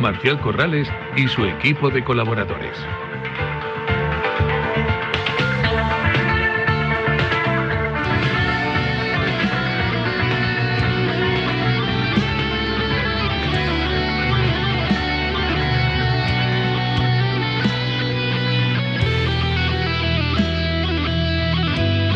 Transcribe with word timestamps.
Marcial 0.00 0.40
Corrales 0.40 0.88
y 1.16 1.28
su 1.28 1.44
equipo 1.44 1.90
de 1.90 2.04
colaboradores. 2.04 2.76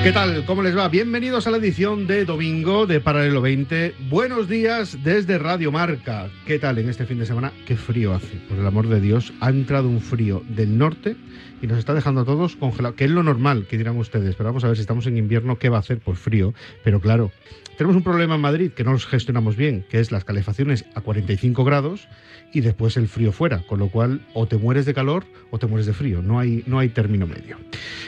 ¿Qué 0.02 0.11
tal? 0.11 0.45
¿Cómo 0.47 0.62
les 0.62 0.77
va? 0.77 0.88
Bienvenidos 0.88 1.47
a 1.47 1.52
la 1.52 1.59
edición 1.59 2.09
de 2.09 2.24
domingo 2.24 2.87
de 2.87 2.98
Paralelo 2.98 3.41
20. 3.41 3.95
Buenos 4.11 4.48
días 4.48 4.98
desde 5.05 5.38
Radio 5.38 5.70
Marca. 5.70 6.28
¿Qué 6.44 6.59
tal 6.59 6.78
en 6.78 6.89
este 6.89 7.06
fin 7.06 7.20
de 7.20 7.27
semana? 7.27 7.53
Qué 7.67 7.77
frío 7.77 8.12
hace. 8.12 8.36
Por 8.48 8.59
el 8.59 8.67
amor 8.67 8.89
de 8.89 9.00
Dios, 9.00 9.33
ha 9.39 9.50
entrado 9.50 9.89
un 9.89 10.00
frío 10.00 10.42
del 10.48 10.77
norte 10.77 11.14
y 11.62 11.69
nos 11.69 11.78
está 11.78 11.94
dejando 11.94 12.22
a 12.22 12.25
todos 12.25 12.56
congelados, 12.56 12.97
que 12.97 13.05
es 13.05 13.12
lo 13.12 13.22
normal, 13.22 13.69
que 13.69 13.78
dirán 13.78 13.97
ustedes. 13.97 14.34
Pero 14.34 14.48
vamos 14.48 14.64
a 14.64 14.67
ver 14.67 14.77
si 14.77 14.81
estamos 14.81 15.06
en 15.06 15.17
invierno, 15.17 15.61
¿qué 15.61 15.69
va 15.69 15.77
a 15.77 15.81
hacer? 15.81 16.00
Pues 16.00 16.19
frío. 16.19 16.53
Pero 16.83 17.00
claro, 17.00 17.31
tenemos 17.78 17.94
un 17.94 18.03
problema 18.03 18.34
en 18.34 18.41
Madrid 18.41 18.72
que 18.72 18.83
no 18.83 18.91
nos 18.91 19.06
gestionamos 19.06 19.55
bien, 19.55 19.87
que 19.89 20.00
es 20.00 20.11
las 20.11 20.25
calefacciones 20.25 20.84
a 20.97 21.00
45 21.00 21.62
grados 21.62 22.09
y 22.53 22.61
después 22.61 22.97
el 22.97 23.09
frío 23.09 23.33
fuera, 23.33 23.64
con 23.66 23.78
lo 23.78 23.89
cual 23.89 24.20
o 24.34 24.47
te 24.47 24.59
mueres 24.59 24.84
de 24.84 24.94
calor 24.94 25.25
o 25.50 25.59
te 25.59 25.66
mueres 25.66 25.87
de 25.87 25.92
frío, 25.92 26.22
no 26.22 26.39
hay, 26.39 26.64
no 26.66 26.78
hay 26.78 26.91
término 26.91 27.27
medio. 27.27 27.56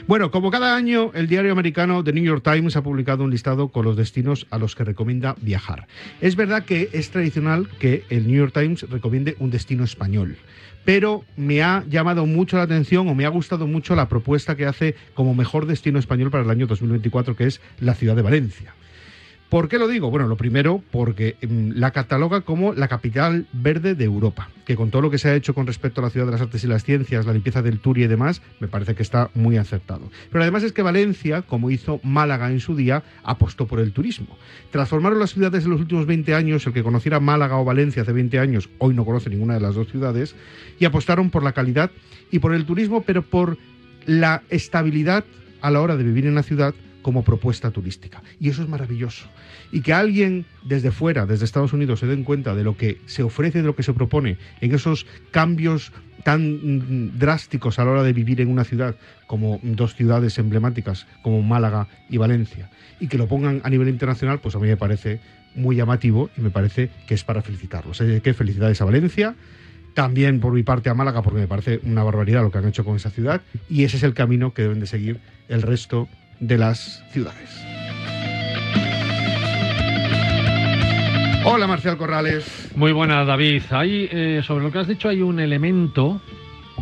Bueno, 0.07 0.31
como 0.31 0.51
cada 0.51 0.77
año, 0.77 1.13
el 1.15 1.29
diario 1.29 1.53
americano 1.53 1.84
The 1.85 2.15
New 2.15 2.25
York 2.25 2.43
Times 2.43 2.77
ha 2.77 2.83
publicado 2.83 3.25
un 3.25 3.31
listado 3.31 3.69
con 3.69 3.85
los 3.85 3.95
destinos 3.95 4.47
a 4.51 4.57
los 4.57 4.75
que 4.75 4.85
recomienda 4.85 5.37
viajar. 5.43 5.87
Es 6.23 6.35
verdad 6.35 6.65
que 6.65 6.89
es 6.95 7.11
tradicional 7.11 7.69
que 7.79 8.05
el 8.09 8.27
New 8.27 8.37
York 8.37 8.55
Times 8.55 8.89
recomiende 8.89 9.37
un 9.39 9.51
destino 9.51 9.85
español 9.85 10.39
pero 10.87 11.25
me 11.37 11.63
ha 11.63 11.83
llamado 11.89 12.27
mucho 12.27 12.59
la 12.59 12.65
atención 12.65 13.09
o 13.09 13.15
me 13.15 13.25
ha 13.25 13.31
gustado 13.31 13.67
mucho 13.67 13.95
la 13.95 14.07
propuesta 14.07 14.55
que 14.55 14.67
hace 14.67 14.95
como 15.15 15.35
mejor 15.35 15.65
destino 15.65 15.99
español 15.99 16.31
para 16.31 16.45
el 16.45 16.51
año 16.51 16.67
2024, 16.67 17.37
que 17.37 17.47
es 17.47 17.63
la 17.81 17.95
ciudad 17.95 18.15
de 18.15 18.21
Valencia. 18.21 18.75
¿Por 19.51 19.69
qué 19.69 19.79
lo 19.79 19.87
digo? 19.87 20.11
Bueno, 20.11 20.27
lo 20.27 20.37
primero, 20.37 20.83
porque 20.91 21.37
mm, 21.41 21.73
la 21.75 21.91
cataloga 21.93 22.41
como 22.41 22.73
la 22.73 22.89
capital 22.89 23.47
verde 23.53 23.95
de 23.95 24.05
Europa, 24.05 24.49
que 24.65 24.75
con 24.75 24.91
todo 24.91 25.03
lo 25.03 25.11
que 25.11 25.19
se 25.19 25.29
ha 25.29 25.35
hecho 25.35 25.55
con 25.55 25.67
respecto 25.67 26.01
a 26.01 26.05
la 26.05 26.11
ciudad 26.11 26.27
de 26.27 26.33
las 26.33 26.41
artes 26.41 26.65
y 26.65 26.67
las 26.67 26.83
ciencias, 26.83 27.27
la 27.27 27.33
limpieza 27.33 27.63
del 27.63 27.79
Turi 27.79 28.05
y 28.05 28.07
demás, 28.07 28.43
me 28.59 28.69
parece 28.69 28.95
que 28.95 29.03
está 29.03 29.31
muy 29.35 29.57
acertado. 29.57 30.11
Pero 30.31 30.43
además 30.43 30.63
es 30.63 30.73
que 30.73 30.83
Valencia, 30.83 31.43
como 31.43 31.71
hizo 31.71 32.01
Málaga 32.03 32.51
en 32.51 32.61
su 32.61 32.75
día, 32.75 33.05
apostó 33.23 33.67
por 33.67 33.81
el 33.81 33.93
turismo. 33.93 34.37
Transformaron 34.71 35.19
las 35.19 35.35
ciudades 35.35 35.65
en 35.65 35.71
los 35.71 35.81
últimos 35.81 36.07
20 36.07 36.35
años, 36.35 36.67
el 36.67 36.73
que 36.73 36.83
conociera 36.83 37.21
Málaga 37.21 37.57
o 37.57 37.65
Valencia 37.65 38.03
hace 38.03 38.13
20 38.13 38.39
años, 38.39 38.71
hoy 38.79 38.95
no 38.95 39.05
conoce 39.05 39.31
ninguna 39.31 39.55
de 39.55 39.61
las 39.61 39.75
dos 39.75 39.89
ciudades, 39.89 40.35
y 40.81 40.85
apostaron 40.85 41.31
por 41.31 41.43
la 41.43 41.53
calidad 41.53 41.91
y 42.31 42.39
por 42.39 42.55
el 42.55 42.65
turismo, 42.65 43.03
pero 43.03 43.23
por 43.23 43.59
la 44.07 44.43
estabilidad 44.49 45.25
a 45.61 45.71
la 45.71 45.81
hora 45.81 45.97
de 45.97 46.05
vivir 46.05 46.27
en 46.27 46.35
la 46.35 46.43
ciudad 46.43 46.75
como 47.05 47.23
propuesta 47.23 47.71
turística. 47.71 48.23
Y 48.41 48.49
eso 48.49 48.63
es 48.63 48.69
maravilloso. 48.69 49.27
Y 49.71 49.83
que 49.83 49.93
alguien 49.93 50.47
desde 50.65 50.91
fuera, 50.91 51.27
desde 51.27 51.45
Estados 51.45 51.75
Unidos, 51.75 52.01
se 52.01 52.07
den 52.07 52.25
cuenta 52.25 52.55
de 52.55 52.65
lo 52.65 52.79
que 52.79 52.99
se 53.05 53.23
ofrece, 53.23 53.59
de 53.59 53.67
lo 53.67 53.77
que 53.77 53.83
se 53.83 53.93
propone 53.93 54.39
en 54.63 54.75
esos 54.75 55.07
cambios 55.31 55.93
tan 56.25 57.19
drásticos 57.19 57.79
a 57.79 57.85
la 57.85 57.91
hora 57.91 58.03
de 58.03 58.15
vivir 58.15 58.41
en 58.41 58.49
una 58.49 58.65
ciudad 58.65 58.97
como 59.27 59.61
dos 59.63 59.95
ciudades 59.95 60.39
emblemáticas 60.39 61.07
como 61.23 61.43
Málaga 61.43 61.87
y 62.09 62.17
Valencia 62.17 62.71
y 62.99 63.09
que 63.09 63.19
lo 63.19 63.29
pongan 63.29 63.61
a 63.65 63.69
nivel 63.69 63.89
internacional, 63.89 64.41
pues 64.41 64.57
a 64.57 64.59
mí 64.59 64.67
me 64.67 64.79
parece 64.79 65.21
muy 65.55 65.77
llamativo 65.77 66.31
y 66.39 66.41
me 66.41 66.51
parece 66.51 66.89
que 67.07 67.13
es 67.13 67.23
para 67.23 67.43
felicitarlos. 67.43 68.01
Así 68.01 68.21
que 68.23 68.33
felicidades 68.33 68.81
a 68.81 68.87
Valencia, 68.87 69.35
también 69.93 70.41
por 70.41 70.55
mi 70.55 70.63
parte 70.63 70.89
a 70.89 70.95
Málaga 70.95 71.21
porque 71.21 71.41
me 71.41 71.47
parece 71.47 71.81
una 71.85 72.03
barbaridad 72.03 72.43
lo 72.43 72.51
que 72.51 72.59
han 72.59 72.69
hecho 72.69 72.85
con 72.85 72.97
esa 72.97 73.11
ciudad 73.11 73.43
y 73.69 73.85
ese 73.85 73.99
es 73.99 74.03
el 74.03 74.15
camino 74.15 74.55
que 74.55 74.63
deben 74.63 74.81
de 74.81 74.87
seguir 74.87 75.21
el 75.49 75.61
resto 75.61 76.09
de 76.41 76.59
las 76.59 77.03
ciudades. 77.11 77.65
Hola 81.47 81.67
Marcial 81.67 81.97
Corrales. 81.99 82.71
Muy 82.75 82.93
buena 82.93 83.25
David. 83.25 83.63
Hay, 83.71 84.09
eh, 84.11 84.43
sobre 84.45 84.65
lo 84.65 84.73
que 84.73 84.79
has 84.79 84.89
dicho 84.89 85.09
hay 85.09 85.21
un 85.21 85.41
elemento 85.41 86.23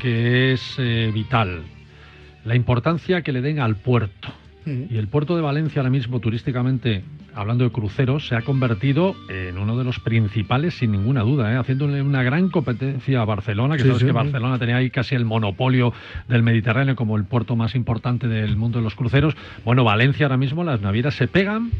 que 0.00 0.52
es 0.52 0.76
eh, 0.78 1.10
vital, 1.12 1.62
la 2.44 2.54
importancia 2.54 3.22
que 3.22 3.32
le 3.32 3.40
den 3.40 3.60
al 3.60 3.76
puerto. 3.76 4.28
Y 4.64 4.96
el 4.96 5.08
puerto 5.08 5.34
de 5.34 5.42
Valencia 5.42 5.80
ahora 5.80 5.90
mismo 5.90 6.20
turísticamente, 6.20 7.02
hablando 7.34 7.64
de 7.64 7.70
cruceros, 7.70 8.26
se 8.28 8.36
ha 8.36 8.42
convertido 8.42 9.14
en 9.28 9.58
uno 9.58 9.76
de 9.76 9.84
los 9.84 9.98
principales 10.00 10.74
sin 10.74 10.92
ninguna 10.92 11.22
duda, 11.22 11.52
¿eh? 11.52 11.56
haciéndole 11.56 12.02
una 12.02 12.22
gran 12.22 12.48
competencia 12.48 13.20
a 13.20 13.24
Barcelona, 13.24 13.76
que 13.76 13.82
Sí, 13.82 13.88
sabes 13.88 14.00
sí, 14.00 14.06
que 14.06 14.10
sí. 14.12 14.16
Barcelona 14.16 14.58
tenía 14.58 14.76
ahí 14.76 14.90
casi 14.90 15.14
el 15.14 15.24
monopolio 15.24 15.92
del 16.28 16.42
Mediterráneo 16.42 16.96
como 16.96 17.16
el 17.16 17.24
puerto 17.24 17.56
más 17.56 17.74
importante 17.74 18.28
del 18.28 18.56
mundo 18.56 18.78
de 18.78 18.84
los 18.84 18.94
cruceros. 18.94 19.34
Bueno, 19.64 19.84
Valencia 19.84 20.26
ahora 20.26 20.36
mismo 20.36 20.64
las 20.64 20.80
navieras 20.80 21.14
se 21.14 21.28
pegan 21.28 21.70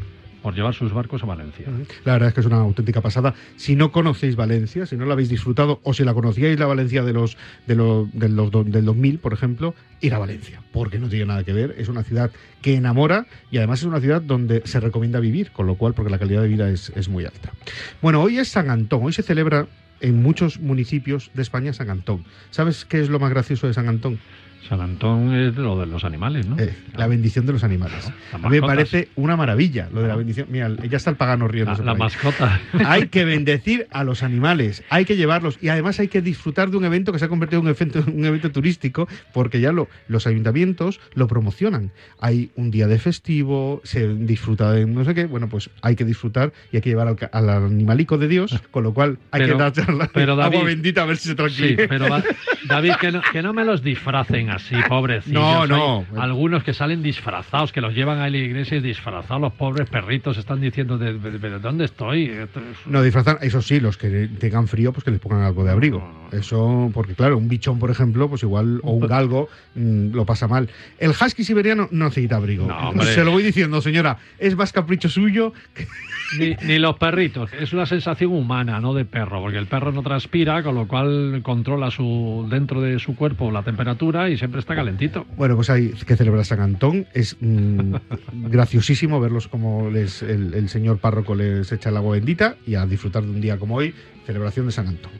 por 0.43 0.53
llevar 0.53 0.75
sus 0.75 0.93
barcos 0.93 1.23
a 1.23 1.25
Valencia. 1.25 1.65
La 2.03 2.13
verdad 2.13 2.27
es 2.27 2.35
que 2.35 2.41
es 2.41 2.45
una 2.45 2.57
auténtica 2.57 3.01
pasada. 3.01 3.33
Si 3.55 3.75
no 3.75 3.93
conocéis 3.93 4.35
Valencia, 4.35 4.85
si 4.85 4.97
no 4.97 5.05
la 5.05 5.13
habéis 5.13 5.29
disfrutado, 5.29 5.79
o 5.83 5.93
si 5.93 6.03
la 6.03 6.13
conocíais 6.13 6.59
la 6.59 6.65
Valencia 6.65 7.01
de 7.01 7.13
los, 7.13 7.37
de 7.65 7.75
los, 7.75 8.13
de 8.13 8.29
los 8.29 8.51
del 8.51 8.85
2000, 8.85 9.19
por 9.19 9.33
ejemplo, 9.33 9.73
ir 10.01 10.13
a 10.13 10.19
Valencia, 10.19 10.61
porque 10.73 10.99
no 10.99 11.07
tiene 11.07 11.27
nada 11.27 11.45
que 11.45 11.53
ver. 11.53 11.73
Es 11.77 11.87
una 11.87 12.03
ciudad 12.03 12.29
que 12.61 12.75
enamora 12.75 13.25
y 13.51 13.57
además 13.57 13.79
es 13.79 13.85
una 13.85 14.01
ciudad 14.01 14.21
donde 14.21 14.61
se 14.65 14.81
recomienda 14.81 15.21
vivir, 15.21 15.51
con 15.51 15.65
lo 15.65 15.75
cual, 15.75 15.93
porque 15.93 16.11
la 16.11 16.19
calidad 16.19 16.41
de 16.41 16.49
vida 16.49 16.69
es, 16.69 16.91
es 16.93 17.07
muy 17.07 17.23
alta. 17.23 17.53
Bueno, 18.01 18.21
hoy 18.21 18.37
es 18.37 18.49
San 18.49 18.69
Antón, 18.69 19.01
hoy 19.03 19.13
se 19.13 19.23
celebra 19.23 19.67
en 20.01 20.21
muchos 20.21 20.59
municipios 20.59 21.31
de 21.33 21.41
España 21.41 21.71
San 21.71 21.89
Antón. 21.89 22.25
¿Sabes 22.51 22.83
qué 22.83 22.99
es 22.99 23.09
lo 23.09 23.19
más 23.19 23.29
gracioso 23.29 23.67
de 23.67 23.73
San 23.73 23.87
Antón? 23.87 24.19
San 24.67 24.79
Antón 24.81 25.33
es 25.35 25.55
lo 25.55 25.77
de 25.79 25.85
los 25.85 26.03
animales, 26.03 26.47
¿no? 26.47 26.57
Eh, 26.57 26.73
la 26.95 27.07
bendición 27.07 27.45
de 27.45 27.53
los 27.53 27.63
animales. 27.63 28.11
Claro, 28.29 28.49
me 28.49 28.61
parece 28.61 29.09
una 29.15 29.35
maravilla 29.35 29.89
lo 29.93 30.01
de 30.01 30.07
la 30.07 30.15
bendición. 30.15 30.47
Mira, 30.49 30.69
ya 30.89 30.97
está 30.97 31.09
el 31.09 31.15
pagano 31.17 31.45
La, 31.47 31.51
riéndose. 31.51 31.83
la 31.83 31.91
ahí. 31.91 31.97
mascota. 31.97 32.61
Hay 32.85 33.07
que 33.07 33.25
bendecir 33.25 33.87
a 33.91 34.03
los 34.03 34.23
animales, 34.23 34.83
hay 34.89 35.05
que 35.05 35.15
llevarlos 35.17 35.57
y 35.61 35.67
además 35.69 35.99
hay 35.99 36.07
que 36.07 36.21
disfrutar 36.21 36.69
de 36.71 36.77
un 36.77 36.85
evento 36.85 37.11
que 37.11 37.19
se 37.19 37.25
ha 37.25 37.29
convertido 37.29 37.61
en 37.61 37.67
un 37.67 37.75
evento, 37.75 38.03
un 38.11 38.25
evento 38.25 38.51
turístico 38.51 39.07
porque 39.33 39.59
ya 39.59 39.71
lo, 39.71 39.89
los 40.07 40.27
ayuntamientos 40.27 40.99
lo 41.13 41.27
promocionan. 41.27 41.91
Hay 42.19 42.51
un 42.55 42.71
día 42.71 42.87
de 42.87 42.99
festivo, 42.99 43.81
se 43.83 44.07
disfruta 44.15 44.71
de 44.71 44.85
no 44.85 45.03
sé 45.03 45.13
qué, 45.13 45.25
bueno, 45.25 45.49
pues 45.49 45.69
hay 45.81 45.95
que 45.95 46.05
disfrutar 46.05 46.53
y 46.71 46.77
hay 46.77 46.81
que 46.81 46.89
llevar 46.89 47.15
al, 47.31 47.49
animalico 47.49 48.17
de 48.17 48.27
Dios, 48.27 48.61
con 48.71 48.83
lo 48.83 48.93
cual 48.93 49.17
hay 49.31 49.41
Pero- 49.41 49.57
que 49.57 49.63
dar 49.63 49.71
charla- 49.73 50.09
pero, 50.13 50.35
David- 50.35 50.55
agua 50.55 50.65
bendita 50.67 51.01
a 51.03 51.05
ver 51.05 51.17
si 51.17 51.23
se 51.23 51.29
Sí, 51.31 51.35
tranquiliza. 51.35 51.83
pero 51.89 52.07
va- 52.09 52.23
David, 52.67 52.93
que 52.99 53.11
no, 53.11 53.21
que 53.31 53.41
no 53.41 53.53
me 53.53 53.65
los 53.65 53.83
disfracen 53.83 54.49
así, 54.49 54.75
pobrecillos. 54.87 55.33
No, 55.33 55.61
Hay 55.63 55.69
no. 55.69 56.05
algunos 56.21 56.63
que 56.63 56.73
salen 56.73 57.01
disfrazados, 57.03 57.71
que 57.71 57.81
los 57.81 57.93
llevan 57.93 58.19
a 58.19 58.29
la 58.29 58.37
iglesia 58.37 58.77
y 58.77 58.81
disfrazados, 58.81 59.41
los 59.41 59.53
pobres 59.53 59.89
perritos 59.89 60.37
están 60.37 60.61
diciendo, 60.61 60.97
de, 60.97 61.17
de- 61.19 61.31
de- 61.37 61.49
¿de 61.49 61.59
dónde 61.59 61.85
estoy? 61.85 62.25
Esto 62.29 62.59
es- 62.59 62.87
No 62.87 63.01
disfrazan, 63.01 63.37
eso 63.41 63.61
sí, 63.61 63.79
los 63.79 63.97
que 63.97 64.27
tengan 64.39 64.67
frío, 64.67 64.91
pues 64.93 65.03
que 65.03 65.11
les 65.11 65.19
pongan 65.19 65.41
algo 65.41 65.63
de 65.63 65.71
abrigo. 65.71 65.99
No, 65.99 66.07
no, 66.07 66.29
no. 66.31 66.37
Eso, 66.37 66.91
porque 66.93 67.13
claro, 67.13 67.37
un 67.37 67.47
bichón, 67.47 67.79
por 67.79 67.91
ejemplo, 67.91 68.27
pues 68.29 68.43
igual, 68.43 68.79
o 68.83 68.91
un 68.91 69.07
galgo, 69.07 69.49
mm, 69.75 70.13
lo 70.15 70.25
pasa 70.25 70.47
mal. 70.47 70.69
El 70.97 71.11
husky 71.11 71.43
siberiano 71.43 71.87
no 71.91 72.05
necesita 72.05 72.37
abrigo. 72.37 72.67
Se 73.03 73.23
lo 73.23 73.31
voy 73.31 73.43
diciendo, 73.43 73.81
señora, 73.81 74.17
es 74.39 74.55
más 74.55 74.71
capricho 74.71 75.09
suyo. 75.09 75.53
que- 75.73 75.87
Ni, 76.39 76.55
ni 76.65 76.79
los 76.79 76.97
perritos, 76.97 77.51
es 77.53 77.73
una 77.73 77.85
sensación 77.85 78.31
humana, 78.31 78.79
no 78.79 78.95
de 78.95 79.05
perro, 79.05 79.39
porque 79.41 79.59
el 79.59 79.67
perro 79.67 79.91
no 79.91 80.01
transpira, 80.01 80.63
con 80.63 80.73
lo 80.73 80.87
cual 80.87 81.41
controla 81.43 81.91
su 81.91 82.47
dentro 82.53 82.81
de 82.81 82.99
su 82.99 83.15
cuerpo 83.15 83.51
la 83.51 83.63
temperatura 83.63 84.29
y 84.29 84.37
siempre 84.37 84.59
está 84.61 84.75
calentito. 84.75 85.25
Bueno, 85.35 85.55
pues 85.55 85.69
hay 85.69 85.89
que 85.89 86.15
celebrar 86.15 86.45
San 86.45 86.61
Antón. 86.61 87.07
Es 87.13 87.35
mm, 87.39 87.95
graciosísimo 88.49 89.19
verlos 89.19 89.47
como 89.47 89.89
les, 89.89 90.21
el, 90.23 90.53
el 90.53 90.69
señor 90.69 90.99
párroco 90.99 91.35
les 91.35 91.71
echa 91.71 91.89
el 91.89 91.97
agua 91.97 92.15
bendita 92.15 92.55
y 92.65 92.75
a 92.75 92.85
disfrutar 92.85 93.23
de 93.23 93.29
un 93.31 93.41
día 93.41 93.57
como 93.57 93.75
hoy, 93.75 93.93
celebración 94.25 94.67
de 94.67 94.71
San 94.71 94.87
Antón. 94.87 95.11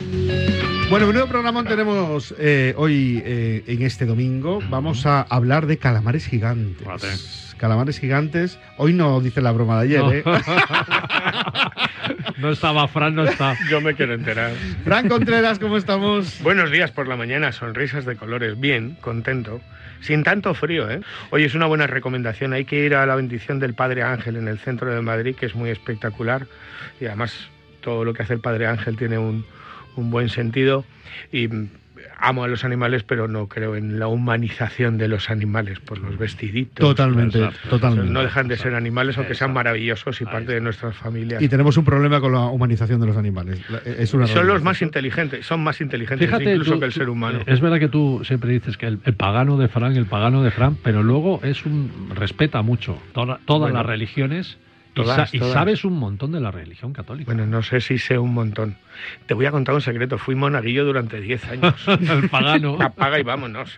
Bueno, 0.89 1.07
menudo 1.07 1.27
programa 1.27 1.63
tenemos 1.63 2.33
eh, 2.37 2.73
hoy 2.77 3.21
eh, 3.25 3.63
en 3.67 3.81
este 3.81 4.05
domingo. 4.05 4.59
Vamos 4.69 5.05
a 5.05 5.21
hablar 5.21 5.65
de 5.65 5.77
calamares 5.77 6.27
gigantes. 6.27 7.55
Calamares 7.57 7.99
gigantes. 7.99 8.59
Hoy 8.77 8.93
no 8.93 9.19
dice 9.21 9.41
la 9.41 9.51
broma 9.51 9.81
de 9.81 9.87
ayer, 9.97 10.01
No. 10.01 10.11
¿eh? 10.11 10.23
No 12.43 12.49
estaba, 12.49 12.85
Fran 12.89 13.15
no 13.15 13.23
está. 13.23 13.55
Yo 13.69 13.79
me 13.79 13.95
quiero 13.95 14.15
enterar. 14.15 14.51
Fran 14.83 15.07
Contreras, 15.07 15.59
¿cómo 15.59 15.77
estamos? 15.77 16.41
Buenos 16.41 16.71
días 16.71 16.91
por 16.91 17.07
la 17.07 17.15
mañana, 17.15 17.53
sonrisas 17.53 18.03
de 18.03 18.17
colores. 18.17 18.59
Bien, 18.59 18.97
contento. 18.99 19.61
Sin 20.01 20.25
tanto 20.25 20.53
frío, 20.53 20.91
¿eh? 20.91 20.99
Hoy 21.29 21.45
es 21.45 21.55
una 21.55 21.67
buena 21.67 21.87
recomendación. 21.87 22.51
Hay 22.51 22.65
que 22.65 22.85
ir 22.85 22.95
a 22.95 23.05
la 23.05 23.15
bendición 23.15 23.59
del 23.59 23.75
Padre 23.75 24.03
Ángel 24.03 24.35
en 24.35 24.49
el 24.49 24.59
centro 24.59 24.93
de 24.93 25.01
Madrid, 25.01 25.37
que 25.37 25.45
es 25.45 25.55
muy 25.55 25.69
espectacular. 25.69 26.45
Y 26.99 27.05
además 27.05 27.33
todo 27.79 28.03
lo 28.03 28.13
que 28.13 28.23
hace 28.23 28.33
el 28.33 28.41
Padre 28.41 28.67
Ángel 28.67 28.97
tiene 28.97 29.17
un, 29.17 29.45
un 29.95 30.11
buen 30.11 30.27
sentido. 30.27 30.83
Y 31.31 31.47
amo 32.23 32.43
a 32.45 32.47
los 32.47 32.63
animales, 32.63 33.03
pero 33.03 33.27
no 33.27 33.47
creo 33.47 33.75
en 33.75 33.99
la 33.99 34.07
humanización 34.07 34.97
de 34.97 35.09
los 35.09 35.29
animales 35.29 35.79
por 35.79 35.97
los 35.97 36.17
vestiditos. 36.17 36.79
Totalmente, 36.79 37.49
totalmente. 37.69 38.11
No 38.11 38.23
dejan 38.23 38.47
de 38.47 38.57
ser 38.57 38.75
animales, 38.75 39.17
aunque 39.17 39.35
sean 39.35 39.51
maravillosos 39.51 40.21
y 40.21 40.25
parte 40.25 40.53
de 40.53 40.61
nuestras 40.61 40.95
familias. 40.95 41.41
Y 41.41 41.49
tenemos 41.49 41.75
un 41.77 41.83
problema 41.83 42.21
con 42.21 42.31
la 42.31 42.45
humanización 42.45 43.01
de 43.01 43.07
los 43.07 43.17
animales. 43.17 43.59
Es 43.85 44.13
una 44.13 44.27
son 44.27 44.47
los 44.47 44.63
más 44.63 44.81
inteligentes, 44.81 45.45
son 45.45 45.63
más 45.63 45.81
inteligentes 45.81 46.29
incluso 46.31 46.79
que 46.79 46.85
el 46.85 46.93
ser 46.93 47.09
humano. 47.09 47.41
Es 47.45 47.59
verdad 47.59 47.79
que 47.79 47.89
tú 47.89 48.21
siempre 48.23 48.51
dices 48.51 48.77
que 48.77 48.87
el, 48.87 48.97
pagano 48.97 49.57
de 49.57 49.67
Fran, 49.67 49.95
el 49.95 50.05
pagano 50.05 50.43
de 50.43 50.51
Fran, 50.51 50.77
pero 50.81 51.03
luego 51.03 51.41
es 51.43 51.65
un 51.65 52.09
respeta 52.15 52.61
mucho 52.61 52.97
todas 53.45 53.73
las 53.73 53.85
religiones 53.85 54.57
y, 54.95 55.39
sabes 55.39 55.85
un 55.85 55.97
montón 55.97 56.31
de 56.31 56.39
la 56.39 56.51
religión 56.51 56.93
católica. 56.93 57.33
Bueno, 57.33 57.47
no 57.47 57.63
sé 57.63 57.81
si 57.81 57.97
sé 57.97 58.17
un 58.17 58.33
montón. 58.33 58.75
Te 59.25 59.33
voy 59.33 59.45
a 59.45 59.51
contar 59.51 59.73
un 59.73 59.81
secreto. 59.81 60.17
Fui 60.17 60.35
monaguillo 60.35 60.85
durante 60.85 61.19
10 61.19 61.45
años. 61.49 61.87
El 61.87 62.29
pagano. 62.29 62.77
Apaga 62.79 63.19
y 63.19 63.23
vámonos. 63.23 63.77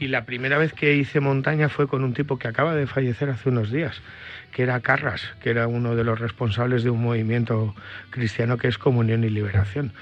Y 0.00 0.08
la 0.08 0.24
primera 0.24 0.56
vez 0.56 0.72
que 0.72 0.94
hice 0.94 1.20
montaña 1.20 1.68
fue 1.68 1.86
con 1.86 2.02
un 2.02 2.14
tipo 2.14 2.38
que 2.38 2.48
acaba 2.48 2.74
de 2.74 2.86
fallecer 2.86 3.28
hace 3.28 3.50
unos 3.50 3.70
días, 3.70 4.00
que 4.52 4.62
era 4.62 4.80
Carras, 4.80 5.22
que 5.42 5.50
era 5.50 5.66
uno 5.66 5.96
de 5.96 6.04
los 6.04 6.18
responsables 6.18 6.82
de 6.82 6.90
un 6.90 7.02
movimiento 7.02 7.74
cristiano 8.10 8.56
que 8.56 8.68
es 8.68 8.78
Comunión 8.78 9.24
y 9.24 9.30
Liberación. 9.30 9.92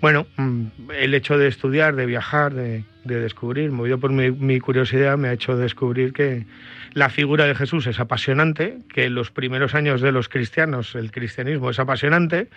Bueno, 0.00 0.26
mm, 0.36 0.90
el 0.96 1.14
hecho 1.14 1.36
de 1.36 1.48
estudiar, 1.48 1.96
de 1.96 2.06
viajar, 2.06 2.54
de, 2.54 2.84
descubrir, 3.04 3.70
movido 3.72 3.98
por 3.98 4.10
mi 4.12 4.60
curiosidad, 4.60 5.16
me 5.16 5.28
ha 5.28 5.32
hecho 5.32 5.56
descubrir 5.56 6.12
que 6.12 6.46
la 6.92 7.10
figura 7.10 7.46
de 7.46 7.54
Jesús 7.54 7.86
es 7.86 8.00
apasionante, 8.00 8.78
que 8.92 9.04
en 9.04 9.14
los 9.14 9.30
primeros 9.30 9.74
años 9.74 10.00
de 10.00 10.12
los 10.12 10.28
cristianos 10.28 10.94
el 10.94 11.10
cristianismo 11.10 11.70
es 11.70 11.78
apasionante, 11.78 12.48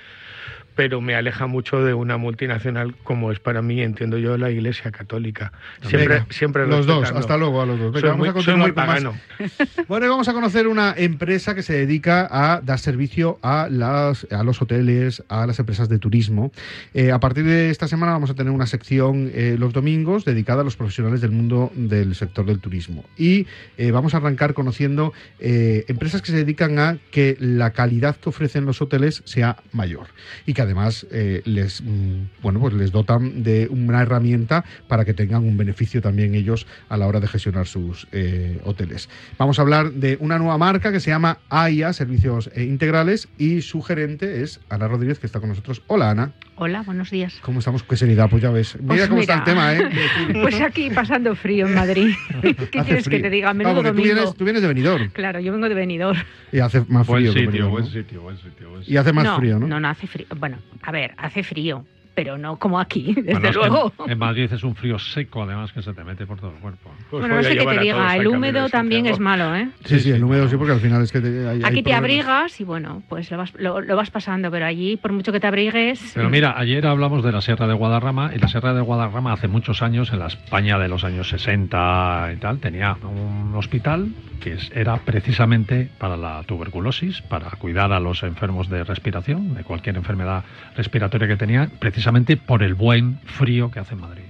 pero 0.75 1.01
me 1.01 1.15
aleja 1.15 1.47
mucho 1.47 1.83
de 1.83 1.93
una 1.93 2.17
multinacional 2.17 2.95
como 3.03 3.31
es 3.31 3.39
para 3.39 3.61
mí, 3.61 3.81
entiendo 3.81 4.17
yo, 4.17 4.37
la 4.37 4.51
Iglesia 4.51 4.91
Católica. 4.91 5.51
Siempre, 5.83 6.23
siempre 6.29 6.67
los 6.67 6.85
dos, 6.85 7.11
hasta 7.11 7.37
luego 7.37 7.61
a 7.61 7.65
los 7.65 7.79
dos. 7.79 8.01
vamos 8.01 8.29
a 8.29 8.33
continuar 8.33 8.73
pagano. 8.73 9.15
Bueno, 9.87 10.09
vamos 10.09 10.27
a 10.27 10.33
conocer 10.33 10.67
una 10.67 10.93
empresa 10.95 11.55
que 11.55 11.63
se 11.63 11.73
dedica 11.73 12.27
a 12.29 12.61
dar 12.61 12.79
servicio 12.79 13.39
a, 13.41 13.67
las, 13.69 14.27
a 14.31 14.43
los 14.43 14.61
hoteles, 14.61 15.23
a 15.27 15.45
las 15.45 15.59
empresas 15.59 15.89
de 15.89 15.99
turismo. 15.99 16.51
Eh, 16.93 17.11
a 17.11 17.19
partir 17.19 17.43
de 17.45 17.69
esta 17.69 17.87
semana 17.87 18.13
vamos 18.13 18.29
a 18.29 18.33
tener 18.33 18.51
una 18.53 18.67
sección 18.67 19.31
eh, 19.33 19.55
los 19.57 19.73
domingos 19.73 20.25
dedicada 20.25 20.61
a 20.61 20.63
los 20.63 20.75
profesionales 20.75 21.21
del 21.21 21.31
mundo 21.31 21.71
del 21.75 22.15
sector 22.15 22.45
del 22.45 22.59
turismo. 22.59 23.03
Y 23.17 23.47
eh, 23.77 23.91
vamos 23.91 24.13
a 24.13 24.17
arrancar 24.17 24.53
conociendo 24.53 25.13
empresas 25.39 26.21
que 26.21 26.31
se 26.31 26.37
dedican 26.37 26.79
a 26.79 26.97
que 27.11 27.35
la 27.39 27.71
calidad 27.71 28.15
que 28.15 28.29
ofrecen 28.29 28.65
los 28.65 28.81
hoteles 28.81 29.21
sea 29.25 29.57
mayor 29.71 30.07
y 30.45 30.53
que 30.53 30.60
además 30.61 31.05
eh, 31.11 31.41
les, 31.45 31.81
mm, 31.81 32.41
bueno, 32.41 32.59
pues 32.59 32.73
les 32.73 32.91
dotan 32.91 33.43
de 33.43 33.67
una 33.69 34.01
herramienta 34.01 34.63
para 34.87 35.05
que 35.05 35.13
tengan 35.13 35.43
un 35.43 35.57
beneficio 35.57 36.01
también 36.01 36.35
ellos 36.35 36.67
a 36.89 36.97
la 36.97 37.07
hora 37.07 37.19
de 37.19 37.27
gestionar 37.27 37.67
sus 37.67 38.07
eh, 38.11 38.59
hoteles. 38.63 39.09
Vamos 39.37 39.59
a 39.59 39.61
hablar 39.61 39.91
de 39.91 40.17
una 40.19 40.37
nueva 40.37 40.57
marca 40.57 40.91
que 40.91 40.99
se 40.99 41.09
llama 41.09 41.39
AIA, 41.49 41.93
Servicios 41.93 42.49
eh, 42.55 42.63
Integrales, 42.63 43.27
y 43.37 43.61
su 43.61 43.81
gerente 43.81 44.43
es 44.43 44.59
Ana 44.69 44.87
Rodríguez, 44.87 45.19
que 45.19 45.27
está 45.27 45.39
con 45.39 45.49
nosotros. 45.49 45.81
Hola, 45.87 46.11
Ana. 46.11 46.31
Hola, 46.55 46.83
buenos 46.83 47.09
días. 47.09 47.39
¿Cómo 47.41 47.59
estamos? 47.59 47.81
Qué 47.81 47.97
seriedad, 47.97 48.29
pues 48.29 48.43
ya 48.43 48.51
ves. 48.51 48.75
Mira 48.75 48.87
pues 48.87 49.07
cómo 49.07 49.21
está 49.21 49.33
el 49.35 49.43
tema, 49.43 49.73
¿eh? 49.73 49.89
pues 50.41 50.61
aquí 50.61 50.91
pasando 50.91 51.35
frío 51.35 51.65
en 51.65 51.73
Madrid. 51.73 52.13
¿Qué 52.41 52.83
quieres 52.83 53.09
que 53.09 53.19
te 53.19 53.29
diga? 53.31 53.51
Menudo 53.53 53.81
domingo. 53.81 53.95
Tú 53.95 54.03
vienes, 54.03 54.35
tú 54.35 54.43
vienes, 54.43 54.61
de 54.61 54.67
Benidorm. 54.67 55.09
Claro, 55.09 55.39
yo 55.39 55.51
vengo 55.51 55.67
de 55.67 55.75
Benidorm. 55.75 56.19
Y 56.51 56.59
hace 56.59 56.83
más 56.87 57.07
frío. 57.07 57.33
Buen 57.33 57.45
sitio, 57.45 57.69
buen 57.69 57.85
sitio, 57.87 58.21
buen 58.21 58.37
sitio, 58.37 58.69
Y 58.85 58.97
hace 58.97 59.11
más 59.11 59.37
frío, 59.37 59.57
¿no? 59.57 59.67
No, 59.67 59.79
no 59.79 59.87
hace 59.87 60.05
frío. 60.05 60.27
Bueno, 60.37 60.50
a 60.81 60.91
ver, 60.91 61.13
hace 61.17 61.43
frío 61.43 61.85
pero 62.13 62.37
no 62.37 62.57
como 62.57 62.79
aquí, 62.79 63.13
desde 63.23 63.53
luego. 63.53 63.93
En, 64.07 64.17
Madrid 64.17 64.51
es 64.51 64.63
un 64.63 64.75
frío 64.75 64.99
seco, 64.99 65.43
además, 65.43 65.71
que 65.71 65.81
se 65.81 65.93
te 65.93 66.03
mete 66.03 66.25
por 66.25 66.39
todo 66.39 66.51
el 66.51 66.57
cuerpo. 66.57 66.91
Pues 67.09 67.21
bueno, 67.21 67.35
no 67.35 67.43
sé 67.43 67.57
qué 67.57 67.65
te 67.65 67.79
diga, 67.79 68.15
el 68.15 68.27
húmedo 68.27 68.69
también 68.69 69.05
es 69.05 69.19
malo, 69.19 69.55
¿eh? 69.55 69.69
Sí, 69.85 69.99
sí, 69.99 70.11
el 70.11 70.23
húmedo 70.23 70.47
sí, 70.47 70.57
porque 70.57 70.73
al 70.73 70.79
final 70.79 71.01
es 71.01 71.11
que... 71.11 71.61
aquí 71.63 71.83
te 71.83 71.93
abrigas 71.93 72.59
y 72.59 72.63
bueno, 72.63 73.03
pues 73.07 73.31
lo 73.31 73.37
vas, 73.37 73.53
lo, 73.55 73.95
vas 73.95 74.11
pasando, 74.11 74.51
pero 74.51 74.65
allí, 74.65 74.97
por 74.97 75.11
mucho 75.11 75.31
que 75.31 75.39
te 75.39 75.47
abrigues... 75.47 76.11
Pero 76.13 76.29
mira, 76.29 76.53
ayer 76.57 76.85
hablamos 76.85 77.23
de 77.23 77.31
la 77.31 77.41
Sierra 77.41 77.67
de 77.67 77.73
Guadarrama, 77.73 78.31
y 78.35 78.39
la 78.39 78.47
Sierra 78.47 78.73
de 78.73 78.81
Guadarrama 78.81 79.33
hace 79.33 79.47
muchos 79.47 79.81
años, 79.81 80.11
en 80.11 80.19
la 80.19 80.27
España 80.27 80.77
de 80.77 80.87
los 80.87 81.03
años 81.03 81.29
60 81.29 82.31
y 82.33 82.37
tal, 82.37 82.59
tenía 82.59 82.97
un 83.03 83.53
hospital 83.55 84.09
que 84.39 84.57
era 84.73 84.97
precisamente 84.97 85.89
para 85.99 86.17
la 86.17 86.43
tuberculosis, 86.43 87.21
para 87.21 87.51
cuidar 87.51 87.93
a 87.93 87.99
los 87.99 88.23
enfermos 88.23 88.69
de 88.69 88.83
respiración, 88.83 89.53
de 89.53 89.63
cualquier 89.63 89.97
enfermedad 89.97 90.43
respiratoria 90.75 91.27
que 91.27 91.37
tenían, 91.37 91.71
precisamente 91.79 92.00
por 92.45 92.63
el 92.63 92.75
buen 92.75 93.19
frío 93.25 93.71
que 93.71 93.79
hace 93.79 93.93
en 93.93 94.01
Madrid. 94.01 94.23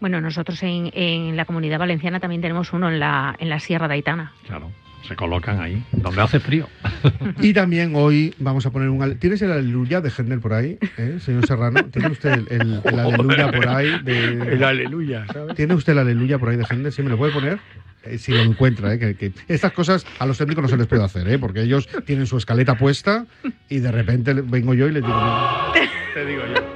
Bueno, 0.00 0.20
nosotros 0.20 0.62
en, 0.62 1.36
la 1.36 1.44
comunidad 1.44 1.78
valenciana 1.78 2.20
también 2.20 2.42
tenemos 2.42 2.72
uno 2.72 2.90
en 2.90 3.00
la, 3.00 3.34
en 3.38 3.48
la 3.48 3.60
Sierra 3.60 3.88
de 3.88 3.94
Aitana. 3.94 4.32
Claro 4.46 4.70
se 5.06 5.16
colocan 5.16 5.60
ahí, 5.60 5.82
donde 5.92 6.20
hace 6.20 6.40
frío. 6.40 6.68
Y 7.40 7.52
también 7.52 7.92
hoy 7.94 8.34
vamos 8.38 8.66
a 8.66 8.70
poner 8.70 8.88
un... 8.88 9.18
¿Tienes 9.18 9.40
el 9.42 9.52
aleluya 9.52 10.00
de 10.00 10.10
Gendel 10.10 10.40
por 10.40 10.54
ahí, 10.54 10.78
eh, 10.96 11.18
señor 11.20 11.46
Serrano? 11.46 11.84
¿Tiene 11.84 12.08
usted 12.08 12.44
el, 12.50 12.80
aleluya 12.84 13.52
por 13.52 13.68
ahí? 13.68 13.98
De... 14.02 14.32
El 14.54 14.64
aleluya, 14.64 15.26
¿sabes? 15.32 15.54
¿Tiene 15.54 15.74
usted 15.74 15.92
el 15.92 16.00
aleluya 16.00 16.38
por 16.38 16.48
ahí 16.48 16.56
de 16.56 16.64
Gendel? 16.64 16.92
¿Sí 16.92 17.02
me 17.02 17.10
lo 17.10 17.18
puede 17.18 17.32
poner? 17.32 17.58
Eh, 18.04 18.18
si 18.18 18.32
lo 18.32 18.40
encuentra, 18.40 18.94
¿eh? 18.94 18.98
Que, 18.98 19.32
estas 19.48 19.72
cosas 19.72 20.06
a 20.18 20.26
los 20.26 20.38
técnicos 20.38 20.62
no 20.62 20.68
se 20.68 20.76
les 20.76 20.86
puede 20.86 21.04
hacer, 21.04 21.28
¿eh? 21.28 21.38
Porque 21.38 21.62
ellos 21.62 21.88
tienen 22.04 22.26
su 22.26 22.38
escaleta 22.38 22.76
puesta 22.76 23.26
y 23.68 23.78
de 23.78 23.92
repente 23.92 24.32
vengo 24.34 24.74
yo 24.74 24.88
y 24.88 24.92
les 24.92 25.02
digo... 25.02 25.72
Te 26.14 26.24
digo 26.24 26.42
yo. 26.54 26.75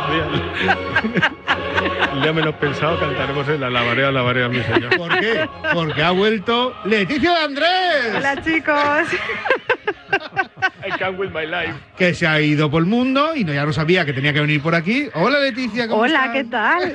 fazendo. 0.00 0.40
ya 2.18 2.32
menos 2.32 2.54
pensado 2.56 2.98
cantaremos 2.98 3.48
en 3.48 3.60
la 3.60 3.70
lavarea, 3.70 4.10
lavarea, 4.10 4.48
mi 4.48 4.62
señor. 4.62 4.96
¿Por 4.96 5.20
qué? 5.20 5.48
Porque 5.72 6.02
ha 6.02 6.10
vuelto 6.10 6.74
Leticia 6.84 7.30
de 7.30 7.44
Andrés. 7.44 8.14
Hola, 8.16 8.42
chicos. 8.42 9.08
I 10.84 10.90
can't 10.98 11.18
with 11.18 11.30
my 11.30 11.46
life. 11.46 11.74
Que 11.96 12.14
se 12.14 12.26
ha 12.26 12.40
ido 12.40 12.70
por 12.70 12.82
el 12.82 12.88
mundo 12.88 13.36
y 13.36 13.44
no, 13.44 13.52
ya 13.52 13.64
no 13.64 13.72
sabía 13.72 14.04
que 14.04 14.12
tenía 14.12 14.32
que 14.32 14.40
venir 14.40 14.60
por 14.60 14.74
aquí. 14.74 15.08
Hola 15.14 15.38
Leticia, 15.38 15.86
¿cómo 15.88 16.02
Hola, 16.02 16.30
¿qué 16.32 16.44
tal? 16.44 16.94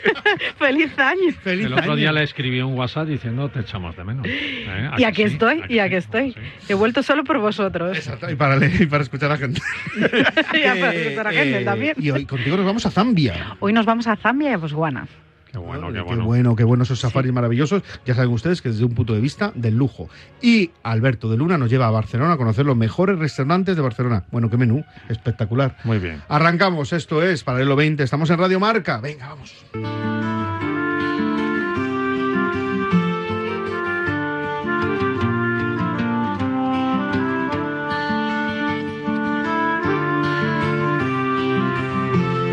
Feliz 0.58 0.98
año. 0.98 1.32
Feliz 1.42 1.66
el 1.66 1.72
otro 1.74 1.96
día 1.96 2.12
le 2.12 2.22
escribí 2.22 2.60
un 2.60 2.78
WhatsApp 2.78 3.08
diciendo 3.08 3.48
te 3.48 3.60
echamos 3.60 3.96
de 3.96 4.04
menos. 4.04 4.26
¿Eh? 4.28 4.90
Y 4.98 5.04
aquí 5.04 5.22
estoy, 5.22 5.62
y 5.68 5.78
aquí 5.78 5.96
estoy. 5.96 6.36
He 6.68 6.74
vuelto 6.74 7.02
solo 7.02 7.24
por 7.24 7.38
vosotros. 7.38 7.96
Exacto, 7.96 8.30
y 8.30 8.34
para, 8.34 8.56
leer, 8.56 8.82
y 8.82 8.86
para 8.86 9.02
escuchar 9.02 9.30
a 9.30 9.34
la 9.34 9.38
gente. 9.38 9.60
y 9.96 10.62
para 10.62 10.94
escuchar 10.94 11.26
a 11.26 11.32
la 11.32 11.38
gente 11.38 11.60
eh, 11.60 11.64
también. 11.64 11.94
Y 11.98 12.10
hoy 12.10 12.26
contigo 12.26 12.56
nos 12.56 12.66
vamos 12.66 12.86
a 12.86 12.90
Zambia. 12.90 13.56
Hoy 13.60 13.72
nos 13.72 13.86
vamos 13.86 14.06
a 14.06 14.16
Zambia 14.16 14.51
a 14.52 14.58
Botswana. 14.58 15.06
Qué 15.52 15.58
bueno, 15.58 15.92
qué 15.92 16.00
bueno. 16.00 16.22
Qué 16.22 16.26
bueno, 16.26 16.56
qué 16.56 16.64
bueno 16.64 16.84
esos 16.84 17.00
safaris 17.00 17.30
maravillosos. 17.30 17.82
Ya 18.06 18.14
saben 18.14 18.30
ustedes 18.32 18.62
que 18.62 18.70
desde 18.70 18.86
un 18.86 18.94
punto 18.94 19.12
de 19.12 19.20
vista 19.20 19.52
del 19.54 19.76
lujo. 19.76 20.08
Y 20.40 20.70
Alberto 20.82 21.30
de 21.30 21.36
Luna 21.36 21.58
nos 21.58 21.68
lleva 21.68 21.86
a 21.88 21.90
Barcelona 21.90 22.32
a 22.32 22.36
conocer 22.38 22.64
los 22.64 22.76
mejores 22.76 23.18
restaurantes 23.18 23.76
de 23.76 23.82
Barcelona. 23.82 24.24
Bueno, 24.30 24.48
qué 24.48 24.56
menú, 24.56 24.82
espectacular. 25.10 25.76
Muy 25.84 25.98
bien. 25.98 26.22
Arrancamos, 26.28 26.94
esto 26.94 27.22
es 27.22 27.44
Paralelo 27.44 27.76
20, 27.76 28.02
estamos 28.02 28.30
en 28.30 28.38
Radio 28.38 28.60
Marca. 28.60 28.98
Venga, 29.00 29.28
vamos. 29.28 29.54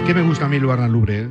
¿Qué 0.06 0.14
me 0.16 0.24
gusta 0.24 0.46
a 0.46 0.50
mí 0.50 0.58
el 0.58 0.64
Lubre? 0.64 1.20
¿eh? 1.22 1.30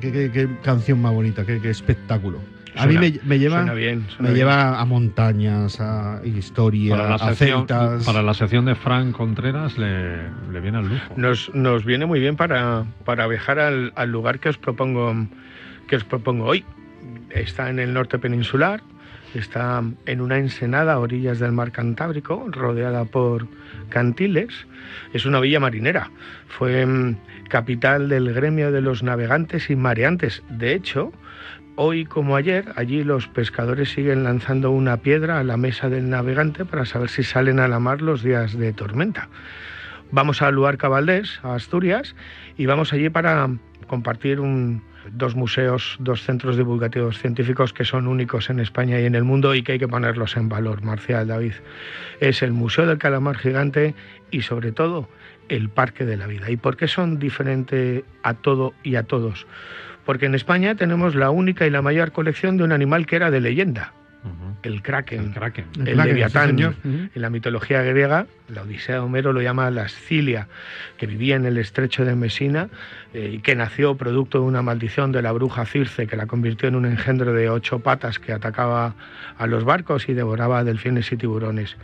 Qué, 0.00 0.48
canción 0.62 1.00
más 1.00 1.12
bonita, 1.12 1.44
qué, 1.44 1.60
espectáculo. 1.68 2.40
A 2.74 2.86
mí 2.86 2.96
me, 2.96 3.38
lleva, 3.38 3.64
me 3.64 4.34
lleva 4.34 4.80
a 4.80 4.84
montañas, 4.86 5.78
a 5.78 6.22
historia, 6.24 7.14
a 7.14 7.34
celtas. 7.34 8.04
Para 8.04 8.22
la 8.22 8.32
sección 8.32 8.64
de 8.64 8.74
Frank 8.74 9.12
Contreras 9.12 9.76
le, 9.76 10.30
viene 10.60 10.78
al 10.78 10.88
lujo. 10.88 11.14
Nos, 11.16 11.54
nos 11.54 11.84
viene 11.84 12.06
muy 12.06 12.18
bien 12.18 12.36
para, 12.36 12.86
para 13.04 13.26
viajar 13.26 13.58
al, 13.58 13.92
al, 13.94 14.10
lugar 14.10 14.40
que 14.40 14.48
os 14.48 14.56
propongo 14.56 15.14
que 15.86 15.96
os 15.96 16.04
propongo 16.04 16.46
hoy. 16.46 16.64
Está 17.28 17.68
en 17.68 17.78
el 17.78 17.92
norte 17.92 18.18
peninsular, 18.18 18.82
está 19.34 19.82
en 20.06 20.20
una 20.22 20.38
ensenada 20.38 20.94
a 20.94 20.98
orillas 20.98 21.38
del 21.38 21.52
mar 21.52 21.72
Cantábrico, 21.72 22.46
rodeada 22.50 23.04
por 23.04 23.46
cantiles. 23.90 24.66
Es 25.12 25.26
una 25.26 25.40
villa 25.40 25.60
marinera. 25.60 26.10
Fue 26.48 26.86
capital 27.52 28.08
del 28.08 28.32
gremio 28.32 28.72
de 28.72 28.80
los 28.80 29.02
navegantes 29.02 29.68
y 29.68 29.76
mareantes. 29.76 30.42
De 30.48 30.72
hecho, 30.72 31.12
hoy 31.76 32.06
como 32.06 32.34
ayer, 32.34 32.72
allí 32.76 33.04
los 33.04 33.28
pescadores 33.28 33.92
siguen 33.92 34.24
lanzando 34.24 34.70
una 34.70 34.96
piedra 34.96 35.38
a 35.38 35.44
la 35.44 35.58
mesa 35.58 35.90
del 35.90 36.08
navegante 36.08 36.64
para 36.64 36.86
saber 36.86 37.10
si 37.10 37.22
salen 37.22 37.60
a 37.60 37.68
la 37.68 37.78
mar 37.78 38.00
los 38.00 38.22
días 38.22 38.56
de 38.56 38.72
tormenta. 38.72 39.28
Vamos 40.10 40.40
a 40.40 40.50
Luarca 40.50 40.88
Valdés, 40.88 41.40
a 41.42 41.54
Asturias, 41.54 42.16
y 42.56 42.64
vamos 42.64 42.94
allí 42.94 43.10
para 43.10 43.50
compartir 43.86 44.40
dos 45.10 45.36
museos, 45.36 45.98
dos 46.00 46.22
centros 46.22 46.56
divulgativos 46.56 47.18
científicos 47.18 47.74
que 47.74 47.84
son 47.84 48.06
únicos 48.06 48.48
en 48.48 48.60
España 48.60 48.98
y 48.98 49.04
en 49.04 49.14
el 49.14 49.24
mundo 49.24 49.54
y 49.54 49.62
que 49.62 49.72
hay 49.72 49.78
que 49.78 49.88
ponerlos 49.88 50.38
en 50.38 50.48
valor, 50.48 50.82
Marcial 50.82 51.28
David. 51.28 51.52
Es 52.18 52.42
el 52.42 52.52
Museo 52.52 52.86
del 52.86 52.96
Calamar 52.96 53.36
Gigante 53.36 53.94
y 54.30 54.40
sobre 54.40 54.72
todo 54.72 55.10
el 55.56 55.68
Parque 55.68 56.04
de 56.04 56.16
la 56.16 56.26
Vida. 56.26 56.50
¿Y 56.50 56.56
por 56.56 56.76
qué 56.76 56.88
son 56.88 57.18
diferentes 57.18 58.04
a 58.22 58.34
todo 58.34 58.72
y 58.82 58.96
a 58.96 59.02
todos? 59.02 59.46
Porque 60.06 60.26
en 60.26 60.34
España 60.34 60.74
tenemos 60.74 61.14
la 61.14 61.30
única 61.30 61.66
y 61.66 61.70
la 61.70 61.82
mayor 61.82 62.12
colección 62.12 62.56
de 62.56 62.64
un 62.64 62.72
animal 62.72 63.06
que 63.06 63.16
era 63.16 63.30
de 63.30 63.40
leyenda, 63.40 63.92
el 64.62 64.82
kraken, 64.82 65.34
el, 65.84 65.96
leviatán. 65.96 66.58
En 66.58 67.10
la 67.14 67.30
mitología 67.30 67.82
griega, 67.82 68.26
la 68.48 68.62
Odisea 68.62 68.96
de 68.96 69.00
Homero 69.00 69.32
lo 69.32 69.42
llama 69.42 69.70
la 69.70 69.88
Scilia, 69.88 70.48
que 70.96 71.06
vivía 71.06 71.36
en 71.36 71.46
el 71.46 71.58
estrecho 71.58 72.04
de 72.04 72.14
Mesina 72.14 72.68
eh, 73.14 73.32
y 73.34 73.38
que 73.40 73.56
nació 73.56 73.96
producto 73.96 74.38
de 74.38 74.44
una 74.44 74.62
maldición 74.62 75.10
de 75.10 75.22
la 75.22 75.32
bruja 75.32 75.64
Circe, 75.66 76.06
que 76.06 76.16
la 76.16 76.26
convirtió 76.26 76.68
en 76.68 76.76
un 76.76 76.86
engendro 76.86 77.32
de 77.32 77.50
ocho 77.50 77.80
patas 77.80 78.18
que 78.18 78.32
atacaba 78.32 78.94
a 79.38 79.46
los 79.46 79.64
barcos 79.64 80.08
y 80.08 80.14
devoraba 80.14 80.62
delfines 80.64 81.10
y 81.10 81.16
tiburones. 81.16 81.76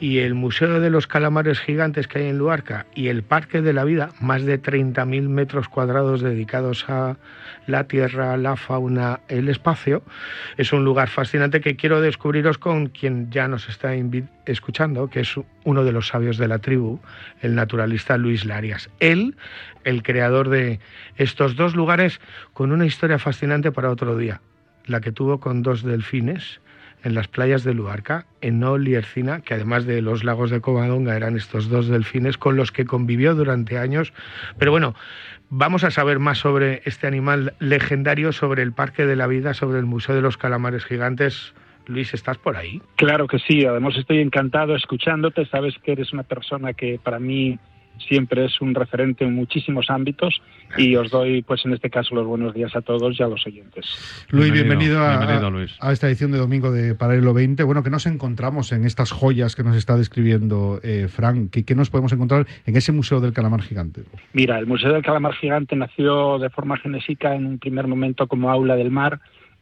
Y 0.00 0.18
el 0.18 0.34
Museo 0.34 0.80
de 0.80 0.90
los 0.90 1.06
Calamares 1.06 1.60
Gigantes 1.60 2.08
que 2.08 2.20
hay 2.20 2.26
en 2.26 2.38
Luarca 2.38 2.86
y 2.94 3.08
el 3.08 3.22
Parque 3.22 3.62
de 3.62 3.72
la 3.72 3.84
Vida, 3.84 4.10
más 4.20 4.44
de 4.44 4.60
30.000 4.60 5.28
metros 5.28 5.68
cuadrados 5.68 6.22
dedicados 6.22 6.88
a 6.88 7.16
la 7.66 7.84
tierra, 7.84 8.36
la 8.36 8.56
fauna, 8.56 9.20
el 9.28 9.48
espacio, 9.48 10.02
es 10.56 10.72
un 10.72 10.84
lugar 10.84 11.08
fascinante 11.08 11.60
que 11.60 11.76
quiero 11.76 12.00
descubriros 12.00 12.58
con 12.58 12.88
quien 12.88 13.30
ya 13.30 13.48
nos 13.48 13.68
está 13.68 13.92
escuchando, 14.46 15.08
que 15.08 15.20
es 15.20 15.34
uno 15.64 15.84
de 15.84 15.92
los 15.92 16.08
sabios 16.08 16.38
de 16.38 16.48
la 16.48 16.58
tribu, 16.58 17.00
el 17.40 17.54
naturalista 17.54 18.16
Luis 18.16 18.44
Larias. 18.44 18.90
Él, 19.00 19.36
el 19.84 20.02
creador 20.02 20.48
de 20.48 20.80
estos 21.16 21.56
dos 21.56 21.74
lugares, 21.74 22.20
con 22.52 22.72
una 22.72 22.86
historia 22.86 23.18
fascinante 23.18 23.72
para 23.72 23.90
otro 23.90 24.16
día, 24.16 24.40
la 24.86 25.00
que 25.00 25.12
tuvo 25.12 25.40
con 25.40 25.62
dos 25.62 25.82
delfines 25.82 26.60
en 27.04 27.14
las 27.14 27.28
playas 27.28 27.62
de 27.64 27.74
Luarca, 27.74 28.26
Enol 28.40 28.88
y 28.88 28.94
Ercina, 28.94 29.40
que 29.40 29.54
además 29.54 29.86
de 29.86 30.02
los 30.02 30.24
lagos 30.24 30.50
de 30.50 30.60
Covadonga 30.60 31.16
eran 31.16 31.36
estos 31.36 31.68
dos 31.68 31.86
delfines 31.88 32.38
con 32.38 32.56
los 32.56 32.72
que 32.72 32.84
convivió 32.84 33.34
durante 33.34 33.78
años. 33.78 34.12
Pero 34.58 34.70
bueno, 34.70 34.94
vamos 35.50 35.84
a 35.84 35.90
saber 35.90 36.18
más 36.18 36.38
sobre 36.38 36.82
este 36.84 37.06
animal 37.06 37.54
legendario, 37.60 38.32
sobre 38.32 38.62
el 38.62 38.72
Parque 38.72 39.06
de 39.06 39.16
la 39.16 39.26
Vida, 39.26 39.54
sobre 39.54 39.78
el 39.78 39.84
Museo 39.84 40.14
de 40.14 40.22
los 40.22 40.36
Calamares 40.36 40.84
Gigantes 40.84 41.54
Luis, 41.86 42.14
¿estás 42.14 42.38
por 42.38 42.56
ahí? 42.56 42.80
Claro 42.96 43.26
que 43.26 43.38
sí, 43.38 43.64
además 43.64 43.94
estoy 43.96 44.20
encantado 44.20 44.74
escuchándote, 44.74 45.46
sabes 45.46 45.74
que 45.82 45.92
eres 45.92 46.12
una 46.12 46.22
persona 46.22 46.72
que 46.72 46.98
para 47.02 47.18
mí 47.18 47.58
siempre 47.98 48.44
es 48.44 48.60
un 48.60 48.74
referente 48.74 49.24
en 49.24 49.34
muchísimos 49.34 49.90
ámbitos 49.90 50.40
y 50.76 50.96
os 50.96 51.10
doy, 51.10 51.42
pues 51.42 51.64
en 51.64 51.72
este 51.72 51.90
caso, 51.90 52.14
los 52.14 52.26
buenos 52.26 52.54
días 52.54 52.74
a 52.74 52.82
todos 52.82 53.18
y 53.18 53.22
a 53.22 53.28
los 53.28 53.46
oyentes. 53.46 53.86
Luis, 54.30 54.52
bienvenido, 54.52 55.00
a, 55.00 55.92
esta 55.92 56.08
edición 56.08 56.32
de 56.32 56.38
domingo 56.38 56.70
de 56.70 56.94
Paralelo 56.94 57.32
20. 57.34 57.62
Bueno, 57.62 57.82
¿qué 57.82 57.90
nos 57.90 58.06
encontramos 58.06 58.72
en 58.72 58.84
estas 58.84 59.12
joyas 59.12 59.54
que 59.54 59.62
nos 59.62 59.76
está 59.76 59.96
describiendo 59.96 60.80
eh, 60.82 61.08
Frank? 61.08 61.50
¿Qué, 61.50 61.64
¿Qué, 61.64 61.74
nos 61.74 61.90
podemos 61.90 62.12
encontrar 62.12 62.46
en 62.66 62.76
ese 62.76 62.92
Museo 62.92 63.20
del 63.20 63.32
Calamar 63.32 63.62
Gigante? 63.62 64.02
Mira, 64.32 64.58
el 64.58 64.66
Museo 64.66 64.92
del 64.92 65.02
Calamar 65.02 65.34
Gigante 65.34 65.76
nació 65.76 66.38
de 66.38 66.50
forma 66.50 66.76
genésica 66.76 67.34
en 67.34 67.46
un 67.46 67.58
primer 67.58 67.86
momento 67.86 68.26
como 68.26 68.50
aula 68.50 68.76
del 68.76 68.90
mar 68.90 69.20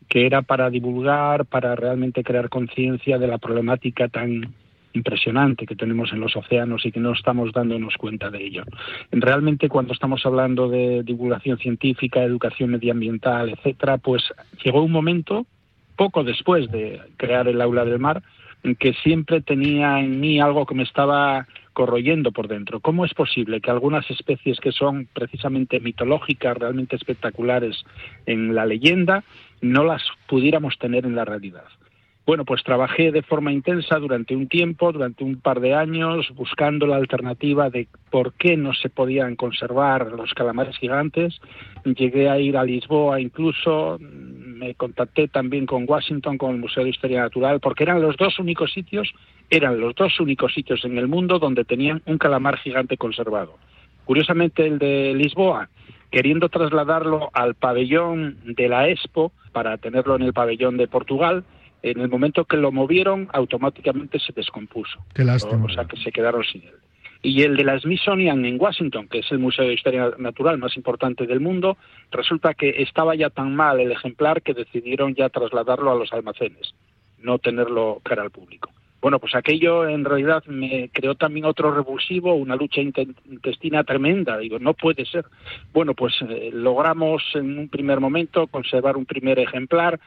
que 0.09 0.27
era 0.27 0.43
para 0.43 0.69
divulgar, 0.69 1.47
para 1.47 1.75
realmente 1.75 2.23
crear 2.23 2.49
conciencia 2.49 3.19
de 3.19 3.27
la 3.27 3.39
problemática 3.39 4.09
tan 4.09 4.53
impresionante 4.95 5.67
que 5.67 5.77
tenemos 5.77 6.13
en 6.13 6.21
los 6.21 6.37
océanos 6.37 6.85
y 6.85 6.93
que 6.93 7.01
no 7.01 7.13
estamos 7.13 7.53
dándonos 7.53 7.97
cuenta 7.97 8.31
de 8.31 8.45
ello. 8.45 8.65
Realmente 9.11 9.69
cuando 9.69 9.93
estamos 9.93 10.25
hablando 10.27 10.69
de 10.69 11.03
divulgación 11.03 11.59
científica, 11.59 12.23
educación 12.23 12.71
medioambiental, 12.71 13.51
etcétera, 13.51 13.99
pues 13.99 14.23
llegó 14.63 14.83
un 14.83 14.93
momento 14.93 15.47
poco 15.97 16.25
después 16.25 16.71
de 16.71 17.01
crear 17.17 17.49
el 17.49 17.61
aula 17.61 17.85
del 17.85 17.99
mar 17.99 18.23
en 18.63 18.77
que 18.77 18.93
siempre 18.95 19.41
tenía 19.41 20.01
en 20.01 20.21
mí 20.21 20.41
algo 20.41 20.67
que 20.67 20.75
me 20.75 20.85
estaba 20.85 21.47
corroyendo 21.73 22.33
por 22.33 22.49
dentro. 22.49 22.81
¿Cómo 22.81 23.05
es 23.05 23.15
posible 23.15 23.61
que 23.61 23.71
algunas 23.71 24.09
especies 24.11 24.61
que 24.61 24.73
son 24.73 25.09
precisamente 25.13 25.81
mitológicas, 25.81 26.57
realmente 26.57 26.97
espectaculares 26.97 27.85
en 28.27 28.55
la 28.55 28.67
leyenda, 28.67 29.25
no 29.61 29.85
las 29.85 30.03
pudiéramos 30.29 30.79
tener 30.79 31.07
en 31.07 31.17
la 31.17 31.25
realidad? 31.25 31.65
Bueno, 32.25 32.45
pues 32.45 32.63
trabajé 32.63 33.11
de 33.11 33.23
forma 33.23 33.53
intensa 33.53 33.99
durante 33.99 34.37
un 34.37 34.47
tiempo, 34.47 34.93
durante 34.93 35.25
un 35.25 35.41
par 35.41 35.59
de 35.59 35.75
años, 35.75 36.31
buscando 36.37 36.87
la 36.87 36.95
alternativa 36.95 37.69
de 37.69 37.89
por 38.11 38.33
qué 38.35 38.57
no 38.57 38.73
se 38.75 38.91
podían 38.91 39.35
conservar 39.35 40.13
los 40.13 40.33
calamares 40.33 40.77
gigantes. 40.79 41.41
Llegué 41.85 42.31
a 42.31 42.39
ir 42.39 42.57
a 42.57 42.65
Lisboa 42.65 43.21
incluso, 43.21 43.99
me 44.01 44.75
contacté 44.77 45.27
también 45.27 45.67
con 45.67 45.85
Washington, 45.89 46.39
con 46.39 46.53
el 46.53 46.61
Museo 46.61 46.85
de 46.85 46.91
Historia 46.91 47.23
Natural, 47.23 47.59
porque 47.59 47.83
eran 47.83 48.01
los 48.01 48.17
dos 48.17 48.39
únicos 48.39 48.73
sitios, 48.73 49.13
eran 49.51 49.81
los 49.81 49.97
dos 49.97 50.21
únicos 50.21 50.55
sitios 50.55 50.85
en 50.85 50.99
el 50.99 51.09
mundo 51.09 51.41
donde 51.41 51.65
tenían 51.65 52.03
un 52.07 52.19
calamar 52.19 52.57
gigante 52.59 52.97
conservado. 52.97 53.59
Curiosamente 54.05 54.65
el 54.65 54.79
de 54.79 55.13
Lisboa, 55.15 55.69
queriendo 56.13 56.49
trasladarlo 56.49 57.31
al 57.33 57.57
pabellón 57.57 58.37
de 58.45 58.69
la 58.69 58.89
Expo 58.89 59.33
para 59.51 59.77
tenerlo 59.79 60.15
en 60.15 60.23
el 60.23 60.33
pabellón 60.33 60.77
de 60.77 60.87
Portugal, 60.87 61.43
en 61.83 62.01
el 62.01 62.09
momento 62.09 62.45
que 62.45 62.57
lo 62.57 62.73
movieron 62.73 63.29
automáticamente 63.33 64.19
se 64.19 64.33
descompuso. 64.33 65.05
Qué 65.15 65.25
lástima. 65.25 65.65
O 65.65 65.69
sea 65.69 65.85
que 65.85 65.97
se 65.97 66.13
quedaron 66.13 66.45
sin 66.45 66.63
él. 66.63 66.75
Y 67.25 67.43
el 67.43 67.57
de 67.57 67.63
la 67.63 67.79
Smithsonian 67.79 68.45
en 68.45 68.61
Washington, 68.61 69.07
que 69.09 69.21
es 69.21 69.31
el 69.31 69.39
Museo 69.39 69.67
de 69.67 69.75
Historia 69.75 70.11
Natural 70.19 70.59
más 70.59 70.77
importante 70.77 71.25
del 71.27 71.39
mundo, 71.39 71.77
resulta 72.11 72.55
que 72.55 72.83
estaba 72.83 73.15
ya 73.15 73.31
tan 73.31 73.55
mal 73.55 73.79
el 73.79 73.93
ejemplar 73.93 74.43
que 74.43 74.55
decidieron 74.55 75.15
ya 75.15 75.29
trasladarlo 75.29 75.93
a 75.93 75.95
los 75.95 76.13
almacenes, 76.13 76.75
no 77.19 77.39
tenerlo 77.39 78.01
cara 78.03 78.23
al 78.23 78.33
público. 78.33 78.71
Bueno, 79.03 79.19
pues 79.19 79.35
aquello 79.35 79.89
en 79.89 80.05
realidad 80.05 80.45
me 80.47 80.89
creó 80.93 81.17
también 81.17 81.45
otro 81.45 81.75
revulsivo, 81.75 82.35
una 82.35 82.55
lucha 82.55 82.81
intestina 82.81 83.83
tremenda. 83.83 84.39
Digo, 84.39 84.61
no 84.61 84.75
puede 84.75 85.05
ser. 85.07 85.25
Bueno, 85.73 85.93
pues 85.93 86.15
eh, 86.29 86.51
logramos 86.53 87.21
en 87.35 87.59
un 87.59 87.69
primer 87.69 87.99
momento 87.99 88.47
conservar 88.47 88.97
un 88.97 89.05
primer 89.05 89.41
ejemplar. 89.41 89.99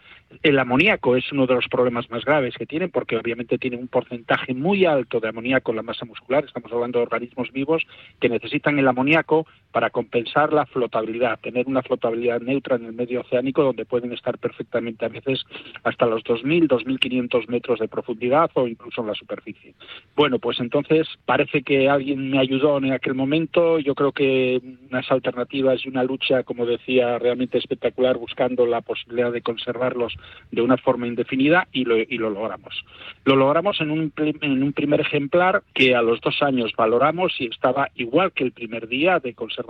El 0.42 0.58
amoníaco 0.58 1.18
es 1.18 1.30
uno 1.34 1.46
de 1.46 1.56
los 1.56 1.68
problemas 1.68 2.10
más 2.10 2.24
graves 2.24 2.56
que 2.58 2.66
tienen, 2.66 2.90
porque 2.90 3.18
obviamente 3.18 3.58
tiene 3.58 3.76
un 3.76 3.90
porcentaje 3.90 4.54
muy 4.54 4.86
alto 4.86 5.20
de 5.20 5.28
amoníaco 5.28 5.72
en 5.72 5.76
la 5.76 5.84
masa 5.84 6.06
muscular. 6.06 6.46
Estamos 6.46 6.72
hablando 6.72 7.00
de 7.00 7.04
organismos 7.04 7.52
vivos 7.52 7.84
que 8.22 8.30
necesitan 8.30 8.80
el 8.80 8.88
amoníaco 8.88 9.46
para 9.76 9.90
compensar 9.90 10.54
la 10.54 10.66
flotabilidad, 10.66 11.38
tener 11.42 11.68
una 11.68 11.82
flotabilidad 11.82 12.40
neutra 12.40 12.78
en 12.78 12.86
el 12.86 12.94
medio 12.94 13.20
oceánico 13.20 13.62
donde 13.62 13.84
pueden 13.84 14.14
estar 14.14 14.38
perfectamente 14.38 15.04
a 15.04 15.10
veces 15.10 15.44
hasta 15.84 16.06
los 16.06 16.24
2.000, 16.24 16.70
2.500 16.70 17.50
metros 17.50 17.80
de 17.80 17.90
profundidad 17.90 18.50
o 18.54 18.70
incluso 18.70 19.02
en 19.02 19.08
la 19.08 19.16
superficie. 19.16 19.74
Bueno, 20.16 20.40
pues 20.40 20.62
entonces 20.62 21.10
parece 21.26 21.62
que 21.62 21.90
alguien 21.90 22.32
me 22.32 22.40
ayudó 22.40 22.78
en 22.78 22.94
aquel 22.94 23.16
momento. 23.16 23.78
Yo 23.80 23.96
creo 23.96 24.14
que 24.14 24.62
unas 24.90 25.12
alternativas 25.12 25.86
y 25.86 25.90
una 25.90 26.06
lucha, 26.06 26.44
como 26.44 26.66
decía, 26.66 27.20
realmente 27.20 27.58
espectacular 27.58 28.18
buscando 28.18 28.66
la 28.66 28.80
posibilidad 28.80 29.34
de 29.34 29.42
conservarlos 29.42 30.16
de 30.52 30.62
una 30.62 30.78
forma 30.78 31.06
indefinida 31.06 31.68
y 31.74 31.84
lo, 31.84 31.98
logramos. 32.30 32.86
Lo 33.26 33.36
logramos 33.36 33.82
en 33.82 33.92
un, 33.92 34.14
en 34.16 34.64
un 34.64 34.72
primer 34.72 35.02
ejemplar 35.02 35.64
que 35.74 35.96
a 35.96 36.02
los 36.02 36.22
dos 36.22 36.42
años 36.42 36.72
valoramos 36.78 37.34
y 37.40 37.48
estaba 37.48 37.90
igual 37.96 38.32
que 38.32 38.46
el 38.46 38.54
primer 38.54 38.88
día 38.88 39.20
de 39.20 39.34
conservación 39.34 39.65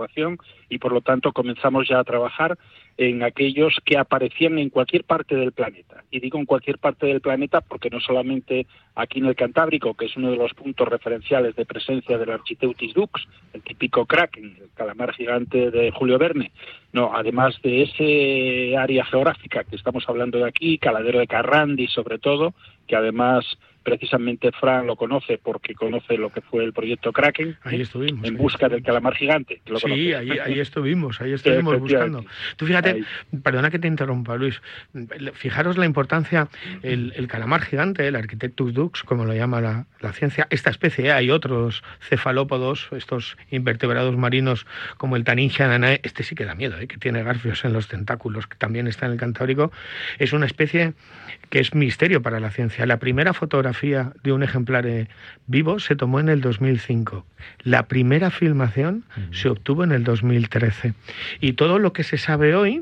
y 0.68 0.78
por 0.78 0.92
lo 0.92 1.00
tanto 1.00 1.32
comenzamos 1.32 1.88
ya 1.88 1.98
a 1.98 2.04
trabajar 2.04 2.58
en 2.98 3.22
aquellos 3.22 3.78
que 3.84 3.98
aparecían 3.98 4.58
en 4.58 4.70
cualquier 4.70 5.04
parte 5.04 5.36
del 5.36 5.52
planeta. 5.52 6.04
Y 6.10 6.20
digo 6.20 6.38
en 6.38 6.46
cualquier 6.46 6.78
parte 6.78 7.06
del 7.06 7.20
planeta 7.20 7.60
porque 7.60 7.90
no 7.90 8.00
solamente 8.00 8.66
aquí 8.94 9.18
en 9.18 9.26
el 9.26 9.36
Cantábrico, 9.36 9.94
que 9.94 10.06
es 10.06 10.16
uno 10.16 10.30
de 10.30 10.36
los 10.36 10.54
puntos 10.54 10.88
referenciales 10.88 11.54
de 11.56 11.66
presencia 11.66 12.16
del 12.16 12.30
Architeutis 12.30 12.94
dux, 12.94 13.28
el 13.52 13.62
típico 13.62 14.06
kraken, 14.06 14.56
el 14.60 14.70
calamar 14.74 15.12
gigante 15.12 15.70
de 15.70 15.90
Julio 15.90 16.18
Verne, 16.18 16.52
no, 16.92 17.12
además 17.14 17.60
de 17.62 17.82
ese 17.82 18.76
área 18.76 19.04
geográfica 19.04 19.64
que 19.64 19.76
estamos 19.76 20.08
hablando 20.08 20.38
de 20.38 20.48
aquí, 20.48 20.78
Caladero 20.78 21.18
de 21.18 21.26
Carrandi 21.26 21.88
sobre 21.88 22.18
todo, 22.18 22.54
que 22.86 22.96
además 22.96 23.44
precisamente 23.86 24.50
Fran 24.50 24.84
lo 24.84 24.96
conoce 24.96 25.38
porque 25.38 25.72
conoce 25.72 26.18
lo 26.18 26.30
que 26.30 26.40
fue 26.40 26.64
el 26.64 26.72
proyecto 26.72 27.12
Kraken. 27.12 27.56
Ahí 27.62 27.82
estuvimos. 27.82 28.26
En 28.26 28.36
busca 28.36 28.68
del 28.68 28.82
calamar 28.82 29.14
gigante. 29.14 29.62
sí, 29.76 30.12
ahí, 30.12 30.58
estuvimos, 30.58 31.20
ahí 31.20 31.32
estuvimos 31.34 31.78
buscando. 31.78 32.24
Tú 32.56 32.66
fíjate 32.66 32.85
fíjate, 32.94 33.04
perdona 33.42 33.70
que 33.70 33.78
te 33.78 33.88
interrumpa, 33.88 34.36
Luis. 34.36 34.60
Fijaros 35.34 35.78
la 35.78 35.86
importancia, 35.86 36.48
el, 36.82 37.26
calamar 37.28 37.62
gigante, 37.62 38.06
el 38.06 38.16
Architectus 38.16 38.72
dux, 38.74 39.02
como 39.02 39.24
lo 39.24 39.34
llama 39.34 39.60
la, 39.60 39.86
ciencia, 40.12 40.46
esta 40.50 40.70
especie, 40.70 41.06
¿eh? 41.06 41.12
hay 41.12 41.30
otros 41.30 41.82
cefalópodos, 42.00 42.88
estos 42.92 43.36
invertebrados 43.50 44.16
marinos 44.16 44.66
como 44.96 45.16
el 45.16 45.24
Taninja 45.24 45.66
danae, 45.66 46.00
este 46.04 46.22
sí 46.22 46.36
que 46.36 46.44
da 46.44 46.54
miedo, 46.54 46.78
¿eh? 46.78 46.86
que 46.86 46.96
tiene 46.96 47.24
garfios 47.24 47.64
en 47.64 47.72
los 47.72 47.88
tentáculos, 47.88 48.46
que 48.46 48.56
también 48.56 48.86
está 48.86 49.06
en 49.06 49.12
el 49.12 49.18
Cantábrico, 49.18 49.72
es 50.18 50.32
una 50.32 50.46
especie 50.46 50.94
que 51.50 51.58
es 51.58 51.74
misterio 51.74 52.22
para 52.22 52.40
la 52.40 52.50
ciencia. 52.50 52.86
La 52.86 52.98
primera 52.98 53.32
fotografía 53.32 54.12
de 54.22 54.32
un 54.32 54.42
ejemplar 54.42 54.86
eh, 54.86 55.08
vivo 55.46 55.78
se 55.78 55.96
tomó 55.96 56.20
en 56.20 56.28
el 56.28 56.40
2005. 56.40 57.24
La 57.62 57.86
primera 57.86 58.30
filmación 58.30 59.04
se 59.30 59.48
obtuvo 59.48 59.84
en 59.84 59.92
el 59.92 60.04
2013. 60.04 60.94
Y 61.40 61.52
todo 61.52 61.78
lo 61.78 61.92
que 61.92 62.04
se 62.04 62.18
sabe 62.18 62.54
hoy 62.54 62.75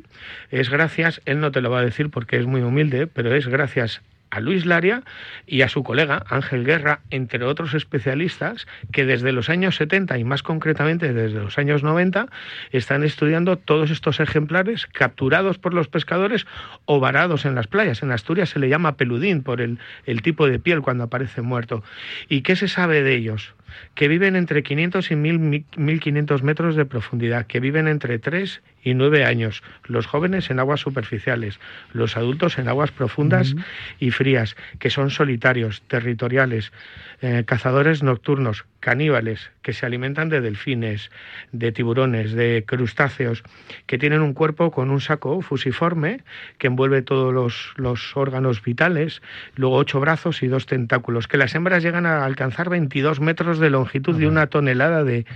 es 0.51 0.71
gracias, 0.71 1.21
él 1.25 1.41
no 1.41 1.53
te 1.53 1.61
lo 1.61 1.71
va 1.71 1.81
a 1.81 1.85
decir 1.85 2.11
porque 2.11 2.39
es 2.39 2.47
muy 2.47 2.63
humilde, 2.63 3.07
pero 3.07 3.35
es 3.35 3.47
gracias 3.49 4.03
a 4.35 4.41
Luis 4.41 4.67
Laria 4.67 5.03
y 5.47 5.63
a 5.63 5.69
su 5.69 5.85
colega 5.85 6.25
Ángel 6.29 6.65
Guerra, 6.65 7.01
entre 7.11 7.45
otros 7.45 7.73
especialistas 7.73 8.67
que 8.91 9.05
desde 9.05 9.31
los 9.31 9.49
años 9.49 9.77
70 9.77 10.19
y 10.19 10.25
más 10.25 10.43
concretamente 10.43 11.13
desde 11.13 11.39
los 11.39 11.57
años 11.57 11.85
90 11.85 12.27
están 12.73 13.05
estudiando 13.05 13.57
todos 13.57 13.91
estos 13.91 14.19
ejemplares 14.19 14.87
capturados 14.89 15.59
por 15.59 15.73
los 15.73 15.87
pescadores 15.87 16.47
o 16.85 16.99
varados 16.99 17.45
en 17.45 17.55
las 17.55 17.69
playas. 17.69 18.03
En 18.03 18.11
Asturias 18.11 18.51
se 18.51 18.59
le 18.59 18.69
llama 18.69 18.97
peludín 18.97 19.45
por 19.45 19.61
el, 19.61 19.79
el 20.05 20.23
tipo 20.23 20.49
de 20.49 20.59
piel 20.59 20.83
cuando 20.83 21.05
aparece 21.05 21.41
muerto. 21.41 21.85
¿Y 22.29 22.43
qué 22.43 22.57
se 22.57 22.67
sabe 22.67 23.03
de 23.03 23.15
ellos? 23.15 23.55
Que 23.95 24.09
viven 24.09 24.37
entre 24.37 24.63
500 24.63 25.11
y 25.11 25.17
1500 25.17 26.43
metros 26.43 26.77
de 26.77 26.85
profundidad, 26.85 27.47
que 27.47 27.61
viven 27.61 27.89
entre 27.89 28.19
3 28.19 28.63
y 28.83 28.95
9 28.95 29.25
años, 29.25 29.63
los 29.85 30.07
jóvenes 30.07 30.51
en 30.51 30.61
aguas 30.61 30.81
superficiales, 30.81 31.59
los 31.93 32.17
adultos 32.17 32.59
en 32.59 32.69
aguas 32.69 32.91
profundas 32.91 33.55
y 33.99 34.11
frías, 34.11 34.57
que 34.79 34.91
son 34.91 35.11
solitarios, 35.11 35.83
territoriales, 35.89 36.73
eh, 37.23 37.45
cazadores 37.47 38.03
nocturnos, 38.03 38.67
caníbales, 38.81 39.51
que 39.63 39.73
se 39.73 39.87
alimentan 39.87 40.29
de 40.29 40.43
delfines, 40.43 41.11
de 41.53 41.73
tiburones, 41.73 42.33
de 42.33 42.65
crustáceos, 42.67 43.43
que 43.87 43.97
tienen 43.97 44.21
un 44.21 44.35
cuerpo 44.35 44.71
con 44.71 44.91
un 44.91 45.01
saco 45.01 45.41
fusiforme 45.41 46.21
que 46.59 46.67
envuelve 46.67 47.01
todos 47.01 47.33
los, 47.33 47.73
los 47.77 48.15
órganos 48.17 48.63
vitales, 48.63 49.23
luego 49.55 49.77
ocho 49.77 50.01
brazos 50.01 50.43
y 50.43 50.49
dos 50.49 50.67
tentáculos, 50.67 51.29
que 51.29 51.39
las 51.39 51.55
hembras 51.55 51.83
llegan 51.83 52.05
a 52.05 52.27
alcanzar 52.27 52.69
22 52.69 53.21
metros 53.21 53.59
de 53.59 53.64
longitud 53.71 54.21
y 54.21 54.27
una 54.27 54.47
tonelada 54.47 55.05
de, 55.05 55.27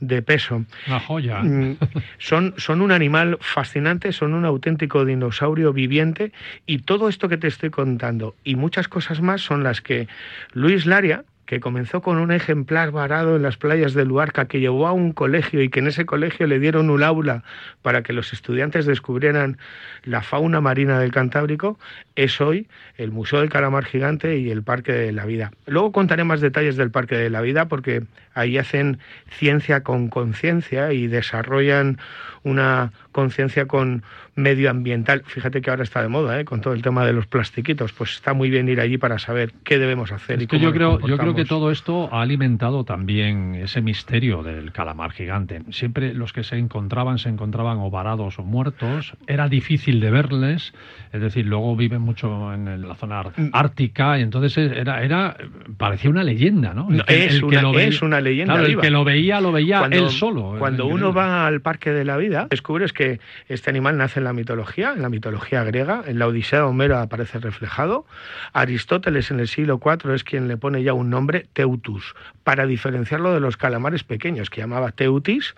de 0.00 0.22
peso. 0.22 0.64
Una 0.86 1.00
joya. 1.00 1.42
Mm, 1.42 1.76
son, 2.18 2.54
son 2.56 2.80
un 2.80 2.92
animal 2.92 3.38
fascinante, 3.40 4.12
son 4.12 4.34
un 4.34 4.44
auténtico 4.44 5.04
dinosaurio 5.04 5.72
viviente 5.72 6.32
y 6.66 6.78
todo 6.78 7.08
esto 7.08 7.28
que 7.28 7.36
te 7.36 7.48
estoy 7.48 7.70
contando 7.70 8.34
y 8.44 8.56
muchas 8.56 8.88
cosas 8.88 9.20
más 9.20 9.40
son 9.40 9.62
las 9.62 9.80
que 9.80 10.08
Luis 10.52 10.86
Laria, 10.86 11.24
que 11.46 11.60
comenzó 11.60 12.00
con 12.00 12.18
un 12.18 12.32
ejemplar 12.32 12.90
varado 12.90 13.36
en 13.36 13.42
las 13.42 13.56
playas 13.56 13.94
de 13.94 14.04
Luarca, 14.04 14.46
que 14.46 14.60
llevó 14.60 14.86
a 14.86 14.92
un 14.92 15.12
colegio 15.12 15.62
y 15.62 15.68
que 15.68 15.80
en 15.80 15.88
ese 15.88 16.06
colegio 16.06 16.46
le 16.46 16.58
dieron 16.58 16.90
un 16.90 17.02
aula 17.02 17.42
para 17.82 18.02
que 18.02 18.12
los 18.12 18.32
estudiantes 18.32 18.86
descubrieran 18.86 19.58
la 20.04 20.22
fauna 20.22 20.60
marina 20.60 20.98
del 20.98 21.12
Cantábrico, 21.12 21.78
es 22.16 22.40
hoy 22.40 22.68
el 22.96 23.10
Museo 23.10 23.40
del 23.40 23.50
Calamar 23.50 23.84
Gigante 23.84 24.38
y 24.38 24.50
el 24.50 24.62
Parque 24.62 24.92
de 24.92 25.12
la 25.12 25.26
Vida. 25.26 25.52
Luego 25.66 25.92
contaré 25.92 26.24
más 26.24 26.40
detalles 26.40 26.76
del 26.76 26.90
Parque 26.90 27.16
de 27.16 27.30
la 27.30 27.40
Vida 27.40 27.66
porque 27.66 28.02
ahí 28.34 28.58
hacen 28.58 28.98
ciencia 29.28 29.82
con 29.82 30.08
conciencia 30.08 30.92
y 30.92 31.06
desarrollan 31.06 31.98
una 32.42 32.92
conciencia 33.12 33.66
con 33.66 34.02
medioambiental. 34.34 35.22
Fíjate 35.26 35.62
que 35.62 35.70
ahora 35.70 35.82
está 35.82 36.02
de 36.02 36.08
moda, 36.08 36.38
¿eh? 36.38 36.44
con 36.44 36.60
todo 36.60 36.74
el 36.74 36.82
tema 36.82 37.06
de 37.06 37.12
los 37.12 37.26
plastiquitos. 37.26 37.92
Pues 37.92 38.12
está 38.12 38.34
muy 38.34 38.50
bien 38.50 38.68
ir 38.68 38.80
allí 38.80 38.98
para 38.98 39.18
saber 39.18 39.52
qué 39.64 39.78
debemos 39.78 40.12
hacer. 40.12 40.42
y 40.42 40.46
cómo 40.46 40.62
yo 40.62 40.72
creo, 40.72 41.00
yo 41.06 41.16
creo 41.16 41.33
que 41.34 41.44
todo 41.44 41.70
esto 41.70 42.08
ha 42.12 42.22
alimentado 42.22 42.84
también 42.84 43.54
ese 43.54 43.80
misterio 43.80 44.42
del 44.42 44.72
calamar 44.72 45.12
gigante. 45.12 45.62
Siempre 45.70 46.14
los 46.14 46.32
que 46.32 46.44
se 46.44 46.56
encontraban 46.56 47.18
se 47.18 47.28
encontraban 47.28 47.78
o 47.78 47.90
varados 47.90 48.38
o 48.38 48.42
muertos. 48.42 49.14
Era 49.26 49.48
difícil 49.48 50.00
de 50.00 50.10
verles. 50.10 50.72
Es 51.12 51.20
decir, 51.20 51.46
luego 51.46 51.76
viven 51.76 52.02
mucho 52.02 52.52
en 52.52 52.86
la 52.86 52.94
zona 52.96 53.22
mm. 53.22 53.50
ártica 53.52 54.18
y 54.18 54.22
entonces 54.22 54.56
era, 54.56 55.02
era 55.02 55.36
parecía 55.76 56.10
una 56.10 56.24
leyenda, 56.24 56.74
¿no? 56.74 56.88
es, 57.06 57.42
una, 57.42 58.20
leyenda. 58.20 58.60
el 58.60 58.80
que 58.80 58.90
lo 58.90 59.04
veía 59.04 59.40
lo 59.40 59.52
veía 59.52 59.88
él 59.90 60.10
solo. 60.10 60.56
Cuando 60.58 60.86
uno 60.86 61.12
va 61.12 61.46
al 61.46 61.60
Parque 61.60 61.90
de 61.90 62.04
la 62.04 62.16
Vida 62.16 62.48
descubres 62.50 62.92
que 62.92 63.20
este 63.48 63.70
animal 63.70 63.96
nace 63.96 64.20
en 64.20 64.24
la 64.24 64.32
mitología, 64.32 64.92
en 64.94 65.02
la 65.02 65.08
mitología 65.08 65.64
griega, 65.64 66.02
en 66.06 66.18
la 66.18 66.26
Odisea 66.26 66.60
de 66.60 66.64
Homero 66.64 66.98
aparece 66.98 67.38
reflejado. 67.38 68.06
Aristóteles 68.52 69.30
en 69.30 69.40
el 69.40 69.48
siglo 69.48 69.80
IV 69.84 70.14
es 70.14 70.24
quien 70.24 70.48
le 70.48 70.56
pone 70.56 70.82
ya 70.82 70.92
un 70.92 71.10
nombre, 71.10 71.23
Teutus, 71.52 72.14
para 72.42 72.66
diferenciarlo 72.66 73.32
de 73.32 73.40
los 73.40 73.56
calamares 73.56 74.04
pequeños, 74.04 74.50
que 74.50 74.60
llamaba 74.60 74.92
Teutis. 74.92 75.54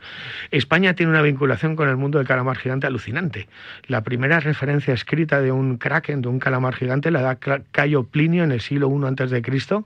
España 0.50 0.94
tiene 0.94 1.12
una 1.12 1.22
vinculación 1.22 1.76
con 1.76 1.88
el 1.88 1.96
mundo 1.96 2.18
del 2.18 2.26
calamar 2.26 2.57
gigante 2.57 2.87
alucinante. 2.87 3.48
La 3.87 4.02
primera 4.02 4.40
referencia 4.40 4.94
escrita 4.94 5.40
de 5.40 5.52
un 5.52 5.76
kraken, 5.76 6.22
de 6.22 6.29
un 6.29 6.38
calamar 6.38 6.74
gigante, 6.74 7.11
la 7.11 7.22
da 7.22 7.37
Cayo 7.37 8.05
Plinio 8.05 8.44
en 8.44 8.52
el 8.52 8.61
siglo 8.61 8.88
I 8.88 9.42
Cristo 9.42 9.85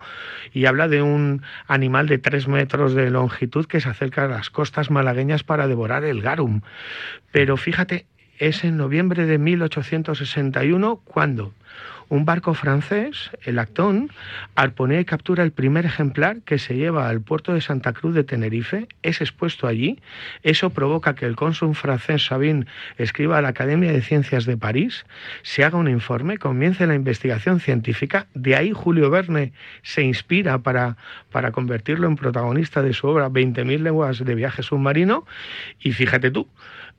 y 0.52 0.66
habla 0.66 0.88
de 0.88 1.02
un 1.02 1.42
animal 1.66 2.06
de 2.06 2.18
tres 2.18 2.48
metros 2.48 2.94
de 2.94 3.10
longitud 3.10 3.66
que 3.66 3.80
se 3.80 3.88
acerca 3.88 4.24
a 4.24 4.28
las 4.28 4.50
costas 4.50 4.90
malagueñas 4.90 5.42
para 5.42 5.66
devorar 5.66 6.04
el 6.04 6.22
garum. 6.22 6.60
Pero 7.32 7.56
fíjate, 7.56 8.06
es 8.38 8.64
en 8.64 8.76
noviembre 8.76 9.26
de 9.26 9.38
1861 9.38 10.96
cuando 11.04 11.52
un 12.10 12.24
barco 12.24 12.54
francés, 12.54 13.30
el 13.44 13.58
Acton, 13.60 14.10
arponea 14.56 15.00
y 15.00 15.04
captura 15.04 15.44
el 15.44 15.52
primer 15.52 15.86
ejemplar 15.86 16.42
que 16.42 16.58
se 16.58 16.74
lleva 16.74 17.08
al 17.08 17.20
puerto 17.20 17.54
de 17.54 17.60
Santa 17.60 17.92
Cruz 17.92 18.14
de 18.14 18.24
Tenerife, 18.24 18.88
es 19.02 19.20
expuesto 19.20 19.68
allí. 19.68 20.00
Eso 20.42 20.70
provoca 20.70 21.14
que 21.14 21.24
el 21.24 21.36
cónsul 21.36 21.76
francés 21.76 22.26
Sabin 22.26 22.66
escriba 22.98 23.38
a 23.38 23.42
la 23.42 23.50
Academia 23.50 23.92
de 23.92 24.02
Ciencias 24.02 24.44
de 24.44 24.56
París, 24.56 25.06
se 25.42 25.64
haga 25.64 25.78
un 25.78 25.88
informe, 25.88 26.36
comience 26.36 26.84
la 26.88 26.96
investigación 26.96 27.60
científica. 27.60 28.26
De 28.34 28.56
ahí 28.56 28.72
Julio 28.74 29.08
Verne 29.08 29.52
se 29.82 30.02
inspira 30.02 30.58
para, 30.58 30.96
para 31.30 31.52
convertirlo 31.52 32.08
en 32.08 32.16
protagonista 32.16 32.82
de 32.82 32.92
su 32.92 33.06
obra 33.06 33.30
20.000 33.30 33.82
lenguas 33.82 34.24
de 34.24 34.34
viaje 34.34 34.64
submarino. 34.64 35.24
Y 35.78 35.92
fíjate 35.92 36.32
tú, 36.32 36.48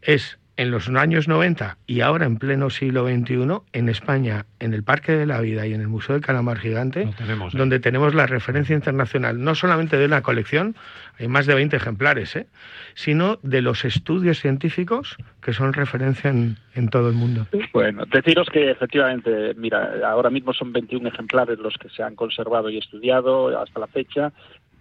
es 0.01 0.39
en 0.61 0.69
los 0.69 0.87
años 0.89 1.27
90 1.27 1.77
y 1.87 2.01
ahora 2.01 2.27
en 2.27 2.37
pleno 2.37 2.69
siglo 2.69 3.07
XXI, 3.07 3.61
en 3.73 3.89
España, 3.89 4.45
en 4.59 4.75
el 4.75 4.83
Parque 4.83 5.13
de 5.13 5.25
la 5.25 5.41
Vida 5.41 5.65
y 5.65 5.73
en 5.73 5.81
el 5.81 5.87
Museo 5.87 6.13
del 6.13 6.23
Calamar 6.23 6.59
Gigante, 6.59 7.01
¿eh? 7.01 7.13
donde 7.53 7.79
tenemos 7.79 8.13
la 8.13 8.27
referencia 8.27 8.75
internacional, 8.75 9.43
no 9.43 9.55
solamente 9.55 9.97
de 9.97 10.07
la 10.07 10.21
colección, 10.21 10.75
hay 11.17 11.27
más 11.27 11.47
de 11.47 11.55
20 11.55 11.75
ejemplares, 11.75 12.35
¿eh? 12.35 12.45
sino 12.93 13.39
de 13.41 13.63
los 13.63 13.85
estudios 13.85 14.39
científicos 14.39 15.17
que 15.41 15.51
son 15.51 15.73
referencia 15.73 16.29
en, 16.29 16.57
en, 16.75 16.89
todo 16.89 17.09
el 17.09 17.15
mundo. 17.15 17.47
Bueno, 17.73 18.03
deciros 18.05 18.47
que 18.51 18.69
efectivamente, 18.69 19.55
mira, 19.55 20.07
ahora 20.07 20.29
mismo 20.29 20.53
son 20.53 20.71
21 20.71 21.09
ejemplares 21.09 21.57
los 21.57 21.75
que 21.79 21.89
se 21.89 22.03
han 22.03 22.15
conservado 22.15 22.69
y 22.69 22.77
estudiado 22.77 23.59
hasta 23.59 23.79
la 23.79 23.87
fecha. 23.87 24.31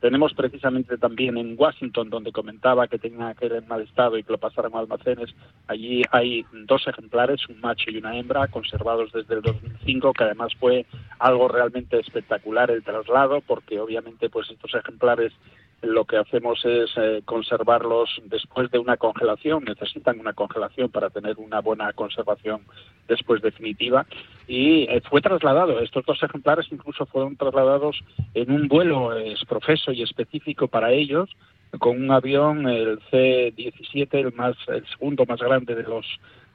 Tenemos 0.01 0.33
precisamente 0.33 0.97
también 0.97 1.37
en 1.37 1.57
Washington, 1.59 2.09
donde 2.09 2.33
comentaba 2.33 2.89
que 2.89 2.99
tenía 2.99 3.35
que 3.35 3.47
ir 3.47 3.53
en 3.53 3.69
mal 3.69 3.83
estado 3.83 4.17
y 4.17 4.23
que 4.23 4.33
lo 4.33 4.39
pasaran 4.39 4.75
a 4.75 4.79
almacenes, 4.79 5.35
allí 5.67 6.03
hay 6.11 6.45
dos 6.67 6.87
ejemplares, 6.89 7.47
un 7.49 7.61
macho 7.61 7.91
y 7.91 7.99
una 7.99 8.17
hembra, 8.17 8.49
conservados 8.49 9.13
desde 9.13 9.35
el 9.35 9.43
2005, 9.43 10.13
que 10.15 10.25
además 10.25 10.55
fue 10.59 10.87
algo 11.19 11.49
realmente 11.49 12.01
espectacular 12.01 12.71
el 12.71 12.83
traslado, 12.83 13.43
porque 13.43 13.79
obviamente 13.79 14.31
pues 14.31 14.51
estos 14.51 14.75
ejemplares 14.75 15.35
lo 15.83 16.05
que 16.05 16.19
hacemos 16.19 16.63
es 16.65 16.91
eh, 16.97 17.23
conservarlos 17.25 18.21
después 18.25 18.71
de 18.71 18.79
una 18.79 18.97
congelación, 18.97 19.65
necesitan 19.65 20.21
una 20.21 20.33
congelación 20.33 20.91
para 20.91 21.11
tener 21.11 21.37
una 21.39 21.61
buena 21.61 21.93
conservación 21.93 22.63
después 23.09 23.41
definitiva 23.43 24.07
y 24.51 24.83
eh, 24.91 25.01
fue 25.09 25.21
trasladado, 25.21 25.79
estos 25.79 26.05
dos 26.05 26.21
ejemplares 26.21 26.67
incluso 26.73 27.07
fueron 27.07 27.37
trasladados 27.37 28.03
en 28.35 28.51
un 28.51 28.67
vuelo 28.67 29.17
exprofeso 29.17 29.93
y 29.93 30.03
específico 30.03 30.67
para 30.67 30.91
ellos 30.91 31.31
con 31.79 32.03
un 32.03 32.11
avión, 32.11 32.69
el 32.69 32.99
C-17, 33.13 34.09
el, 34.15 34.33
más, 34.33 34.57
el 34.67 34.85
segundo 34.89 35.25
más 35.25 35.39
grande 35.39 35.77
de 35.77 35.85
los 35.85 36.05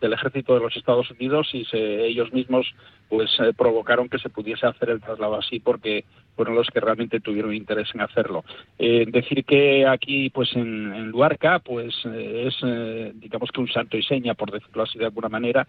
del 0.02 0.12
ejército 0.14 0.54
de 0.54 0.60
los 0.60 0.76
Estados 0.76 1.10
Unidos 1.12 1.50
y 1.54 1.64
se, 1.66 2.06
ellos 2.06 2.32
mismos 2.34 2.68
pues 3.08 3.30
eh, 3.40 3.54
provocaron 3.56 4.10
que 4.10 4.20
se 4.20 4.30
pudiese 4.30 4.66
hacer 4.66 4.90
el 4.90 5.00
traslado 5.00 5.36
así 5.36 5.60
porque 5.60 6.04
fueron 6.36 6.56
los 6.56 6.68
que 6.68 6.82
realmente 6.82 7.22
tuvieron 7.22 7.54
interés 7.54 7.88
en 7.94 8.02
hacerlo. 8.02 8.44
Eh, 8.78 9.06
decir 9.08 9.46
que 9.46 9.88
aquí 9.88 10.30
pues 10.32 10.54
en, 10.56 11.12
Luarca 11.12 11.60
pues 11.60 11.96
eh, 12.06 12.48
es 12.48 13.20
digamos 13.20 13.52
que 13.52 13.62
un 13.62 13.70
santo 13.70 13.96
y 13.96 14.04
seña 14.04 14.34
por 14.34 14.52
decirlo 14.52 14.84
así 14.84 15.00
de 15.00 15.06
alguna 15.06 15.30
manera, 15.30 15.66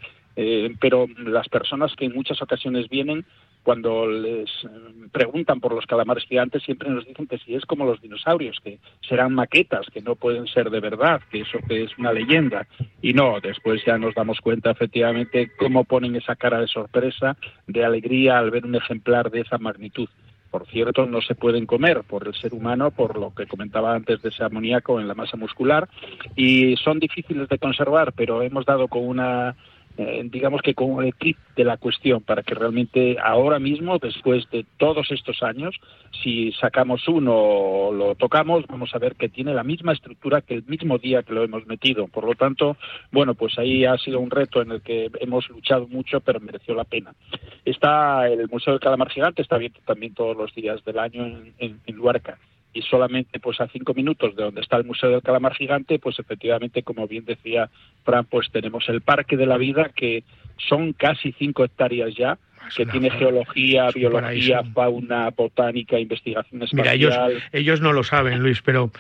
pero 0.80 1.06
las 1.18 1.48
personas 1.48 1.94
que 1.94 2.04
muchas 2.16 2.42
ocasiones 2.42 2.88
vienen 2.88 3.24
cuando 3.62 4.06
les 4.06 4.48
eh, 4.48 4.68
preguntan 5.10 5.60
por 5.60 5.74
los 5.74 5.86
calamares 5.86 6.24
gigantes 6.24 6.62
siempre 6.62 6.88
nos 6.88 7.04
dicen 7.04 7.26
que 7.26 7.38
si 7.38 7.54
es 7.54 7.64
como 7.64 7.84
los 7.84 8.00
dinosaurios, 8.00 8.58
que 8.62 8.78
serán 9.08 9.34
maquetas, 9.34 9.86
que 9.92 10.00
no 10.00 10.14
pueden 10.14 10.46
ser 10.46 10.70
de 10.70 10.80
verdad, 10.80 11.20
que 11.30 11.40
eso 11.40 11.58
que 11.68 11.82
es 11.82 11.98
una 11.98 12.12
leyenda. 12.12 12.66
Y 13.02 13.12
no, 13.12 13.40
después 13.40 13.84
ya 13.84 13.98
nos 13.98 14.14
damos 14.14 14.40
cuenta 14.40 14.70
efectivamente 14.70 15.50
cómo 15.58 15.84
ponen 15.84 16.14
esa 16.14 16.36
cara 16.36 16.60
de 16.60 16.68
sorpresa, 16.68 17.36
de 17.66 17.84
alegría 17.84 18.38
al 18.38 18.52
ver 18.52 18.64
un 18.64 18.76
ejemplar 18.76 19.30
de 19.30 19.40
esa 19.40 19.58
magnitud 19.58 20.08
por 20.48 20.66
cierto, 20.68 21.04
no 21.04 21.20
se 21.20 21.34
pueden 21.34 21.66
comer 21.66 22.02
por 22.04 22.26
el 22.26 22.34
ser 22.34 22.54
humano, 22.54 22.90
por 22.90 23.18
lo 23.18 23.34
que 23.34 23.46
comentaba 23.46 23.94
antes 23.94 24.22
de 24.22 24.30
ese 24.30 24.42
amoníaco 24.42 24.98
en 24.98 25.06
la 25.06 25.14
masa 25.14 25.36
muscular, 25.36 25.86
y 26.34 26.76
son 26.76 26.98
difíciles 26.98 27.48
de 27.50 27.58
conservar, 27.58 28.14
pero 28.14 28.40
hemos 28.40 28.64
dado 28.64 28.88
con 28.88 29.06
una 29.06 29.54
eh, 29.98 30.22
digamos 30.30 30.60
que 30.62 30.74
con 30.74 31.04
el 31.04 31.14
kit 31.14 31.36
de 31.56 31.64
la 31.64 31.76
cuestión 31.76 32.22
para 32.22 32.42
que 32.42 32.54
realmente 32.54 33.16
ahora 33.22 33.58
mismo, 33.58 33.98
después 33.98 34.48
de 34.50 34.66
todos 34.76 35.10
estos 35.10 35.42
años, 35.42 35.74
si 36.22 36.52
sacamos 36.52 37.08
uno 37.08 37.34
o 37.34 37.92
lo 37.92 38.14
tocamos, 38.14 38.66
vamos 38.66 38.94
a 38.94 38.98
ver 38.98 39.16
que 39.16 39.28
tiene 39.28 39.54
la 39.54 39.64
misma 39.64 39.92
estructura 39.92 40.42
que 40.42 40.54
el 40.54 40.64
mismo 40.64 40.98
día 40.98 41.22
que 41.22 41.32
lo 41.32 41.44
hemos 41.44 41.66
metido. 41.66 42.08
Por 42.08 42.24
lo 42.24 42.34
tanto, 42.34 42.76
bueno, 43.10 43.34
pues 43.34 43.58
ahí 43.58 43.84
ha 43.84 43.96
sido 43.98 44.20
un 44.20 44.30
reto 44.30 44.60
en 44.62 44.72
el 44.72 44.82
que 44.82 45.10
hemos 45.20 45.48
luchado 45.48 45.86
mucho, 45.88 46.20
pero 46.20 46.40
mereció 46.40 46.74
la 46.74 46.84
pena. 46.84 47.14
Está 47.64 48.28
el 48.28 48.48
Museo 48.48 48.74
del 48.74 48.80
Calamar 48.80 49.10
Gigante, 49.10 49.42
está 49.42 49.56
abierto 49.56 49.80
también 49.86 50.14
todos 50.14 50.36
los 50.36 50.54
días 50.54 50.84
del 50.84 50.98
año 50.98 51.26
en, 51.26 51.54
en, 51.58 51.80
en 51.86 51.96
Luarca 51.96 52.38
y 52.76 52.82
solamente 52.82 53.40
pues 53.40 53.58
a 53.60 53.68
cinco 53.68 53.94
minutos 53.94 54.36
de 54.36 54.42
donde 54.42 54.60
está 54.60 54.76
el 54.76 54.84
Museo 54.84 55.08
del 55.08 55.22
Calamar 55.22 55.54
Gigante, 55.54 55.98
pues 55.98 56.18
efectivamente, 56.18 56.82
como 56.82 57.08
bien 57.08 57.24
decía 57.24 57.70
Fran, 58.04 58.26
pues 58.26 58.50
tenemos 58.52 58.86
el 58.90 59.00
Parque 59.00 59.38
de 59.38 59.46
la 59.46 59.56
Vida, 59.56 59.90
que 59.94 60.24
son 60.58 60.92
casi 60.92 61.32
cinco 61.32 61.64
hectáreas 61.64 62.14
ya, 62.14 62.38
que 62.76 62.84
tiene 62.84 63.10
geología, 63.10 63.88
biología, 63.94 64.62
fauna, 64.74 65.30
botánica, 65.30 65.98
investigación 65.98 66.62
espacial. 66.62 66.98
Mira, 66.98 67.28
ellos, 67.28 67.42
ellos 67.52 67.80
no 67.80 67.94
lo 67.94 68.04
saben, 68.04 68.40
Luis, 68.40 68.60
pero 68.60 68.90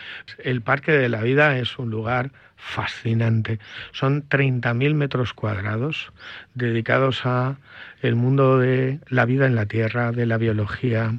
el 0.42 0.62
Parque 0.62 0.92
de 0.92 1.10
la 1.10 1.20
Vida 1.20 1.58
es 1.58 1.78
un 1.78 1.90
lugar 1.90 2.30
fascinante. 2.56 3.58
Son 3.92 4.28
30.000 4.28 4.94
metros 4.94 5.32
cuadrados 5.32 6.12
dedicados 6.54 7.24
a 7.24 7.56
el 8.02 8.16
mundo 8.16 8.58
de 8.58 9.00
la 9.08 9.24
vida 9.24 9.46
en 9.46 9.54
la 9.54 9.66
Tierra, 9.66 10.12
de 10.12 10.26
la 10.26 10.38
biología, 10.38 11.14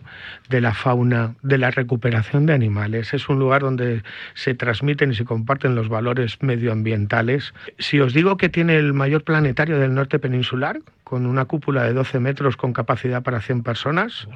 de 0.49 0.61
la 0.61 0.73
fauna, 0.73 1.35
de 1.41 1.57
la 1.57 1.71
recuperación 1.71 2.45
de 2.45 2.53
animales. 2.53 3.13
Es 3.13 3.29
un 3.29 3.39
lugar 3.39 3.61
donde 3.61 4.03
se 4.33 4.53
transmiten 4.53 5.11
y 5.11 5.15
se 5.15 5.25
comparten 5.25 5.75
los 5.75 5.89
valores 5.89 6.41
medioambientales. 6.41 7.53
Si 7.79 7.99
os 7.99 8.13
digo 8.13 8.37
que 8.37 8.49
tiene 8.49 8.77
el 8.77 8.93
mayor 8.93 9.23
planetario 9.23 9.79
del 9.79 9.93
norte 9.93 10.19
peninsular, 10.19 10.79
con 11.03 11.25
una 11.25 11.45
cúpula 11.45 11.83
de 11.83 11.93
12 11.93 12.19
metros 12.19 12.57
con 12.57 12.73
capacidad 12.73 13.23
para 13.23 13.39
100 13.39 13.63
personas. 13.63 14.27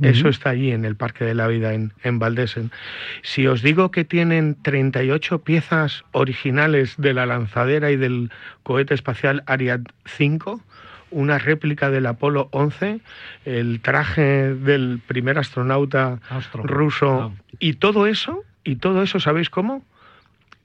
Eso 0.00 0.28
está 0.28 0.50
allí 0.50 0.70
en 0.70 0.84
el 0.84 0.94
Parque 0.94 1.24
de 1.24 1.34
la 1.34 1.48
Vida 1.48 1.74
en, 1.74 1.92
en 2.04 2.20
Valdesen. 2.20 2.70
Si 3.22 3.48
os 3.48 3.60
digo 3.60 3.90
que 3.90 4.04
tienen 4.04 4.56
38 4.62 5.40
piezas 5.40 6.04
originales 6.12 6.41
de 6.42 7.14
la 7.14 7.26
lanzadera 7.26 7.90
y 7.90 7.96
del 7.96 8.30
cohete 8.62 8.94
espacial 8.94 9.42
Ariane 9.46 9.84
5, 10.06 10.60
una 11.10 11.38
réplica 11.38 11.90
del 11.90 12.06
Apolo 12.06 12.48
11, 12.52 13.00
el 13.44 13.80
traje 13.80 14.54
del 14.54 15.00
primer 15.06 15.38
astronauta 15.38 16.20
ruso 16.54 17.32
y 17.58 17.74
todo 17.74 18.06
eso, 18.06 18.44
y 18.64 18.76
todo 18.76 19.02
eso, 19.02 19.20
¿sabéis 19.20 19.50
cómo? 19.50 19.84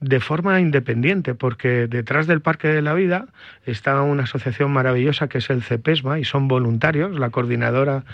de 0.00 0.20
forma 0.20 0.60
independiente, 0.60 1.34
porque 1.34 1.88
detrás 1.88 2.26
del 2.26 2.40
Parque 2.40 2.68
de 2.68 2.82
la 2.82 2.94
Vida 2.94 3.26
está 3.66 4.00
una 4.02 4.24
asociación 4.24 4.72
maravillosa 4.72 5.28
que 5.28 5.38
es 5.38 5.50
el 5.50 5.62
CEPESMA 5.62 6.20
y 6.20 6.24
son 6.24 6.46
voluntarios, 6.46 7.18
la 7.18 7.30
Coordinadora 7.30 8.04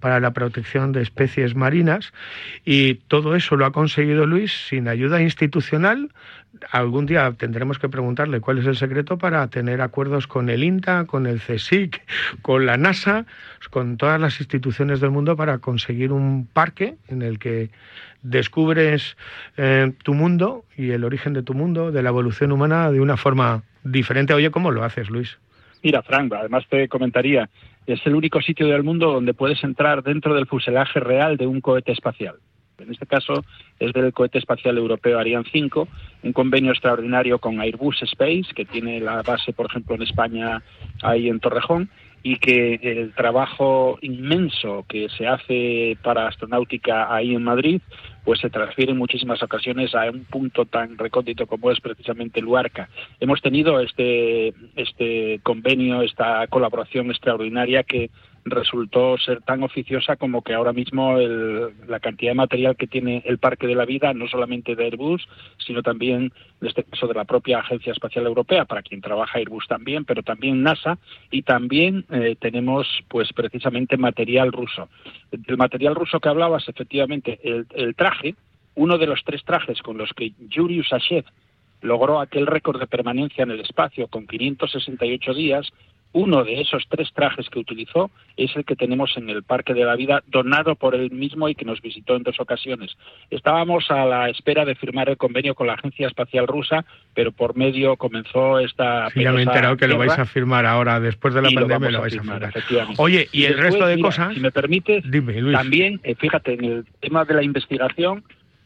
para 0.00 0.18
la 0.18 0.32
Protección 0.32 0.92
de 0.92 1.02
Especies 1.02 1.54
Marinas, 1.54 2.12
y 2.64 2.94
todo 2.94 3.36
eso 3.36 3.56
lo 3.56 3.66
ha 3.66 3.72
conseguido 3.72 4.24
Luis 4.26 4.66
sin 4.68 4.88
ayuda 4.88 5.20
institucional. 5.20 6.10
Algún 6.70 7.06
día 7.06 7.32
tendremos 7.36 7.78
que 7.78 7.88
preguntarle 7.88 8.40
cuál 8.40 8.58
es 8.58 8.66
el 8.66 8.76
secreto 8.76 9.18
para 9.18 9.48
tener 9.48 9.80
acuerdos 9.80 10.26
con 10.26 10.48
el 10.48 10.64
INTA, 10.64 11.04
con 11.06 11.26
el 11.26 11.40
CSIC, 11.40 12.02
con 12.42 12.66
la 12.66 12.76
NASA, 12.76 13.26
con 13.70 13.96
todas 13.96 14.20
las 14.20 14.40
instituciones 14.40 15.00
del 15.00 15.10
mundo 15.10 15.36
para 15.36 15.58
conseguir 15.58 16.12
un 16.12 16.46
parque 16.46 16.96
en 17.08 17.22
el 17.22 17.38
que 17.38 17.70
descubres 18.22 19.16
eh, 19.56 19.92
tu 20.02 20.14
mundo 20.14 20.64
y 20.76 20.90
el 20.90 21.04
origen 21.04 21.32
de 21.32 21.42
tu 21.42 21.54
mundo, 21.54 21.92
de 21.92 22.02
la 22.02 22.08
evolución 22.08 22.52
humana, 22.52 22.90
de 22.90 23.00
una 23.00 23.16
forma 23.16 23.62
diferente. 23.84 24.34
Oye, 24.34 24.50
¿cómo 24.50 24.70
lo 24.70 24.84
haces, 24.84 25.10
Luis? 25.10 25.38
Mira, 25.82 26.02
Frank, 26.02 26.32
además 26.32 26.64
te 26.68 26.88
comentaría, 26.88 27.48
es 27.86 28.04
el 28.06 28.14
único 28.14 28.40
sitio 28.40 28.66
del 28.66 28.82
mundo 28.82 29.12
donde 29.12 29.34
puedes 29.34 29.62
entrar 29.62 30.02
dentro 30.02 30.34
del 30.34 30.46
fuselaje 30.46 30.98
real 31.00 31.36
de 31.36 31.46
un 31.46 31.60
cohete 31.60 31.92
espacial. 31.92 32.36
En 32.78 32.90
este 32.90 33.06
caso 33.06 33.44
es 33.78 33.92
del 33.92 34.12
cohete 34.12 34.38
espacial 34.38 34.76
europeo 34.76 35.18
Ariane 35.18 35.48
5, 35.50 35.88
un 36.22 36.32
convenio 36.32 36.72
extraordinario 36.72 37.38
con 37.38 37.60
Airbus 37.60 38.02
Space, 38.02 38.54
que 38.54 38.64
tiene 38.64 39.00
la 39.00 39.22
base, 39.22 39.52
por 39.52 39.66
ejemplo, 39.66 39.94
en 39.94 40.02
España, 40.02 40.62
ahí 41.02 41.28
en 41.28 41.40
Torrejón, 41.40 41.88
y 42.22 42.36
que 42.38 42.74
el 42.82 43.12
trabajo 43.12 43.98
inmenso 44.02 44.84
que 44.88 45.08
se 45.16 45.28
hace 45.28 45.96
para 46.02 46.26
astronáutica 46.26 47.14
ahí 47.14 47.34
en 47.34 47.44
Madrid 47.44 47.80
pues 48.24 48.40
se 48.40 48.50
transfiere 48.50 48.90
en 48.90 48.98
muchísimas 48.98 49.40
ocasiones 49.44 49.94
a 49.94 50.10
un 50.10 50.24
punto 50.24 50.64
tan 50.64 50.98
recóndito 50.98 51.46
como 51.46 51.70
es 51.70 51.78
precisamente 51.78 52.40
Luarca. 52.40 52.88
Hemos 53.20 53.40
tenido 53.40 53.78
este, 53.78 54.52
este 54.74 55.38
convenio, 55.44 56.02
esta 56.02 56.44
colaboración 56.48 57.12
extraordinaria 57.12 57.84
que 57.84 58.10
resultó 58.46 59.18
ser 59.18 59.42
tan 59.42 59.62
oficiosa 59.64 60.16
como 60.16 60.42
que 60.42 60.54
ahora 60.54 60.72
mismo 60.72 61.18
la 61.18 62.00
cantidad 62.00 62.30
de 62.30 62.36
material 62.36 62.76
que 62.76 62.86
tiene 62.86 63.22
el 63.26 63.38
Parque 63.38 63.66
de 63.66 63.74
la 63.74 63.84
Vida, 63.84 64.14
no 64.14 64.28
solamente 64.28 64.76
de 64.76 64.84
Airbus, 64.84 65.26
sino 65.58 65.82
también, 65.82 66.32
en 66.60 66.68
este 66.68 66.84
caso, 66.84 67.08
de 67.08 67.14
la 67.14 67.24
propia 67.24 67.58
Agencia 67.58 67.92
Espacial 67.92 68.24
Europea, 68.24 68.64
para 68.64 68.82
quien 68.82 69.00
trabaja 69.00 69.38
Airbus 69.38 69.66
también, 69.66 70.04
pero 70.04 70.22
también 70.22 70.62
NASA, 70.62 70.98
y 71.30 71.42
también 71.42 72.04
eh, 72.10 72.36
tenemos, 72.38 72.86
pues, 73.08 73.32
precisamente 73.32 73.96
material 73.96 74.52
ruso. 74.52 74.88
El 75.32 75.56
material 75.56 75.96
ruso 75.96 76.20
que 76.20 76.28
hablabas, 76.28 76.68
efectivamente, 76.68 77.40
el, 77.42 77.66
el 77.74 77.96
traje, 77.96 78.36
uno 78.76 78.96
de 78.96 79.06
los 79.06 79.24
tres 79.24 79.42
trajes 79.44 79.82
con 79.82 79.98
los 79.98 80.12
que 80.12 80.32
Yuri 80.38 80.80
Usashev 80.80 81.24
logró 81.82 82.20
aquel 82.20 82.46
récord 82.46 82.78
de 82.78 82.86
permanencia 82.86 83.42
en 83.42 83.50
el 83.50 83.60
espacio 83.60 84.06
con 84.08 84.26
568 84.26 85.34
días, 85.34 85.72
uno 86.12 86.44
de 86.44 86.60
esos 86.60 86.84
tres 86.88 87.12
trajes 87.12 87.48
que 87.50 87.58
utilizó 87.58 88.10
es 88.36 88.54
el 88.56 88.64
que 88.64 88.74
tenemos 88.74 89.16
en 89.16 89.28
el 89.28 89.42
Parque 89.42 89.74
de 89.74 89.84
la 89.84 89.96
Vida, 89.96 90.22
donado 90.26 90.74
por 90.74 90.94
él 90.94 91.10
mismo 91.10 91.48
y 91.48 91.54
que 91.54 91.64
nos 91.64 91.82
visitó 91.82 92.16
en 92.16 92.22
dos 92.22 92.40
ocasiones. 92.40 92.96
Estábamos 93.30 93.90
a 93.90 94.06
la 94.06 94.30
espera 94.30 94.64
de 94.64 94.74
firmar 94.74 95.08
el 95.10 95.18
convenio 95.18 95.54
con 95.54 95.66
la 95.66 95.74
Agencia 95.74 96.06
Espacial 96.06 96.46
Rusa, 96.46 96.84
pero 97.14 97.32
por 97.32 97.54
medio 97.56 97.96
comenzó 97.96 98.58
esta. 98.58 99.10
Sí, 99.10 99.22
ya 99.22 99.32
me 99.32 99.40
he 99.40 99.42
enterado 99.42 99.76
que 99.76 99.88
lo 99.88 99.98
vais 99.98 100.18
a 100.18 100.24
firmar 100.24 100.64
ahora, 100.64 101.00
después 101.00 101.34
de 101.34 101.42
la 101.42 101.50
pandemia 101.50 101.90
lo, 101.90 102.00
vais 102.00 102.16
a 102.16 102.22
firmar. 102.22 102.52
Oye, 102.96 103.28
y, 103.32 103.44
el 103.44 103.58
resto 103.58 103.86
de 103.86 104.00
cosas. 104.00 104.34
Si 104.34 104.40
me 104.40 104.50
permites, 104.50 105.04
también, 105.52 106.00
eh, 106.02 106.14
fíjate, 106.14 106.54
en 106.54 106.64
el 106.64 106.84
tema 107.00 107.24
de 107.24 107.34
la 107.34 107.42
investigación, 107.42 108.24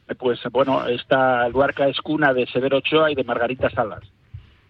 eh, 0.09 0.15
pues 0.15 0.41
bueno, 0.53 0.87
esta 0.87 1.49
Luarca 1.49 1.89
es 1.89 2.01
cuna 2.01 2.33
de 2.33 2.47
Severo 2.47 2.79
Ochoa 2.79 3.11
y 3.11 3.15
de 3.15 3.25
Margarita 3.25 3.71
Salas. 3.71 4.03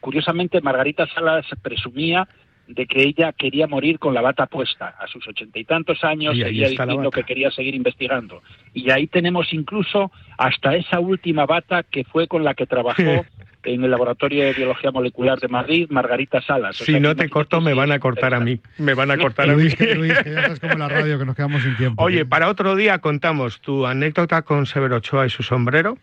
Curiosamente, 0.01 0.63
Margarita 0.63 1.07
Salas 1.09 1.47
presumía 1.63 2.27
de 2.75 2.87
que 2.87 3.03
ella 3.03 3.33
quería 3.33 3.67
morir 3.67 3.99
con 3.99 4.15
la 4.15 4.21
bata 4.21 4.47
puesta. 4.47 4.95
A 4.99 5.07
sus 5.09 5.27
ochenta 5.27 5.59
y 5.59 5.65
tantos 5.65 6.05
años 6.05 6.37
seguía 6.37 6.69
diciendo 6.69 7.11
que 7.11 7.25
quería 7.25 7.51
seguir 7.51 7.75
investigando. 7.75 8.43
Y 8.73 8.91
ahí 8.91 9.07
tenemos 9.07 9.53
incluso 9.53 10.13
hasta 10.39 10.77
esa 10.77 11.01
última 11.01 11.47
bata 11.47 11.83
que 11.83 12.05
fue 12.05 12.29
con 12.29 12.45
la 12.45 12.55
que 12.55 12.67
trabajó 12.67 13.03
en 13.65 13.85
el 13.85 13.91
Laboratorio 13.91 14.45
de 14.45 14.53
Biología 14.53 14.91
Molecular 14.91 15.39
de 15.39 15.49
Madrid, 15.49 15.87
Margarita 15.91 16.41
Salas. 16.41 16.77
si 16.77 16.99
no 17.01 17.15
te 17.15 17.29
corto, 17.29 17.61
me 17.61 17.75
van 17.75 17.93
a 17.93 17.99
cortar 17.99 18.35
a 18.35 18.41
mí. 18.41 18.61
Me 18.79 18.95
van 18.95 19.11
a 19.11 19.19
cortar 19.19 19.51
a 19.51 19.55
mí. 19.55 19.69
Luis, 19.97 20.19
que 20.19 20.31
ya 20.33 20.41
estás 20.41 20.61
como 20.61 20.75
la 20.75 20.89
radio, 20.89 21.19
que 21.19 21.25
nos 21.25 21.37
quedamos 21.37 21.63
sin 21.63 21.77
tiempo. 21.77 22.03
Oye, 22.03 22.25
para 22.25 22.49
otro 22.49 22.77
día 22.77 22.99
contamos 22.99 23.61
tu 23.61 23.87
anécdota 23.87 24.43
con 24.43 24.67
Severo 24.67 24.97
Ochoa 24.97 25.27
y 25.27 25.31
su 25.31 25.43
sombrero 25.43 25.99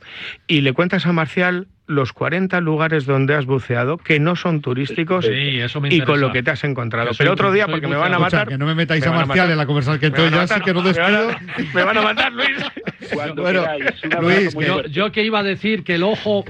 y 0.48 0.62
le 0.62 0.74
cuentas 0.74 1.06
a 1.06 1.14
Marcial 1.14 1.68
los 1.88 2.12
40 2.12 2.60
lugares 2.60 3.06
donde 3.06 3.34
has 3.34 3.46
buceado 3.46 3.98
que 3.98 4.20
no 4.20 4.36
son 4.36 4.62
turísticos 4.62 5.26
sí, 5.26 5.60
eso 5.60 5.80
me 5.80 5.88
y 5.94 6.02
con 6.02 6.20
lo 6.20 6.34
que 6.34 6.44
te 6.44 6.52
has 6.52 6.64
encontrado. 6.66 7.12
Pero 7.18 7.32
otro 7.32 7.52
día, 7.52 7.66
porque 7.68 7.88
me 7.88 7.96
van 7.96 8.14
a 8.14 8.20
matar. 8.20 8.48
que 8.48 8.58
no 8.58 8.66
me 8.66 8.76
metáis 8.76 9.06
a 9.08 9.12
Marcial 9.12 9.50
en 9.50 9.58
la 9.58 9.66
conversación 9.66 10.00
que 10.00 10.08
entonces 10.08 10.34
ya 10.34 10.48
sí 10.48 10.62
que 10.62 10.74
no 10.74 10.82
despido. 10.82 11.30
Me 11.74 11.84
van 11.84 11.98
a 11.98 12.02
matar, 12.02 12.34
Luis. 12.34 12.58
bueno, 13.36 13.64
Luis, 14.22 14.54
yo, 14.54 14.84
yo 14.86 15.12
que 15.12 15.24
iba 15.24 15.40
a 15.40 15.44
decir 15.44 15.84
que 15.84 15.96
el 15.96 16.04
ojo 16.04 16.44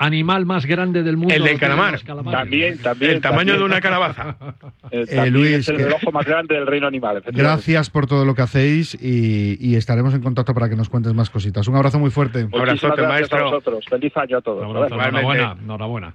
animal 0.00 0.46
más 0.46 0.64
grande 0.64 1.02
del 1.02 1.18
mundo. 1.18 1.34
El 1.34 1.44
del 1.44 1.60
calamar. 1.60 2.00
También, 2.00 2.78
también. 2.78 3.12
El 3.12 3.20
tamaño 3.20 3.56
de 3.56 3.62
una 3.62 3.80
calabaza. 3.80 4.36
Eh, 4.92 5.30
Luis, 5.30 5.52
es 5.52 5.68
el 5.68 5.92
ojo 5.92 6.10
más 6.10 6.26
grande 6.26 6.56
del 6.56 6.66
reino 6.66 6.88
animal. 6.88 7.22
Gracias 7.26 7.90
por 7.90 8.08
todo 8.08 8.24
lo 8.24 8.34
que 8.34 8.42
hacéis 8.42 8.98
y, 9.00 9.76
estaremos 9.76 10.14
en 10.14 10.20
contacto 10.20 10.52
para 10.52 10.68
que 10.68 10.74
nos 10.74 10.88
cuentes 10.88 11.14
más 11.14 11.30
cositas. 11.30 11.68
Un 11.68 11.76
abrazo 11.76 12.00
muy 12.00 12.10
fuerte. 12.10 12.44
Un 12.44 12.56
abrazote, 12.56 13.02
maestro. 13.02 13.58
A 13.58 13.60
Feliz 13.88 14.16
año 14.16 14.38
a 14.38 14.40
todos. 14.40 14.64
enhorabuena. 14.64 15.56
enhorabuena. 15.62 16.14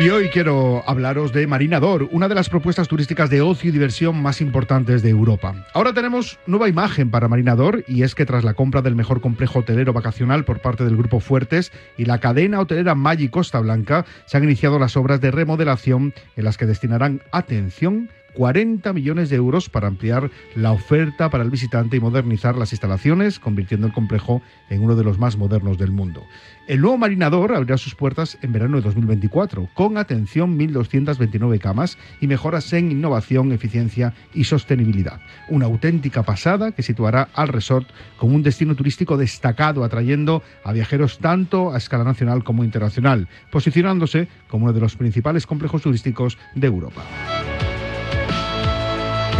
Y 0.00 0.10
hoy 0.10 0.28
quiero 0.28 0.84
hablaros 0.86 1.32
de 1.32 1.48
Marinador, 1.48 2.08
una 2.12 2.28
de 2.28 2.36
las 2.36 2.48
propuestas 2.48 2.86
turísticas 2.86 3.30
de 3.30 3.40
ocio 3.40 3.68
y 3.68 3.72
diversión 3.72 4.22
más 4.22 4.40
importantes 4.40 5.02
de 5.02 5.10
Europa. 5.10 5.66
Ahora 5.74 5.92
tenemos 5.92 6.38
nueva 6.46 6.68
imagen 6.68 7.10
para 7.10 7.26
Marinador 7.26 7.82
y 7.88 8.04
es 8.04 8.14
que 8.14 8.24
tras 8.24 8.44
la 8.44 8.54
compra 8.54 8.80
del 8.80 8.94
mejor 8.94 9.20
complejo 9.20 9.58
hotelero 9.58 9.92
vacacional 9.92 10.44
por 10.44 10.60
parte 10.60 10.84
del 10.84 10.96
Grupo 10.96 11.18
Fuertes 11.18 11.72
y 11.96 12.04
la 12.04 12.20
cadena 12.20 12.60
hotelera 12.60 12.94
Maggi 12.94 13.28
Costa 13.28 13.58
Blanca, 13.58 14.06
se 14.26 14.36
han 14.36 14.44
iniciado 14.44 14.78
las 14.78 14.96
obras 14.96 15.20
de 15.20 15.32
remodelación 15.32 16.14
en 16.36 16.44
las 16.44 16.58
que 16.58 16.66
destinarán 16.66 17.20
atención 17.32 18.08
40 18.34 18.92
millones 18.92 19.30
de 19.30 19.36
euros 19.36 19.68
para 19.68 19.88
ampliar 19.88 20.30
la 20.54 20.72
oferta 20.72 21.30
para 21.30 21.44
el 21.44 21.50
visitante 21.50 21.96
y 21.96 22.00
modernizar 22.00 22.56
las 22.56 22.72
instalaciones, 22.72 23.38
convirtiendo 23.38 23.86
el 23.86 23.92
complejo 23.92 24.42
en 24.70 24.82
uno 24.82 24.96
de 24.96 25.04
los 25.04 25.18
más 25.18 25.36
modernos 25.36 25.78
del 25.78 25.90
mundo. 25.90 26.24
El 26.66 26.80
nuevo 26.80 26.98
Marinador 26.98 27.54
abrirá 27.54 27.78
sus 27.78 27.94
puertas 27.94 28.38
en 28.42 28.52
verano 28.52 28.76
de 28.76 28.82
2024, 28.82 29.68
con 29.74 29.96
atención 29.96 30.58
1.229 30.58 31.58
camas 31.58 31.96
y 32.20 32.26
mejoras 32.26 32.72
en 32.72 32.92
innovación, 32.92 33.52
eficiencia 33.52 34.14
y 34.34 34.44
sostenibilidad. 34.44 35.20
Una 35.48 35.66
auténtica 35.66 36.22
pasada 36.22 36.72
que 36.72 36.82
situará 36.82 37.28
al 37.34 37.48
resort 37.48 37.88
como 38.18 38.34
un 38.34 38.42
destino 38.42 38.74
turístico 38.74 39.16
destacado, 39.16 39.82
atrayendo 39.82 40.42
a 40.62 40.72
viajeros 40.72 41.18
tanto 41.18 41.72
a 41.72 41.78
escala 41.78 42.04
nacional 42.04 42.44
como 42.44 42.64
internacional, 42.64 43.28
posicionándose 43.50 44.28
como 44.48 44.64
uno 44.64 44.72
de 44.72 44.80
los 44.80 44.96
principales 44.96 45.46
complejos 45.46 45.82
turísticos 45.82 46.38
de 46.54 46.66
Europa. 46.66 47.02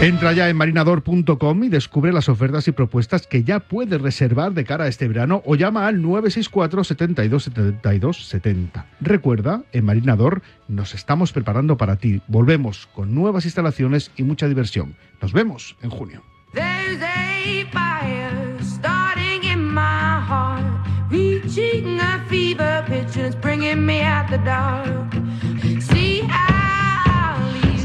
Entra 0.01 0.33
ya 0.33 0.49
en 0.49 0.57
marinador.com 0.57 1.65
y 1.65 1.69
descubre 1.69 2.13
las 2.13 2.29
ofertas 2.29 2.69
y 2.69 2.73
propuestas 2.73 3.27
que 3.27 3.43
ya 3.43 3.59
puedes 3.59 4.01
reservar 4.01 4.53
de 4.53 4.65
cara 4.65 4.85
a 4.85 4.89
este 4.89 5.09
verano 5.09 5.43
o 5.45 5.57
llama 5.57 5.89
al 5.89 6.01
964 6.01 6.85
72 6.85 7.43
72 7.43 8.29
70. 8.29 8.87
Recuerda, 9.01 9.65
en 9.73 9.85
Marinador 9.85 10.43
nos 10.69 10.95
estamos 10.95 11.33
preparando 11.33 11.77
para 11.77 11.97
ti. 11.97 12.23
Volvemos 12.29 12.87
con 12.95 13.13
nuevas 13.13 13.45
instalaciones 13.45 14.13
y 14.17 14.23
mucha 14.23 14.47
diversión. 14.47 14.95
Nos 15.21 15.33
vemos 15.33 15.77
en 15.83 15.91
junio. 15.91 16.23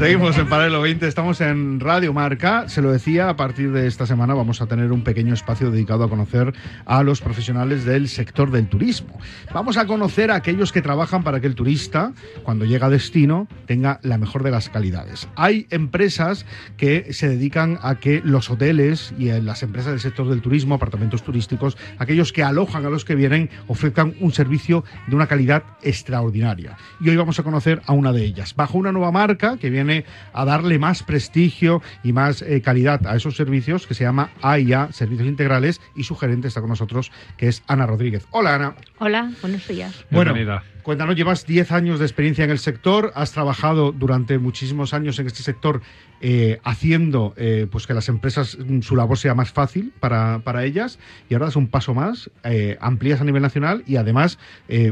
Seguimos 0.04 0.36
en 0.36 0.50
Paralelo 0.50 0.82
20, 0.82 1.08
estamos 1.08 1.40
en 1.40 1.80
Radio 1.80 2.12
Marca. 2.12 2.68
Se 2.68 2.82
lo 2.82 2.92
decía, 2.92 3.30
a 3.30 3.36
partir 3.36 3.72
de 3.72 3.86
esta 3.86 4.04
semana 4.04 4.34
vamos 4.34 4.60
a 4.60 4.66
tener 4.66 4.92
un 4.92 5.02
pequeño 5.02 5.32
espacio 5.32 5.70
dedicado 5.70 6.04
a 6.04 6.10
conocer 6.10 6.52
a 6.84 7.02
los 7.02 7.22
profesionales 7.22 7.86
del 7.86 8.08
sector 8.08 8.50
del 8.50 8.68
turismo. 8.68 9.18
Vamos 9.54 9.78
a 9.78 9.86
conocer 9.86 10.30
a 10.30 10.34
aquellos 10.34 10.72
que 10.72 10.82
trabajan 10.82 11.24
para 11.24 11.40
que 11.40 11.46
el 11.46 11.54
turista, 11.54 12.12
cuando 12.42 12.66
llega 12.66 12.88
a 12.88 12.90
destino, 12.90 13.48
tenga 13.64 13.98
la 14.02 14.18
mejor 14.18 14.42
de 14.42 14.50
las 14.50 14.68
calidades. 14.68 15.26
Hay 15.36 15.66
empresas 15.70 16.44
que 16.76 17.14
se 17.14 17.30
dedican 17.30 17.78
a 17.80 17.94
que 17.94 18.20
los 18.22 18.50
hoteles 18.50 19.14
y 19.18 19.30
las 19.40 19.62
empresas 19.62 19.92
del 19.92 20.00
sector 20.00 20.28
del 20.28 20.42
turismo, 20.42 20.74
apartamentos 20.74 21.22
turísticos, 21.22 21.78
aquellos 21.96 22.30
que 22.34 22.42
alojan 22.42 22.84
a 22.84 22.90
los 22.90 23.06
que 23.06 23.14
vienen, 23.14 23.48
ofrezcan 23.68 24.14
un 24.20 24.32
servicio 24.32 24.84
de 25.06 25.16
una 25.16 25.28
calidad 25.28 25.62
extraordinaria. 25.80 26.76
Y 27.00 27.08
hoy 27.08 27.16
vamos 27.16 27.38
a 27.38 27.42
conocer 27.42 27.80
a 27.86 27.94
una 27.94 28.12
de 28.12 28.22
ellas, 28.22 28.54
bajo 28.54 28.76
una 28.76 28.92
nueva 28.92 29.10
marca 29.10 29.56
que 29.56 29.70
viene 29.70 29.93
a 30.32 30.44
darle 30.44 30.78
más 30.78 31.02
prestigio 31.02 31.82
y 32.02 32.12
más 32.12 32.42
eh, 32.42 32.60
calidad 32.62 33.06
a 33.06 33.16
esos 33.16 33.36
servicios 33.36 33.86
que 33.86 33.94
se 33.94 34.04
llama 34.04 34.30
AIA, 34.42 34.88
Servicios 34.92 35.28
Integrales, 35.28 35.80
y 35.94 36.04
su 36.04 36.16
gerente 36.16 36.48
está 36.48 36.60
con 36.60 36.70
nosotros, 36.70 37.12
que 37.36 37.48
es 37.48 37.62
Ana 37.66 37.86
Rodríguez. 37.86 38.26
Hola, 38.30 38.54
Ana. 38.56 38.74
Hola, 38.98 39.30
buenos 39.40 39.66
días. 39.68 40.04
Bueno, 40.10 40.34
cuéntanos, 40.82 41.16
llevas 41.16 41.46
10 41.46 41.72
años 41.72 41.98
de 41.98 42.06
experiencia 42.06 42.44
en 42.44 42.50
el 42.50 42.58
sector, 42.58 43.12
has 43.14 43.32
trabajado 43.32 43.92
durante 43.92 44.38
muchísimos 44.38 44.94
años 44.94 45.18
en 45.18 45.26
este 45.26 45.42
sector 45.42 45.82
eh, 46.20 46.58
haciendo 46.64 47.34
eh, 47.36 47.66
pues 47.70 47.86
que 47.86 47.94
las 47.94 48.08
empresas 48.08 48.56
mm, 48.58 48.80
su 48.80 48.96
labor 48.96 49.18
sea 49.18 49.34
más 49.34 49.52
fácil 49.52 49.92
para, 50.00 50.40
para 50.40 50.64
ellas 50.64 50.98
y 51.28 51.34
ahora 51.34 51.46
das 51.46 51.56
un 51.56 51.68
paso 51.68 51.94
más, 51.94 52.30
amplías 52.80 53.20
a 53.20 53.24
nivel 53.24 53.42
nacional 53.42 53.82
y 53.86 53.96
además 53.96 54.38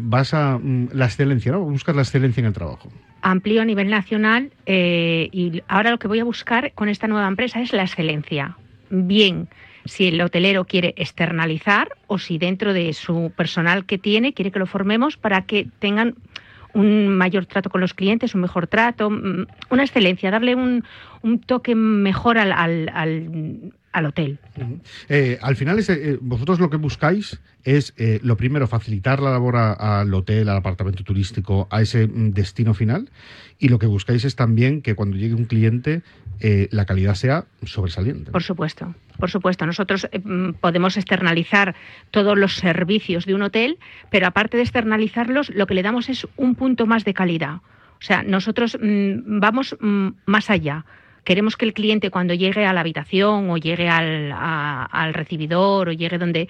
vas 0.03 0.35
a 0.35 0.59
mm, 0.59 0.89
la 0.93 1.07
excelencia, 1.07 1.53
¿no? 1.53 1.61
buscas 1.61 1.97
la 1.97 2.03
excelencia 2.03 2.41
en 2.41 2.47
el 2.47 2.53
trabajo 2.53 2.91
amplío 3.23 3.63
a 3.63 3.65
nivel 3.65 3.89
nacional 3.89 4.53
eh, 4.67 5.29
y 5.33 5.63
ahora 5.69 5.91
lo 5.91 5.99
que 5.99 6.09
voy 6.09 6.21
a 6.21 6.25
buscar 6.25 6.73
con 6.73 6.89
esta 6.89 7.07
nueva 7.07 7.29
empresa 7.29 7.61
es 7.61 7.73
la 7.73 7.83
excelencia. 7.83 8.57
Bien, 8.91 9.49
si 9.85 10.09
el 10.09 10.21
hotelero 10.21 10.65
quiere 10.65 10.95
externalizar 10.97 11.89
o 12.07 12.19
si 12.19 12.39
dentro 12.39 12.73
de 12.73 12.93
su 12.93 13.33
personal 13.35 13.87
que 13.87 13.99
tiene 13.99 14.35
quiere 14.35 14.51
que 14.51 14.59
lo 14.59 14.67
formemos 14.67 15.17
para 15.17 15.43
que 15.43 15.67
tengan 15.79 16.15
un 16.75 17.09
mayor 17.09 17.47
trato 17.47 17.71
con 17.71 17.81
los 17.81 17.95
clientes, 17.95 18.35
un 18.35 18.41
mejor 18.41 18.67
trato, 18.67 19.11
mm, 19.11 19.47
una 19.71 19.85
excelencia, 19.85 20.31
darle 20.31 20.55
un, 20.55 20.85
toque 21.47 21.75
mejor 21.75 22.39
al, 22.39 22.53
al 22.53 23.73
hotel. 24.07 24.39
Eh, 25.09 25.39
al 25.43 25.57
final, 25.57 25.79
eh, 25.79 26.19
vosotros 26.21 26.61
lo 26.61 26.71
que 26.71 26.77
buscáis 26.77 27.41
es, 27.65 27.95
eh, 27.97 28.21
lo 28.23 28.37
primero, 28.37 28.67
facilitar 28.67 29.21
la 29.21 29.31
labor 29.31 29.57
al 29.57 30.13
hotel, 30.15 30.49
al 30.49 30.57
apartamento 30.57 31.05
turístico, 31.05 31.69
a 31.71 31.83
ese 31.83 32.07
mm, 32.07 32.33
destino 32.33 32.75
final. 32.75 33.11
Y 33.59 33.69
lo 33.69 33.79
que 33.79 33.87
buscáis 33.87 34.25
es 34.25 34.35
también 34.35 34.83
que 34.83 34.95
cuando 34.95 35.17
llegue 35.17 35.35
un 35.35 35.45
cliente, 35.45 36.03
la 36.73 36.87
calidad 36.87 37.15
sea 37.15 37.45
sobresaliente. 37.63 38.33
Por 38.33 38.43
supuesto, 38.43 38.93
por 39.17 39.31
supuesto. 39.31 39.65
Nosotros 39.65 40.09
mm, 40.25 40.55
podemos 40.55 40.97
externalizar 40.97 41.77
todos 42.11 42.37
los 42.37 42.57
servicios 42.57 43.27
de 43.27 43.35
un 43.35 43.43
hotel, 43.43 43.79
pero 44.11 44.27
aparte 44.27 44.57
de 44.57 44.65
externalizarlos, 44.65 45.51
lo 45.51 45.69
que 45.69 45.75
le 45.75 45.85
damos 45.85 46.09
es 46.09 46.27
un 46.37 46.57
punto 46.57 46.85
más 46.87 47.05
de 47.05 47.15
calidad. 47.15 47.61
O 48.01 48.05
sea, 48.05 48.25
nosotros 48.25 48.77
mm, 48.83 49.39
vamos 49.39 49.77
más 50.27 50.51
allá 50.51 50.85
queremos 51.25 51.57
que 51.57 51.65
el 51.65 51.73
cliente 51.73 52.11
cuando 52.11 52.35
llegue 52.35 52.67
a 52.67 52.73
la 52.73 52.81
habitación 52.81 53.51
o 53.51 53.57
llegue 53.57 53.89
al, 53.89 54.33
al 54.33 55.15
recibidor 55.15 55.89
o 55.89 55.93
llegue 55.93 56.19
donde 56.19 56.49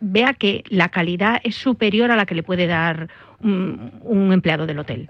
vea 0.00 0.34
que 0.34 0.64
la 0.68 0.88
calidad 0.88 1.40
es 1.44 1.56
superior 1.56 2.10
a 2.10 2.16
la 2.16 2.26
que 2.26 2.34
le 2.34 2.42
puede 2.42 2.66
dar 2.66 3.08
un, 3.42 4.30
empleado 4.32 4.66
del 4.66 4.78
hotel. 4.78 5.08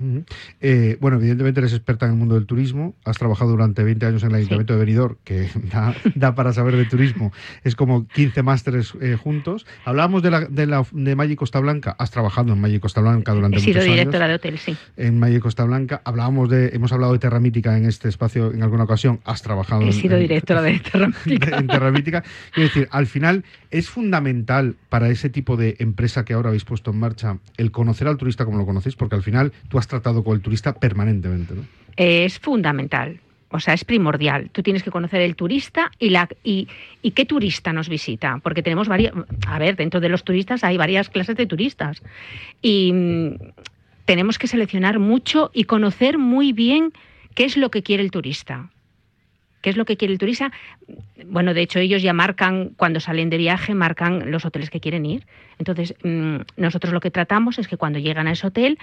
Eh, 0.61 0.97
bueno, 1.01 1.17
evidentemente 1.19 1.61
eres 1.61 1.73
experta 1.73 2.07
en 2.07 2.13
el 2.13 2.19
mundo 2.19 2.35
del 2.35 2.47
turismo, 2.47 2.95
has 3.05 3.19
trabajado 3.19 3.51
durante 3.51 3.83
20 3.83 4.07
años 4.07 4.23
en 4.23 4.31
el 4.31 4.37
Ayuntamiento 4.37 4.75
de 4.75 4.79
Benidorm, 4.79 5.17
que 5.25 5.49
da, 6.15 6.35
para 6.35 6.53
saber 6.53 6.77
de 6.77 6.85
turismo, 6.85 7.33
es 7.65 7.75
como 7.77 8.07
15 8.09 8.43
másteres 8.43 8.95
eh, 9.01 9.17
juntos. 9.17 9.67
Hablábamos 9.85 10.23
de, 10.23 10.31
la, 10.31 10.41
de, 10.41 10.67
la, 10.67 10.85
de 10.93 11.17
Maggi 11.17 11.37
Costa 11.37 11.61
Blanca, 11.61 11.97
has 11.99 12.11
trabajado 12.11 12.53
en 12.53 12.61
Maggi 12.61 12.79
Costa 12.79 13.01
Blanca 13.01 13.33
durante 13.33 13.59
He 13.59 13.61
sido 13.61 13.83
directora 13.83 14.29
de 14.29 14.35
hotel, 14.35 14.59
sí. 14.59 14.77
En 14.97 15.19
Maggi 15.19 15.41
Costa 15.41 15.65
Blanca, 15.65 16.03
hablábamos 16.05 16.49
de, 16.49 16.69
hemos 16.69 16.93
hablado 16.93 17.13
de 17.13 17.19
Terra 17.19 17.41
Mítica 17.41 17.77
en 17.77 17.87
este 17.87 18.09
espacio 18.09 18.53
en 18.53 18.63
alguna 18.63 18.85
ocasión, 18.85 19.21
has 19.25 19.43
trabajado 19.43 19.83
He 19.83 19.93
sido 19.93 20.17
directora 20.17 20.63
de 20.63 20.79
Terra 20.79 21.09
Mítica. 21.25 21.59
en 21.59 21.67
Terra 21.67 21.91
Mítica. 21.91 22.25
Quiero 22.53 22.69
decir, 22.69 22.89
al 22.91 23.07
final 23.07 23.45
es 23.71 23.89
fundamental 23.89 24.77
para 24.89 25.09
ese 25.09 25.31
tipo 25.31 25.57
de 25.57 25.77
empresa 25.79 26.25
que 26.25 26.33
ahora 26.33 26.49
habéis 26.49 26.65
puesto 26.65 26.91
en 26.91 26.99
marcha 26.99 27.39
el 27.57 27.71
conocer 27.71 28.09
al 28.09 28.17
turista 28.17 28.45
como 28.45 28.59
lo 28.59 28.67
conocéis, 28.67 28.97
porque 28.97 29.15
al 29.15 29.23
final 29.23 29.53
tú 29.69 29.79
has 29.79 29.87
tratado 29.87 30.25
con 30.25 30.35
el 30.35 30.43
turista 30.43 30.75
permanentemente. 30.75 31.55
¿no? 31.55 31.65
Es 31.97 32.39
fundamental. 32.39 33.21
O 33.53 33.59
sea, 33.59 33.75
es 33.75 33.85
primordial. 33.85 34.49
Tú 34.51 34.63
tienes 34.63 34.85
que 34.85 34.93
conocer 34.93 35.21
el 35.23 35.35
turista 35.35 35.91
y, 35.99 36.11
la, 36.11 36.29
y, 36.45 36.69
qué 37.15 37.25
turista 37.25 37.73
nos 37.73 37.89
visita. 37.89 38.39
Porque 38.45 38.63
tenemos 38.63 38.87
varias. 38.87 39.13
A 39.49 39.59
ver, 39.59 39.75
dentro 39.75 40.01
de 40.01 40.09
los 40.09 40.23
turistas 40.23 40.63
hay 40.63 40.77
varias 40.77 41.09
clases 41.09 41.37
de 41.37 41.47
turistas. 41.47 42.01
Y 42.63 42.93
mm, 42.93 43.35
tenemos 44.05 44.39
que 44.39 44.47
seleccionar 44.47 45.01
mucho 45.01 45.51
y 45.53 45.65
conocer 45.65 46.17
muy 46.17 46.53
bien 46.53 46.93
qué 47.35 47.45
es 47.45 47.57
lo 47.57 47.73
que 47.73 47.83
quiere 47.83 48.05
el 48.05 48.13
turista. 48.13 48.71
¿Qué 49.61 49.71
es 49.71 49.77
lo 49.77 49.85
que 49.85 49.97
quiere 49.97 50.13
el 50.13 50.19
turista? 50.19 50.53
Bueno, 51.27 51.55
de 51.55 51.63
hecho 51.63 51.79
ellos 51.79 52.03
ya 52.03 52.13
marcan, 52.13 52.71
cuando 52.77 53.01
salen 53.01 53.31
de 53.31 53.37
viaje, 53.37 53.75
marcan 53.75 54.31
los 54.31 54.45
hoteles 54.45 54.71
que 54.71 54.81
quieren 54.81 55.05
ir. 55.05 55.27
Entonces, 55.59 55.95
mm, 56.03 56.37
nosotros 56.57 56.93
lo 56.93 57.01
que 57.01 57.11
tratamos 57.11 57.59
es 57.59 57.69
que 57.69 57.77
cuando 57.77 57.99
llegan 57.99 58.27
a 58.27 58.33
ese 58.33 58.47
hotel, 58.47 58.79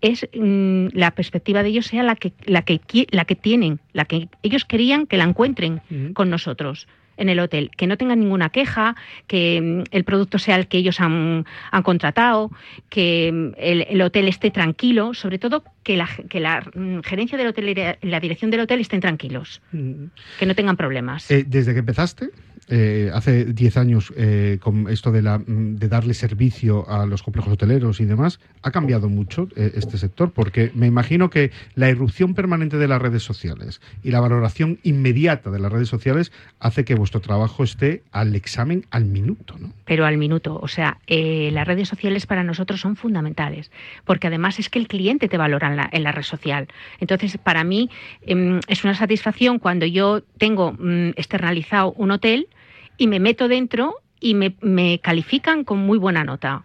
es 0.00 0.28
mm, 0.34 0.88
la 0.92 1.10
perspectiva 1.12 1.62
de 1.62 1.70
ellos 1.70 1.86
sea 1.86 2.02
la 2.02 2.16
que, 2.16 2.32
la 2.44 2.62
que, 2.62 2.80
la 3.10 3.24
que 3.24 3.34
tienen, 3.34 3.80
la 3.92 4.04
que 4.04 4.28
ellos 4.42 4.64
querían 4.64 5.06
que 5.06 5.16
la 5.16 5.24
encuentren 5.24 5.80
con 6.14 6.30
nosotros 6.30 6.86
en 7.16 7.28
el 7.28 7.40
hotel, 7.40 7.70
que 7.76 7.86
no 7.86 7.96
tengan 7.96 8.20
ninguna 8.20 8.50
queja, 8.50 8.96
que 9.26 9.60
mm, 9.60 9.84
el 9.90 10.04
producto 10.04 10.38
sea 10.38 10.56
el 10.56 10.66
que 10.68 10.78
ellos 10.78 11.00
han, 11.00 11.44
contratado, 11.82 12.50
que 12.88 13.30
mm, 13.32 13.54
el, 13.58 14.02
hotel 14.02 14.28
esté 14.28 14.50
tranquilo, 14.50 15.14
sobre 15.14 15.38
todo 15.38 15.64
que 15.82 15.96
la, 15.96 16.08
que 16.28 16.40
la 16.40 16.62
mm, 16.74 17.00
gerencia 17.00 17.38
del 17.38 17.48
hotel 17.48 17.96
y 18.00 18.06
la 18.08 18.20
dirección 18.20 18.50
del 18.50 18.60
hotel 18.60 18.80
estén 18.80 19.00
tranquilos, 19.00 19.60
que 19.70 20.46
no 20.46 20.54
tengan 20.54 20.76
problemas. 20.76 21.30
Eh, 21.30 21.44
desde 21.46 21.72
que 21.72 21.80
empezaste, 21.80 22.30
eh, 22.68 23.10
hace 23.14 23.44
10 23.44 23.76
años 23.76 24.12
eh, 24.16 24.58
con 24.60 24.88
esto 24.90 25.12
de, 25.12 25.22
la, 25.22 25.38
mm, 25.38 25.76
de 25.76 25.88
darle 25.88 26.14
servicio 26.14 26.88
a 26.90 27.06
los 27.06 27.22
complejos 27.22 27.52
hoteleros 27.52 28.00
y 28.00 28.06
demás, 28.06 28.40
ha 28.62 28.72
cambiado 28.72 29.08
mucho 29.08 29.48
eh, 29.54 29.72
este 29.76 29.98
sector, 29.98 30.32
porque 30.32 30.72
me 30.74 30.86
imagino 30.86 31.30
que 31.30 31.52
la 31.76 31.88
irrupción 31.88 32.34
permanente 32.34 32.76
de 32.76 32.88
las 32.88 33.00
redes 33.00 33.22
sociales 33.22 33.80
y 34.02 34.10
la 34.10 34.18
valoración 34.18 34.80
inmediata 34.82 35.50
de 35.50 35.60
las 35.60 35.70
redes 35.70 35.88
sociales 35.88 36.32
hace 36.58 36.84
que 36.84 36.96
vuestro 36.96 37.20
trabajo 37.20 37.62
esté 37.62 38.02
al 38.10 38.34
examen 38.34 38.84
al 38.90 39.04
minuto. 39.04 39.54
¿no? 39.60 39.72
Pero 39.84 40.04
al 40.04 40.18
minuto, 40.18 40.58
o 40.60 40.68
sea, 40.68 40.98
las 41.06 41.66
redes 41.66 41.88
sociales 41.88 42.26
para 42.26 42.42
nosotros 42.42 42.80
son 42.80 42.96
fundamentales, 42.96 43.70
porque 44.04 44.26
además 44.26 44.58
es 44.58 44.70
que 44.70 44.80
el 44.80 44.88
cliente 44.88 45.28
te 45.28 45.38
valora 45.38 45.68
en 45.68 45.76
la, 45.76 45.88
en 45.92 46.02
la 46.02 46.12
red 46.12 46.22
social. 46.22 46.66
Entonces, 46.98 47.38
para 47.38 47.62
mí 47.62 47.90
em, 48.22 48.60
es 48.66 48.82
una 48.82 48.94
satisfacción 48.94 49.60
cuando 49.60 49.86
yo 49.86 50.22
tengo 50.38 50.72
mm, 50.72 51.10
externalizado 51.10 51.92
un 51.92 52.10
hotel, 52.10 52.48
y 52.96 53.06
me 53.06 53.20
meto 53.20 53.48
dentro 53.48 53.96
y 54.20 54.34
me, 54.34 54.98
califican 55.00 55.64
con 55.64 55.78
muy 55.78 55.98
buena 55.98 56.24
nota. 56.24 56.64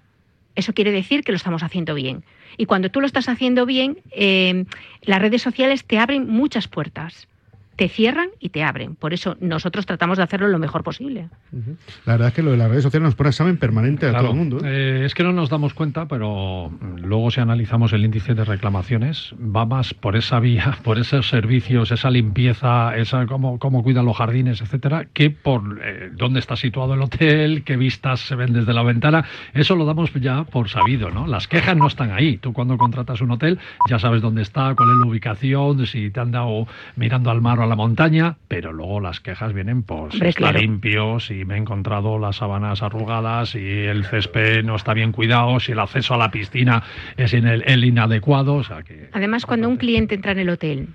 Eso 0.56 0.74
quiere 0.74 0.92
decir 0.92 1.24
que 1.24 1.32
lo 1.32 1.36
estamos 1.36 1.64
haciendo 1.64 1.96
bien. 1.96 2.24
Y 2.58 2.66
cuando 2.66 2.90
tú 2.90 3.00
lo 3.00 3.08
estás 3.08 3.30
haciendo 3.30 3.66
bien, 3.66 4.00
eh, 4.12 4.66
las 5.02 5.22
redes 5.22 5.42
sociales 5.42 5.86
te 5.86 5.98
abren 5.98 6.28
muchas 6.28 6.68
puertas 6.68 7.28
te 7.82 7.90
cierran 7.90 8.30
y 8.40 8.50
te 8.50 8.62
abren. 8.62 8.94
Por 8.94 9.12
eso 9.12 9.36
nosotros 9.40 9.88
tratamos 9.88 10.20
de 10.20 10.24
hacerlo 10.24 10.48
lo 10.48 10.60
mejor 10.60 10.84
posible. 10.84 11.30
La 12.06 12.14
verdad 12.14 12.28
es 12.28 12.34
que 12.36 12.44
lo 12.44 12.52
de 12.52 12.58
las 12.58 12.70
redes 12.70 12.84
sociales 12.84 13.06
nos 13.06 13.16
pone 13.16 13.32
examen 13.32 13.58
permanente 13.58 14.06
a 14.06 14.20
todo 14.20 14.30
el 14.30 14.38
mundo. 14.38 14.58
¿eh? 14.60 15.00
Eh, 15.02 15.06
es 15.06 15.16
que 15.16 15.24
no 15.24 15.34
nos 15.34 15.50
damos 15.50 15.74
cuenta, 15.74 16.08
pero 16.08 16.72
luego 16.98 17.32
si 17.32 17.42
analizamos 17.42 17.92
el 17.94 18.06
índice 18.06 18.36
de 18.36 18.46
reclamaciones, 18.46 19.34
va 19.34 19.66
más 19.66 19.96
por 19.96 20.16
esa 20.16 20.40
vía, 20.40 20.78
por 20.84 21.00
esos 21.00 21.28
servicios, 21.28 21.92
esa 21.92 22.12
limpieza, 22.12 22.96
esa 22.96 23.26
cómo, 23.26 23.58
cómo 23.58 23.82
cuidan 23.82 24.06
los 24.06 24.16
jardines, 24.16 24.62
etcétera, 24.62 25.08
que 25.12 25.32
por 25.32 25.82
eh, 25.84 26.12
dónde 26.14 26.40
está 26.40 26.56
situado 26.58 26.94
el 26.94 27.02
hotel, 27.02 27.64
qué 27.64 27.78
vistas 27.78 28.20
se 28.20 28.36
ven 28.36 28.54
desde 28.54 28.74
la 28.74 28.84
ventana. 28.84 29.26
Eso 29.56 29.76
lo 29.76 29.86
damos 29.86 30.14
ya 30.14 30.44
por 30.44 30.70
sabido, 30.70 31.10
¿no? 31.10 31.26
Las 31.26 31.48
quejas 31.48 31.76
no 31.76 31.88
están 31.88 32.12
ahí. 32.12 32.38
Tú 32.38 32.54
cuando 32.54 32.78
contratas 32.78 33.22
un 33.22 33.32
hotel 33.32 33.58
ya 33.90 33.98
sabes 33.98 34.22
dónde 34.22 34.44
está, 34.44 34.76
cuál 34.76 34.90
es 34.92 34.98
la 34.98 35.08
ubicación, 35.08 35.88
si 35.88 36.12
te 36.12 36.20
han 36.20 36.32
dado 36.32 36.68
mirando 36.96 37.32
al 37.32 37.42
mar 37.42 37.58
o 37.58 37.64
a 37.64 37.71
la 37.72 37.78
montaña, 37.78 38.36
pero 38.50 38.74
luego 38.74 39.00
las 39.00 39.22
quejas 39.22 39.54
vienen 39.54 39.84
por 39.84 40.12
si 40.12 40.26
está 40.26 40.52
limpio, 40.52 41.22
si 41.22 41.46
me 41.46 41.56
he 41.56 41.58
encontrado 41.58 42.20
las 42.20 42.36
sábanas 42.36 42.84
arrugadas, 42.84 43.52
si 43.52 43.66
el 43.66 44.04
césped 44.04 44.66
no 44.66 44.76
está 44.76 44.94
bien 44.94 45.14
cuidado, 45.14 45.58
si 45.62 45.72
el 45.72 45.80
acceso 45.80 46.16
a 46.16 46.18
la 46.18 46.32
piscina 46.32 46.84
es 47.16 47.34
en 47.34 47.48
el, 47.48 47.86
inadecuado. 47.86 48.56
O 48.56 48.64
sea 48.66 48.84
que, 48.84 49.08
Además, 49.14 49.46
cuando 49.46 49.70
un 49.70 49.78
cliente 49.78 50.16
entra 50.16 50.34
en 50.34 50.40
el 50.40 50.50
hotel, 50.50 50.90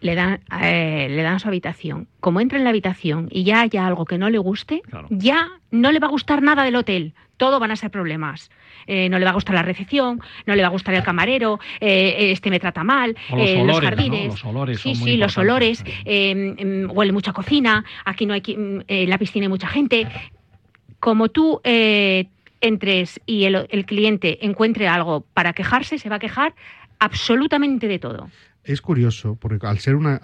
le 0.00 0.14
dan, 0.14 0.38
eh, 0.62 1.08
le 1.10 1.22
dan 1.22 1.40
su 1.40 1.48
habitación. 1.48 2.06
Como 2.20 2.40
entra 2.40 2.58
en 2.58 2.64
la 2.64 2.70
habitación 2.70 3.26
y 3.28 3.42
ya 3.42 3.62
haya 3.62 3.84
algo 3.84 4.04
que 4.04 4.16
no 4.16 4.30
le 4.30 4.38
guste, 4.38 4.82
ya 5.10 5.48
no 5.72 5.90
le 5.90 5.98
va 5.98 6.06
a 6.06 6.10
gustar 6.10 6.42
nada 6.42 6.62
del 6.62 6.76
hotel. 6.76 7.12
Todo 7.40 7.58
van 7.58 7.70
a 7.70 7.76
ser 7.76 7.90
problemas. 7.90 8.50
Eh, 8.86 9.08
no 9.08 9.18
le 9.18 9.24
va 9.24 9.30
a 9.30 9.32
gustar 9.32 9.54
la 9.54 9.62
recepción, 9.62 10.20
no 10.44 10.54
le 10.54 10.60
va 10.60 10.68
a 10.68 10.70
gustar 10.70 10.94
el 10.94 11.02
camarero, 11.02 11.58
eh, 11.80 12.32
este 12.32 12.50
me 12.50 12.60
trata 12.60 12.84
mal, 12.84 13.16
los, 13.30 13.40
eh, 13.40 13.62
olores, 13.62 13.88
jardines. 13.88 14.26
Los 14.26 14.44
olores 14.44 14.80
sí, 14.80 14.94
sí, 14.94 15.16
los 15.16 15.38
olores, 15.38 15.82
em, 16.04 16.86
huele 16.90 17.12
mucha 17.12 17.32
cocina, 17.32 17.82
aquí 18.04 18.26
no 18.26 18.34
hay 18.34 18.42
en 18.46 19.08
la 19.08 19.16
piscina 19.16 19.46
hay 19.46 19.48
mucha 19.48 19.68
gente. 19.68 20.06
Como 20.98 21.30
tú 21.30 21.62
entres 21.64 23.20
y 23.24 23.44
el, 23.44 23.86
cliente 23.86 24.44
encuentre 24.44 24.86
algo 24.86 25.24
para 25.32 25.54
quejarse, 25.54 25.98
se 25.98 26.10
va 26.10 26.16
a 26.16 26.18
quejar 26.18 26.54
absolutamente 26.98 27.88
de 27.88 27.98
todo 27.98 28.28
es 28.62 28.82
curioso, 28.82 29.36
porque 29.36 29.66
al 29.66 29.78
ser 29.78 29.96
una, 29.96 30.20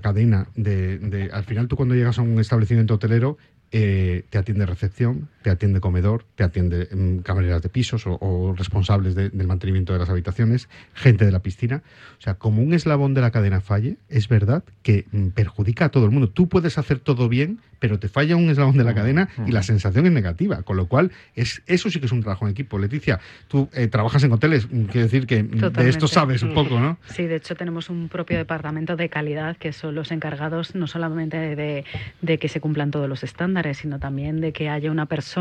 cadena 0.00 0.48
de, 0.56 0.98
de, 0.98 1.30
Al 1.32 1.44
final 1.44 1.68
tú 1.68 1.76
cuando 1.76 1.94
llegas 1.94 2.18
a 2.18 2.22
un 2.22 2.40
establecimiento 2.40 2.94
hotelero 2.94 3.38
eh, 3.72 4.24
te 4.30 4.38
atiende 4.38 4.64
recepción, 4.64 5.28
te 5.46 5.52
atiende 5.52 5.78
comedor, 5.78 6.24
te 6.34 6.42
atiende 6.42 6.88
mm, 6.90 7.18
camareras 7.18 7.62
de 7.62 7.68
pisos 7.68 8.02
o, 8.04 8.52
responsables 8.58 9.14
del 9.14 9.46
mantenimiento 9.46 9.92
de 9.92 10.00
las 10.00 10.10
habitaciones, 10.10 10.68
gente 10.92 11.24
de 11.24 11.30
la 11.30 11.38
piscina. 11.38 11.84
O 12.18 12.20
sea, 12.20 12.34
como 12.34 12.62
un 12.62 12.74
eslabón 12.74 13.14
de 13.14 13.20
la 13.20 13.30
cadena 13.30 13.60
falle, 13.60 13.96
es 14.08 14.26
verdad 14.26 14.64
que 14.82 15.06
mm, 15.12 15.28
perjudica 15.28 15.84
a 15.84 15.88
todo 15.90 16.04
el 16.04 16.10
mundo. 16.10 16.30
Tú 16.30 16.48
puedes 16.48 16.78
hacer 16.78 16.98
todo 16.98 17.28
bien, 17.28 17.60
pero 17.78 18.00
te 18.00 18.08
falla 18.08 18.34
un 18.34 18.50
eslabón 18.50 18.76
de 18.76 18.82
la 18.82 18.92
cadena 18.92 19.28
y 19.46 19.52
la 19.52 19.62
sensación 19.62 20.06
es 20.06 20.10
negativa. 20.10 20.62
Con 20.62 20.76
lo 20.78 20.88
cual, 20.88 21.12
es, 21.36 21.62
eso 21.68 21.90
sí 21.90 22.00
que 22.00 22.06
es 22.06 22.12
un 22.12 22.22
trabajo 22.22 22.44
en 22.46 22.50
equipo. 22.50 22.80
Leticia, 22.80 23.20
tú 23.46 23.68
eh, 23.72 23.86
trabajas 23.86 24.24
en 24.24 24.32
hoteles, 24.32 24.66
mm, 24.68 24.86
quiere 24.86 25.04
decir 25.04 25.28
que 25.28 25.44
de 25.44 25.88
esto 25.88 26.08
sabes 26.08 26.42
un 26.42 26.54
poco, 26.54 26.80
¿no? 26.80 26.98
Sí, 27.06 27.26
de 27.26 27.36
hecho 27.36 27.54
tenemos 27.54 27.88
un 27.88 28.08
propio 28.08 28.36
departamento 28.36 28.96
de 28.96 29.08
calidad 29.08 29.56
que 29.58 29.72
son 29.72 29.94
los 29.94 30.10
encargados 30.10 30.74
no 30.74 30.88
solamente 30.88 31.36
de, 31.36 31.84
de 32.20 32.38
que 32.38 32.48
se 32.48 32.60
cumplan 32.60 32.90
todos 32.90 33.08
los 33.08 33.22
estándares, 33.22 33.78
sino 33.78 34.00
también 34.00 34.40
de 34.40 34.52
que 34.52 34.68
haya 34.68 34.90
una 34.90 35.06
persona 35.06 35.35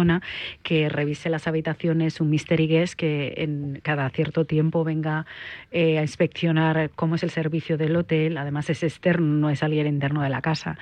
que 0.64 0.90
revise 0.90 1.30
las 1.30 1.48
habitaciones, 1.48 2.20
un 2.20 2.30
mystery 2.30 2.68
guest 2.68 2.96
que 2.96 3.34
en 3.38 3.80
cada 3.82 4.10
cierto 4.10 4.46
tiempo 4.46 4.84
venga 4.84 5.26
eh, 5.72 5.98
a 5.98 6.02
inspeccionar 6.02 6.92
cómo 6.96 7.16
es 7.16 7.24
el 7.24 7.30
servicio 7.30 7.78
del 7.78 7.96
hotel. 7.96 8.38
Además 8.38 8.70
es 8.70 8.84
externo, 8.84 9.26
no 9.26 9.50
es 9.50 9.64
alguien 9.64 9.88
interno 9.88 10.22
de 10.22 10.30
la 10.30 10.42
casa. 10.42 10.78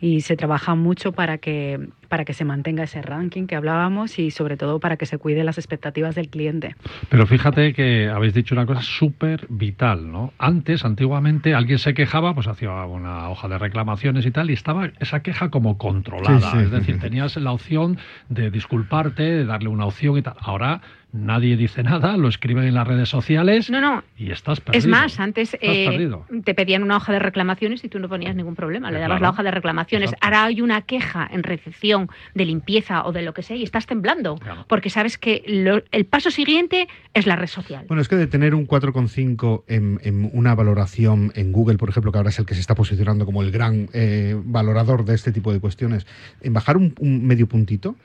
Y 0.00 0.20
se 0.20 0.36
trabaja 0.36 0.74
mucho 0.74 1.12
para 1.12 1.38
que 1.38 1.88
para 2.12 2.26
que 2.26 2.34
se 2.34 2.44
mantenga 2.44 2.84
ese 2.84 3.00
ranking 3.00 3.46
que 3.46 3.56
hablábamos 3.56 4.18
y 4.18 4.30
sobre 4.30 4.58
todo 4.58 4.80
para 4.80 4.98
que 4.98 5.06
se 5.06 5.16
cuide 5.16 5.44
las 5.44 5.56
expectativas 5.56 6.14
del 6.14 6.28
cliente. 6.28 6.76
Pero 7.08 7.26
fíjate 7.26 7.72
que 7.72 8.10
habéis 8.10 8.34
dicho 8.34 8.54
una 8.54 8.66
cosa 8.66 8.82
súper 8.82 9.46
vital, 9.48 10.12
¿no? 10.12 10.34
Antes, 10.36 10.84
antiguamente, 10.84 11.54
alguien 11.54 11.78
se 11.78 11.94
quejaba, 11.94 12.34
pues 12.34 12.48
hacía 12.48 12.84
una 12.84 13.30
hoja 13.30 13.48
de 13.48 13.56
reclamaciones 13.56 14.26
y 14.26 14.30
tal, 14.30 14.50
y 14.50 14.52
estaba 14.52 14.90
esa 15.00 15.22
queja 15.22 15.48
como 15.48 15.78
controlada. 15.78 16.60
Es 16.60 16.70
decir, 16.70 17.00
tenías 17.00 17.34
la 17.38 17.52
opción 17.52 17.96
de 18.28 18.50
disculparte, 18.50 19.22
de 19.22 19.46
darle 19.46 19.70
una 19.70 19.86
opción 19.86 20.18
y 20.18 20.20
tal. 20.20 20.34
Ahora 20.38 20.82
nadie 21.12 21.56
dice 21.56 21.82
nada, 21.82 22.16
lo 22.16 22.28
escriben 22.28 22.64
en 22.64 22.74
las 22.74 22.86
redes 22.86 23.08
sociales 23.08 23.70
no, 23.70 23.80
no. 23.80 24.02
y 24.16 24.30
estás 24.30 24.60
perdido. 24.60 24.78
Es 24.78 24.86
más, 24.86 25.20
antes 25.20 25.56
eh, 25.60 26.10
te 26.44 26.54
pedían 26.54 26.82
una 26.82 26.96
hoja 26.96 27.12
de 27.12 27.18
reclamaciones 27.18 27.84
y 27.84 27.88
tú 27.88 27.98
no 27.98 28.08
ponías 28.08 28.34
ningún 28.34 28.54
problema, 28.54 28.90
le 28.90 28.98
dabas 28.98 29.20
la 29.20 29.30
hoja 29.30 29.42
de 29.42 29.50
reclamaciones. 29.50 30.14
Ahora 30.20 30.44
hay 30.44 30.60
una 30.62 30.82
queja 30.82 31.28
en 31.30 31.42
recepción 31.42 32.08
de 32.34 32.46
limpieza 32.46 33.04
o 33.04 33.12
de 33.12 33.22
lo 33.22 33.34
que 33.34 33.42
sea 33.42 33.56
y 33.56 33.62
estás 33.62 33.86
temblando, 33.86 34.38
porque 34.68 34.90
sabes 34.90 35.18
que 35.18 35.42
el 35.46 36.04
paso 36.06 36.30
siguiente 36.30 36.88
es 37.14 37.26
la 37.26 37.36
red 37.36 37.46
social. 37.46 37.84
Bueno, 37.88 38.00
es 38.00 38.08
que 38.08 38.16
de 38.16 38.26
tener 38.26 38.54
un 38.54 38.66
4,5 38.66 39.64
en, 39.68 40.00
en, 40.02 40.30
una 40.32 40.54
valoración 40.54 41.32
en 41.34 41.52
Google, 41.52 41.76
por 41.76 41.90
ejemplo, 41.90 42.10
que 42.10 42.18
ahora 42.18 42.30
es 42.30 42.38
el 42.38 42.46
que 42.46 42.54
se 42.54 42.60
está 42.60 42.74
posicionando 42.74 43.26
como 43.26 43.42
el 43.42 43.50
gran 43.50 43.88
eh, 43.92 44.34
valorador 44.42 45.04
de 45.04 45.14
este 45.14 45.32
tipo 45.32 45.52
de 45.52 45.60
cuestiones, 45.60 46.06
en 46.40 46.52
bajar 46.54 46.76
un 46.76 46.94
medio 47.26 47.46
puntito, 47.46 47.96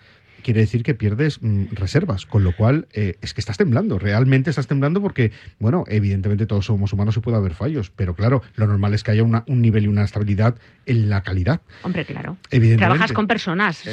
quiere 0.44 0.62
decir 0.62 0.84
que 0.84 0.94
pierdes 0.94 1.42
mm, 1.42 1.66
reservas, 1.72 2.26
con 2.26 2.44
lo 2.44 2.56
cual 2.56 2.88
eh, 2.94 3.16
es 3.22 3.34
que 3.34 3.42
estás 3.42 3.58
temblando, 3.58 4.00
realmente 4.00 4.50
estás 4.50 4.68
temblando 4.68 5.02
porque, 5.02 5.32
bueno, 5.60 5.84
evidentemente 5.88 6.46
todos 6.46 6.66
somos 6.66 6.94
humanos 6.94 7.18
y 7.18 7.20
puede 7.20 7.38
haber 7.38 7.54
fallos, 7.54 7.92
pero 7.96 8.16
claro, 8.16 8.42
lo 8.56 8.68
normal 8.68 8.94
es 8.94 9.04
que 9.04 9.12
haya 9.12 9.24
un 9.24 9.62
nivel 9.62 9.86
y 9.86 9.88
una 9.88 10.04
estabilidad 10.04 10.56
en 10.86 11.10
la 11.10 11.22
calidad. 11.22 11.62
Hombre, 11.84 12.06
claro. 12.06 12.38
Trabajas 12.78 13.14
con 13.14 13.28
personas, 13.28 13.84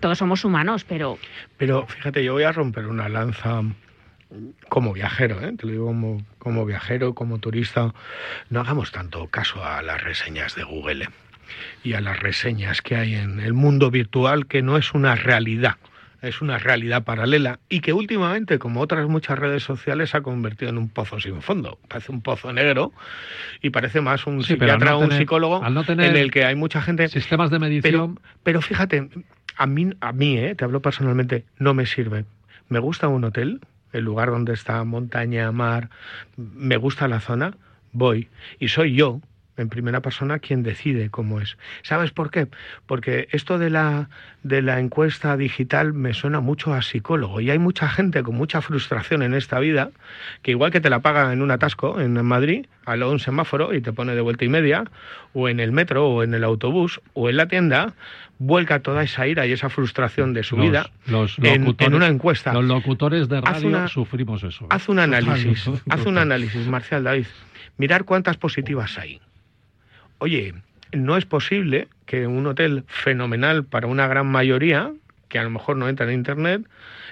todos 0.00 0.18
somos 0.18 0.44
humanos, 0.44 0.84
pero... 0.84 1.18
Pero 1.56 1.86
fíjate, 1.86 2.22
yo 2.24 2.34
voy 2.34 2.44
a 2.44 2.52
romper 2.52 2.86
una 2.86 3.08
lanza 3.08 3.62
como 4.68 4.92
viajero, 4.92 5.40
¿eh? 5.40 5.52
te 5.56 5.66
lo 5.66 5.72
digo 5.72 5.86
como, 5.86 6.24
como 6.38 6.64
viajero, 6.66 7.14
como 7.14 7.38
turista, 7.38 7.94
no 8.50 8.60
hagamos 8.60 8.90
tanto 8.90 9.28
caso 9.28 9.64
a 9.64 9.82
las 9.82 10.02
reseñas 10.02 10.54
de 10.54 10.64
Google. 10.64 11.04
¿eh? 11.04 11.08
Y 11.82 11.94
a 11.94 12.00
las 12.00 12.20
reseñas 12.20 12.82
que 12.82 12.96
hay 12.96 13.14
en 13.14 13.40
el 13.40 13.52
mundo 13.52 13.90
virtual, 13.90 14.46
que 14.46 14.62
no 14.62 14.76
es 14.76 14.94
una 14.94 15.14
realidad, 15.14 15.76
es 16.22 16.40
una 16.40 16.58
realidad 16.58 17.04
paralela 17.04 17.58
y 17.68 17.80
que 17.80 17.92
últimamente, 17.92 18.58
como 18.58 18.80
otras 18.80 19.06
muchas 19.08 19.38
redes 19.38 19.62
sociales, 19.62 20.10
se 20.10 20.16
ha 20.16 20.20
convertido 20.22 20.70
en 20.70 20.78
un 20.78 20.88
pozo 20.88 21.20
sin 21.20 21.42
fondo. 21.42 21.78
Parece 21.88 22.12
un 22.12 22.22
pozo 22.22 22.52
negro 22.52 22.92
y 23.62 23.70
parece 23.70 24.00
más 24.00 24.26
un 24.26 24.42
psiquiatra 24.42 24.96
o 24.96 25.00
un 25.00 25.12
psicólogo 25.12 25.62
en 25.64 26.00
el 26.00 26.30
que 26.30 26.44
hay 26.44 26.54
mucha 26.54 26.82
gente. 26.82 27.08
Sistemas 27.08 27.50
de 27.50 27.58
medición. 27.58 28.20
Pero, 28.42 28.60
fíjate, 28.60 29.08
a 29.56 29.66
mí, 29.66 29.90
a 30.00 30.12
mí 30.12 30.38
eh, 30.38 30.54
te 30.54 30.64
hablo 30.64 30.80
personalmente, 30.80 31.44
no 31.58 31.74
me 31.74 31.86
sirve. 31.86 32.24
Me 32.68 32.78
gusta 32.78 33.08
un 33.08 33.24
hotel, 33.24 33.60
el 33.92 34.04
lugar 34.04 34.30
donde 34.30 34.52
está 34.52 34.82
montaña, 34.84 35.52
mar, 35.52 35.90
me 36.36 36.76
gusta 36.76 37.08
la 37.08 37.20
zona, 37.20 37.54
voy 37.92 38.28
y 38.58 38.68
soy 38.68 38.94
yo 38.94 39.20
en 39.56 39.68
primera 39.68 40.00
persona 40.00 40.38
quien 40.38 40.62
decide 40.62 41.10
cómo 41.10 41.40
es. 41.40 41.56
¿Sabes 41.82 42.10
por 42.10 42.30
qué? 42.30 42.48
Porque 42.86 43.28
esto 43.30 43.58
de 43.58 43.70
la, 43.70 44.08
de 44.42 44.62
la 44.62 44.80
encuesta 44.80 45.36
digital 45.36 45.92
me 45.92 46.14
suena 46.14 46.40
mucho 46.40 46.74
a 46.74 46.82
psicólogo 46.82 47.40
y 47.40 47.50
hay 47.50 47.58
mucha 47.58 47.88
gente 47.88 48.22
con 48.22 48.34
mucha 48.34 48.60
frustración 48.60 49.22
en 49.22 49.34
esta 49.34 49.58
vida 49.58 49.90
que 50.42 50.50
igual 50.50 50.70
que 50.70 50.80
te 50.80 50.90
la 50.90 51.00
paga 51.00 51.32
en 51.32 51.42
un 51.42 51.50
atasco 51.50 52.00
en 52.00 52.22
Madrid, 52.24 52.66
al 52.84 53.02
un 53.02 53.18
semáforo 53.18 53.74
y 53.74 53.80
te 53.80 53.92
pone 53.92 54.14
de 54.14 54.20
vuelta 54.20 54.44
y 54.44 54.48
media, 54.48 54.84
o 55.34 55.48
en 55.48 55.60
el 55.60 55.72
metro 55.72 56.08
o 56.08 56.22
en 56.22 56.34
el 56.34 56.44
autobús 56.44 57.00
o 57.14 57.28
en 57.28 57.36
la 57.36 57.46
tienda, 57.46 57.94
vuelca 58.38 58.80
toda 58.80 59.02
esa 59.02 59.26
ira 59.26 59.46
y 59.46 59.52
esa 59.52 59.68
frustración 59.68 60.32
de 60.32 60.42
su 60.42 60.56
vida 60.56 60.90
en, 61.06 61.94
una 61.94 62.06
encuesta. 62.06 62.52
Los 62.52 62.64
locutores 62.64 63.28
de 63.28 63.40
radio 63.40 63.88
sufrimos 63.88 64.42
eso. 64.42 64.66
Haz 64.70 64.88
un 64.88 64.98
análisis, 64.98 65.68
haz 65.88 66.06
un 66.06 66.18
análisis, 66.18 66.66
Marcial 66.66 67.04
David. 67.04 67.26
Mirar 67.78 68.04
cuántas 68.04 68.36
positivas 68.36 68.98
hay 68.98 69.20
oye, 70.18 70.54
no 70.92 71.16
es 71.16 71.26
posible 71.26 71.88
que 72.06 72.26
un 72.26 72.46
hotel 72.46 72.84
fenomenal 72.86 73.64
para 73.64 73.86
una 73.86 74.06
gran 74.06 74.26
mayoría, 74.26 74.92
que 75.28 75.38
a 75.38 75.42
lo 75.42 75.50
mejor 75.50 75.76
no 75.76 75.88
entra 75.88 76.06
en 76.06 76.12
Internet, 76.12 76.62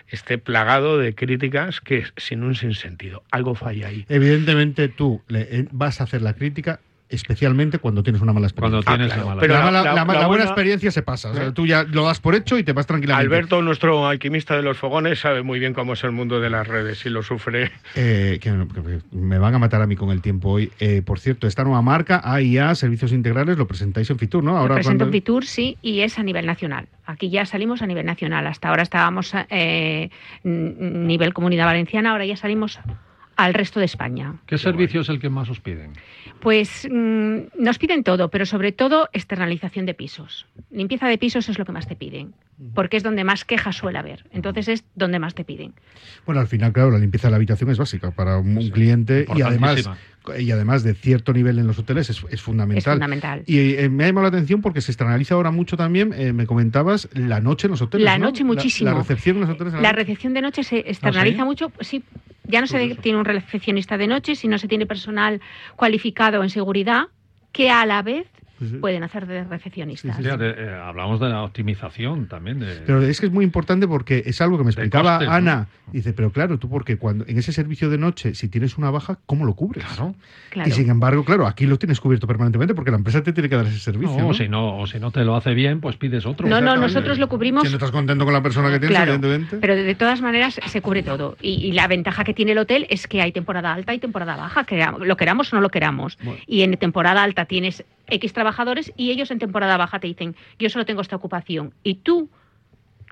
esté 0.08 0.38
plagado 0.38 0.98
de 0.98 1.14
críticas 1.14 1.80
que 1.80 2.04
sin 2.16 2.42
un 2.42 2.54
sinsentido. 2.54 3.22
Algo 3.30 3.54
falla 3.54 3.88
ahí. 3.88 4.04
Evidentemente 4.08 4.88
tú 4.88 5.22
le, 5.28 5.42
eh, 5.42 5.68
vas 5.72 6.00
a 6.00 6.04
hacer 6.04 6.22
la 6.22 6.34
crítica 6.34 6.80
especialmente 7.08 7.78
cuando 7.78 8.02
tienes 8.02 8.22
una 8.22 8.32
mala 8.32 8.46
experiencia. 8.46 8.82
Cuando 8.84 8.96
tienes 9.06 9.12
Ah, 9.12 9.14
claro, 9.14 9.28
la 9.28 9.34
mala 9.34 9.40
pero 9.40 9.52
la, 9.54 9.58
la- 9.60 9.64
mala- 9.66 9.78
la- 9.78 9.84
la- 9.84 9.90
la 9.94 10.00
la 10.00 10.04
buena 10.14 10.26
buena- 10.26 10.44
experiencia 10.44 10.90
se 10.90 11.02
pasa. 11.02 11.30
O 11.30 11.34
sea, 11.34 11.44
¿Eh? 11.48 11.52
tú 11.52 11.66
ya 11.66 11.84
lo 11.84 12.04
das 12.04 12.18
por 12.20 12.34
hecho 12.34 12.58
y 12.58 12.64
te 12.64 12.72
vas 12.72 12.86
tranquilamente. 12.86 13.26
Alberto, 13.26 13.62
nuestro 13.62 14.06
alquimista 14.08 14.56
de 14.56 14.62
los 14.62 14.76
fogones, 14.78 15.20
sabe 15.20 15.42
muy 15.42 15.58
bien 15.58 15.74
cómo 15.74 15.92
es 15.92 16.02
el 16.04 16.12
mundo 16.12 16.40
de 16.40 16.50
las 16.50 16.66
redes 16.66 17.04
y 17.06 17.10
lo 17.10 17.22
sufre. 17.22 17.70
Eh, 17.94 18.38
que, 18.40 18.52
me 19.12 19.38
van 19.38 19.54
a 19.54 19.58
matar 19.58 19.82
a 19.82 19.86
mí 19.86 19.96
con 19.96 20.10
el 20.10 20.22
tiempo 20.22 20.50
hoy. 20.50 20.72
Eh, 20.80 21.02
por 21.04 21.18
cierto, 21.20 21.46
esta 21.46 21.62
nueva 21.62 21.82
marca, 21.82 22.20
AIA, 22.24 22.74
Servicios 22.74 23.12
Integrales, 23.12 23.58
lo 23.58 23.66
presentáis 23.66 24.08
en 24.10 24.18
Fitur, 24.18 24.42
¿no? 24.42 24.52
Lo 24.54 24.74
presento 24.74 24.88
cuando- 24.88 25.04
en 25.06 25.12
Fitur, 25.12 25.44
sí, 25.44 25.78
y 25.82 26.00
es 26.00 26.18
a 26.18 26.22
nivel 26.22 26.46
nacional. 26.46 26.86
Aquí 27.06 27.28
ya 27.30 27.44
salimos 27.46 27.82
a 27.82 27.86
nivel 27.86 28.06
nacional. 28.06 28.46
Hasta 28.46 28.70
ahora 28.70 28.82
estábamos 28.82 29.32
eh, 29.50 30.10
n- 30.42 30.74
nivel 31.06 31.34
Comunidad 31.34 31.66
Valenciana, 31.66 32.12
ahora 32.12 32.24
ya 32.24 32.36
salimos 32.36 32.78
al 33.36 33.54
resto 33.54 33.80
de 33.80 33.86
España. 33.86 34.36
¿Qué 34.46 34.58
servicio 34.58 35.00
es 35.00 35.08
el 35.08 35.20
que 35.20 35.28
más 35.28 35.48
os 35.50 35.60
piden? 35.60 35.92
Pues 36.40 36.86
mm, 36.90 37.38
nos 37.58 37.78
piden 37.78 38.04
todo, 38.04 38.28
pero 38.30 38.46
sobre 38.46 38.72
todo 38.72 39.08
externalización 39.12 39.86
de 39.86 39.94
pisos. 39.94 40.46
Limpieza 40.70 41.08
de 41.08 41.18
pisos 41.18 41.48
es 41.48 41.58
lo 41.58 41.64
que 41.64 41.72
más 41.72 41.86
te 41.86 41.96
piden, 41.96 42.34
porque 42.74 42.96
es 42.96 43.02
donde 43.02 43.24
más 43.24 43.44
quejas 43.44 43.76
suele 43.76 43.98
haber. 43.98 44.26
Entonces 44.32 44.68
es 44.68 44.84
donde 44.94 45.18
más 45.18 45.34
te 45.34 45.44
piden. 45.44 45.74
Bueno, 46.26 46.40
al 46.40 46.46
final, 46.46 46.72
claro, 46.72 46.90
la 46.90 46.98
limpieza 46.98 47.28
de 47.28 47.32
la 47.32 47.36
habitación 47.36 47.70
es 47.70 47.78
básica 47.78 48.10
para 48.10 48.38
un, 48.38 48.56
un 48.56 48.70
cliente 48.70 49.26
y 49.34 49.42
además, 49.42 49.88
y 50.38 50.50
además 50.50 50.82
de 50.82 50.94
cierto 50.94 51.32
nivel 51.32 51.58
en 51.58 51.66
los 51.66 51.78
hoteles 51.78 52.10
es, 52.10 52.24
es 52.30 52.42
fundamental. 52.42 52.78
Es 52.78 52.84
fundamental. 52.84 53.42
Y 53.46 53.74
eh, 53.74 53.88
me 53.88 54.04
ha 54.04 54.06
llamado 54.08 54.24
la 54.24 54.28
atención 54.36 54.60
porque 54.60 54.80
se 54.80 54.92
externaliza 54.92 55.34
ahora 55.34 55.50
mucho 55.50 55.76
también, 55.76 56.12
eh, 56.12 56.32
me 56.32 56.46
comentabas, 56.46 57.08
la 57.14 57.40
noche 57.40 57.66
en 57.66 57.72
los 57.72 57.82
hoteles. 57.82 58.04
La 58.04 58.18
¿no? 58.18 58.26
noche 58.26 58.44
muchísimo. 58.44 58.90
La, 58.90 58.96
recepción 58.96 59.36
en 59.36 59.42
los 59.42 59.50
hoteles. 59.50 59.74
en 59.74 59.82
La 59.82 59.90
noche. 59.90 60.02
recepción 60.02 60.34
de 60.34 60.42
noche 60.42 60.62
se 60.62 60.78
externaliza 60.78 61.42
¿Ah, 61.42 61.44
sí? 61.44 61.46
mucho, 61.46 61.72
sí. 61.80 62.04
Ya 62.46 62.60
no 62.60 62.66
se 62.66 62.94
tiene 62.96 63.18
un 63.18 63.24
recepcionista 63.24 63.96
de 63.96 64.06
noche, 64.06 64.36
sino 64.36 64.58
se 64.58 64.68
tiene 64.68 64.86
personal 64.86 65.40
cualificado 65.76 66.42
en 66.42 66.50
seguridad 66.50 67.08
que 67.52 67.70
a 67.70 67.86
la 67.86 68.02
vez 68.02 68.26
Sí, 68.58 68.76
pueden 68.80 69.02
hacer 69.02 69.26
de 69.26 69.44
recepcionistas. 69.44 70.16
Sí, 70.16 70.22
sí, 70.22 70.28
Ya, 70.28 70.36
de- 70.36 70.50
eh, 70.50 70.74
hablamos 70.74 71.20
de 71.20 71.28
la 71.28 71.42
optimización 71.42 72.26
también. 72.28 72.60
De... 72.60 72.82
Pero 72.86 73.02
es 73.02 73.20
que 73.20 73.26
es 73.26 73.32
muy 73.32 73.44
importante 73.44 73.88
porque 73.88 74.22
es 74.26 74.40
algo 74.40 74.58
que 74.58 74.64
me 74.64 74.70
explicaba 74.70 75.18
costes, 75.18 75.28
¿no? 75.28 75.34
Ana. 75.34 75.66
Dice, 75.92 76.12
pero 76.12 76.30
claro, 76.30 76.58
tú 76.58 76.68
porque 76.68 76.96
cuando 76.96 77.24
en 77.26 77.38
ese 77.38 77.52
servicio 77.52 77.90
de 77.90 77.98
noche, 77.98 78.34
si 78.34 78.48
tienes 78.48 78.78
una 78.78 78.90
baja, 78.90 79.18
¿cómo 79.26 79.44
lo 79.44 79.54
cubres? 79.54 79.84
Claro. 79.84 80.14
Claro. 80.50 80.68
Y 80.68 80.72
sin 80.72 80.88
embargo, 80.88 81.24
claro, 81.24 81.46
aquí 81.46 81.66
lo 81.66 81.78
tienes 81.78 82.00
cubierto 82.00 82.26
permanentemente 82.26 82.74
porque 82.74 82.90
la 82.90 82.96
empresa 82.96 83.22
te 83.22 83.32
tiene 83.32 83.48
que 83.48 83.56
dar 83.56 83.66
ese 83.66 83.78
servicio. 83.78 84.16
No, 84.18 84.34
si 84.34 84.48
no, 84.48 84.78
o 84.78 84.86
si 84.86 84.98
no 84.98 85.10
te 85.10 85.24
lo 85.24 85.36
hace 85.36 85.54
bien, 85.54 85.80
pues 85.80 85.96
pides 85.96 86.26
otro. 86.26 86.48
No, 86.48 86.60
no, 86.60 86.76
nosotros 86.76 87.18
lo 87.18 87.28
cubrimos 87.28 87.62
Si 87.64 87.68
no 87.68 87.74
estás 87.74 87.90
contento 87.90 88.24
con 88.24 88.32
la 88.34 88.42
persona 88.42 88.70
que 88.70 88.78
tienes, 88.78 88.96
Claro, 88.96 89.14
evidentemente. 89.14 89.58
pero 89.58 89.74
de, 89.74 89.94
todas 89.94 90.20
maneras 90.20 90.60
se 90.64 90.80
cubre 90.80 91.02
todo. 91.02 91.36
Y, 91.40 91.54
y 91.66 91.72
la 91.72 91.86
ventaja 91.88 92.24
que 92.24 92.34
tiene 92.34 92.52
el 92.52 92.58
hotel 92.58 92.86
es 92.90 93.06
que 93.06 93.20
hay 93.20 93.32
temporada 93.32 93.72
alta 93.72 93.94
y 93.94 93.98
temporada 93.98 94.36
baja, 94.36 94.64
que 94.64 94.84
lo 95.00 95.16
queramos 95.16 95.52
o 95.52 95.56
no 95.56 95.62
lo 95.62 95.68
queramos. 95.70 96.16
Bueno. 96.22 96.40
Y 96.46 96.62
en 96.62 96.76
temporada 96.76 97.22
alta 97.22 97.44
tienes 97.46 97.84
X 98.06 98.32
trabajadores 98.44 98.92
y 98.96 99.10
ellos 99.10 99.30
en 99.30 99.38
temporada 99.38 99.78
baja 99.78 99.98
te 99.98 100.06
dicen, 100.06 100.36
yo 100.58 100.68
solo 100.68 100.84
tengo 100.84 101.00
esta 101.00 101.16
ocupación. 101.16 101.72
Y 101.82 101.94
tú, 101.96 102.28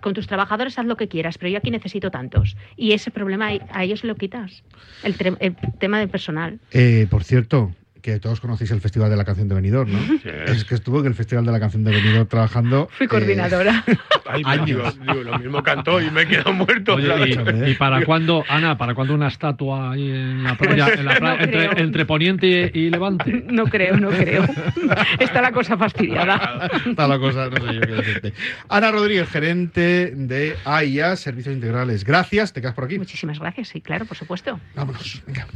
con 0.03 0.13
tus 0.13 0.27
trabajadores, 0.27 0.79
haz 0.79 0.85
lo 0.85 0.97
que 0.97 1.09
quieras, 1.09 1.39
pero 1.39 1.51
yo 1.51 1.57
aquí 1.57 1.71
necesito 1.71 2.11
tantos. 2.11 2.55
Y 2.77 2.93
ese 2.93 3.11
problema 3.11 3.49
a 3.71 3.83
ellos 3.83 4.05
lo 4.05 4.15
quitas, 4.15 4.63
el, 5.03 5.17
el 5.41 5.57
tema 5.79 5.99
del 6.01 6.11
personal. 6.11 6.61
Eh, 6.71 7.07
por 7.09 7.25
cierto, 7.25 7.73
que 8.03 8.19
todos 8.19 8.41
conocéis 8.41 8.71
el 8.73 8.81
Festival 8.81 9.09
de 9.11 9.17
la 9.17 9.25
Canción 9.25 9.49
de 9.49 9.55
Benidorm, 9.55 9.91
¿no? 9.93 9.99
Es 10.47 10.65
que 10.65 10.75
estuvo 10.75 11.01
en 11.01 11.07
el 11.07 11.15
Festival 11.15 11.47
de 11.47 11.53
la 11.53 11.61
Canción 11.61 11.85
de 11.85 11.93
Benidorm 11.93 12.27
trabajando. 12.27 12.89
Fui 12.91 13.07
eh, 13.07 13.09
coordinadora. 13.09 13.85
Ay, 14.27 14.43
Años. 14.45 14.67
digo, 14.67 14.83
digo, 15.07 15.23
lo 15.23 15.39
mismo 15.39 15.63
cantó 15.63 16.01
y 16.01 16.11
me 16.11 16.23
he 16.23 16.27
quedado 16.27 16.53
muerto. 16.53 16.95
Oye, 16.97 17.07
Claro. 17.07 17.67
y, 17.67 17.71
y 17.71 17.75
para 17.75 18.05
cuándo, 18.05 18.45
Ana, 18.49 18.77
para 18.77 18.95
cuándo 18.95 19.15
una 19.15 19.29
estatua 19.29 19.93
ahí 19.93 20.11
en 20.11 20.43
la 20.43 20.57
playa, 20.57 20.89
en 20.95 21.05
la 21.07 21.15
playa- 21.17 21.37
No 21.37 21.47
creo. 21.51 21.63
entre, 21.71 21.83
entre 21.85 22.05
Poniente 22.07 22.71
y, 22.75 22.79
y 22.81 22.91
Levante? 22.91 23.45
no 23.51 23.65
creo, 23.67 23.97
no 23.99 24.11
creo. 24.11 24.45
Está 25.21 25.41
la 25.41 25.53
cosa 25.53 25.77
fastidiada. 25.79 26.69
Está 26.85 27.07
la 27.07 27.19
cosa, 27.19 27.49
no 27.51 27.57
sé 27.67 27.75
yo 27.75 27.81
qué 27.83 27.87
decirte. 27.93 28.33
Ana 28.69 28.91
Rodríguez, 28.91 29.29
gerente 29.29 30.13
de 30.17 30.57
AIA, 30.65 31.15
Servicios 31.17 31.55
Integrales. 31.55 32.05
Gracias, 32.05 32.53
te 32.53 32.61
quedas 32.61 32.75
por 32.75 32.85
aquí. 32.85 32.99
Muchísimas 32.99 33.39
gracias, 33.39 33.69
sí, 33.69 33.81
claro, 33.81 34.05
por 34.07 34.17
supuesto. 34.17 34.59
Vámonos, 34.75 35.23
venga. 35.27 35.47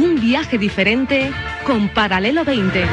Un 0.00 0.18
viaje 0.18 0.56
diferente 0.56 1.30
con 1.66 1.90
Paralelo 1.90 2.42
20. 2.42 2.84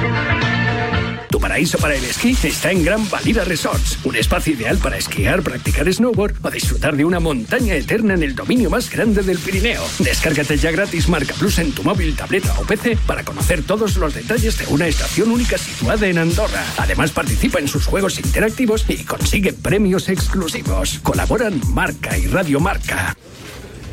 Tu 1.29 1.39
paraíso 1.39 1.77
para 1.77 1.95
el 1.95 2.03
esquí 2.03 2.35
está 2.43 2.69
en 2.69 2.83
Gran 2.83 3.09
Valira 3.09 3.45
Resorts, 3.45 3.99
un 4.03 4.17
espacio 4.17 4.53
ideal 4.55 4.77
para 4.77 4.97
esquiar, 4.97 5.41
practicar 5.41 5.91
snowboard 5.93 6.35
o 6.43 6.51
disfrutar 6.51 6.97
de 6.97 7.05
una 7.05 7.21
montaña 7.21 7.75
eterna 7.75 8.15
en 8.15 8.23
el 8.23 8.35
dominio 8.35 8.69
más 8.69 8.91
grande 8.91 9.23
del 9.23 9.37
Pirineo. 9.37 9.83
Descárgate 9.99 10.57
ya 10.57 10.69
gratis 10.71 11.07
Marca 11.07 11.33
Plus 11.35 11.59
en 11.59 11.71
tu 11.71 11.81
móvil, 11.81 12.13
tableta 12.13 12.53
o 12.59 12.65
PC 12.65 12.97
para 13.07 13.23
conocer 13.23 13.63
todos 13.63 13.95
los 13.95 14.13
detalles 14.13 14.57
de 14.57 14.67
una 14.67 14.87
estación 14.87 15.31
única 15.31 15.57
situada 15.57 16.07
en 16.07 16.17
Andorra. 16.17 16.65
Además 16.77 17.11
participa 17.11 17.59
en 17.59 17.69
sus 17.69 17.85
juegos 17.85 18.19
interactivos 18.19 18.83
y 18.89 19.05
consigue 19.05 19.53
premios 19.53 20.09
exclusivos. 20.09 20.99
Colaboran 21.03 21.61
Marca 21.73 22.17
y 22.17 22.27
Radio 22.27 22.59
Marca. 22.59 23.15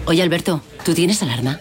Oye, 0.04 0.20
Alberto, 0.20 0.62
¿tú 0.84 0.94
tienes 0.94 1.22
alarma? 1.22 1.60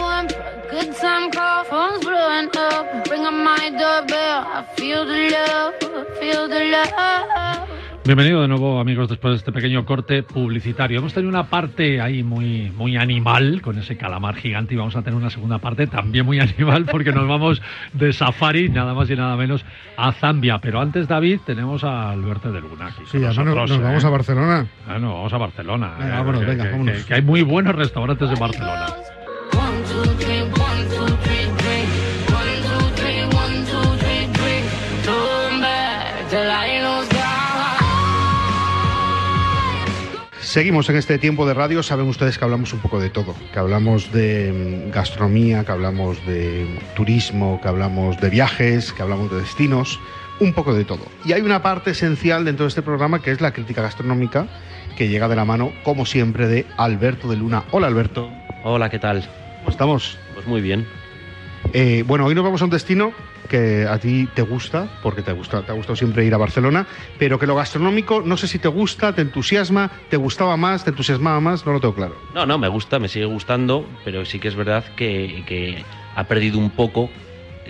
Good 0.71 0.91
time 0.99 1.29
call, 1.31 1.63
phone's 1.69 2.03
blowing 2.05 2.47
up. 2.55 3.07
Ring 3.09 3.25
on 3.25 3.43
my 3.43 3.69
doorbell. 3.71 4.45
I 4.45 4.63
feel 4.75 5.05
the 5.05 5.29
love, 5.29 5.73
feel 6.19 6.47
the 6.49 6.65
love. 6.71 7.67
Bienvenido 8.03 8.41
de 8.41 8.47
nuevo, 8.47 8.79
amigos, 8.79 9.09
después 9.09 9.33
de 9.33 9.37
este 9.37 9.51
pequeño 9.51 9.85
corte 9.85 10.23
publicitario. 10.23 10.97
Hemos 10.97 11.13
tenido 11.13 11.29
una 11.29 11.43
parte 11.51 12.01
ahí 12.01 12.23
muy, 12.23 12.71
muy 12.71 12.97
animal, 12.97 13.61
con 13.61 13.77
ese 13.77 13.95
calamar 13.95 14.35
gigante, 14.35 14.73
y 14.73 14.77
vamos 14.77 14.95
a 14.95 15.03
tener 15.03 15.15
una 15.19 15.29
segunda 15.29 15.59
parte 15.59 15.85
también 15.85 16.25
muy 16.25 16.39
animal, 16.39 16.85
porque 16.89 17.11
nos 17.11 17.27
vamos 17.27 17.61
de 17.93 18.11
safari, 18.11 18.69
nada 18.69 18.95
más 18.95 19.07
y 19.11 19.15
nada 19.15 19.35
menos, 19.37 19.63
a 19.97 20.11
Zambia. 20.13 20.57
Pero 20.57 20.81
antes, 20.81 21.07
David, 21.07 21.41
tenemos 21.45 21.83
a 21.83 22.09
Alberto 22.09 22.51
de 22.51 22.59
Luna 22.61 22.87
aquí. 22.87 23.03
Sí, 23.05 23.19
con 23.19 23.25
además 23.27 23.37
nos, 23.37 23.45
nosotros, 23.45 23.69
nos 23.69 23.79
¿eh? 23.79 23.83
vamos 23.83 24.05
a 24.05 24.09
Barcelona. 24.09 24.67
Bueno, 24.87 25.13
vamos 25.13 25.33
a 25.33 25.37
Barcelona. 25.37 25.91
Venga, 25.99 26.13
eh, 26.15 26.17
vámonos, 26.17 26.39
que- 26.41 26.45
venga, 26.47 26.63
que- 26.63 26.71
vámonos. 26.71 26.97
que- 26.97 27.05
que 27.05 27.13
hay 27.13 27.21
muy 27.21 27.43
buenos 27.43 27.75
restaurantes 27.75 28.31
en 28.31 28.39
Barcelona. 28.39 28.87
Seguimos 40.51 40.89
en 40.89 40.97
este 40.97 41.17
tiempo 41.17 41.47
de 41.47 41.53
radio. 41.53 41.81
Saben 41.81 42.07
ustedes 42.07 42.37
que 42.37 42.43
hablamos 42.43 42.73
un 42.73 42.81
poco 42.81 42.99
de 42.99 43.09
todo. 43.09 43.33
Que 43.53 43.59
hablamos 43.59 44.11
de 44.11 44.51
mm, 44.51 44.91
gastronomía, 44.91 45.63
que 45.63 45.71
hablamos 45.71 46.17
de 46.25 46.77
turismo, 46.93 47.61
que 47.61 47.69
hablamos 47.69 48.19
de 48.19 48.29
viajes, 48.29 48.91
que 48.91 49.01
hablamos 49.01 49.31
de 49.31 49.39
destinos. 49.39 49.97
Un 50.41 50.51
poco 50.51 50.73
de 50.73 50.83
todo. 50.83 51.05
Y 51.23 51.31
hay 51.31 51.41
una 51.41 51.63
parte 51.63 51.91
esencial 51.91 52.43
dentro 52.43 52.65
de 52.65 52.67
este 52.67 52.81
programa 52.81 53.21
que 53.21 53.31
es 53.31 53.39
la 53.39 53.53
crítica 53.53 53.81
gastronómica, 53.81 54.47
que 54.97 55.07
llega 55.07 55.29
de 55.29 55.37
la 55.37 55.45
mano, 55.45 55.71
como 55.85 56.05
siempre, 56.05 56.47
de 56.47 56.65
Alberto 56.75 57.29
de 57.29 57.37
Luna. 57.37 57.63
Hola, 57.71 57.87
Alberto. 57.87 58.29
Hola, 58.65 58.89
¿qué 58.89 58.99
tal? 58.99 59.29
¿Cómo 59.61 59.69
estamos? 59.69 60.17
Pues 60.33 60.47
muy 60.47 60.59
bien. 60.59 60.87
Eh, 61.71 62.03
bueno, 62.07 62.25
hoy 62.25 62.33
nos 62.33 62.43
vamos 62.43 62.61
a 62.61 62.65
un 62.65 62.71
destino 62.71 63.13
que 63.47 63.85
a 63.87 63.99
ti 63.99 64.27
te 64.33 64.41
gusta, 64.41 64.87
porque 65.03 65.21
te, 65.21 65.31
gusta, 65.33 65.61
te 65.61 65.71
ha 65.71 65.75
gustado 65.75 65.95
siempre 65.95 66.25
ir 66.25 66.33
a 66.33 66.37
Barcelona, 66.37 66.87
pero 67.19 67.37
que 67.37 67.45
lo 67.45 67.55
gastronómico 67.55 68.23
no 68.25 68.37
sé 68.37 68.47
si 68.47 68.57
te 68.57 68.67
gusta, 68.67 69.13
te 69.13 69.21
entusiasma, 69.21 69.91
te 70.09 70.17
gustaba 70.17 70.57
más, 70.57 70.83
te 70.83 70.89
entusiasmaba 70.89 71.39
más, 71.41 71.63
no 71.65 71.73
lo 71.73 71.79
tengo 71.79 71.93
claro. 71.93 72.15
No, 72.33 72.45
no, 72.47 72.57
me 72.57 72.69
gusta, 72.69 72.97
me 72.97 73.07
sigue 73.07 73.25
gustando, 73.25 73.87
pero 74.03 74.25
sí 74.25 74.39
que 74.39 74.47
es 74.47 74.55
verdad 74.55 74.83
que, 74.95 75.43
que 75.45 75.83
ha 76.15 76.23
perdido 76.23 76.57
un 76.57 76.71
poco 76.71 77.11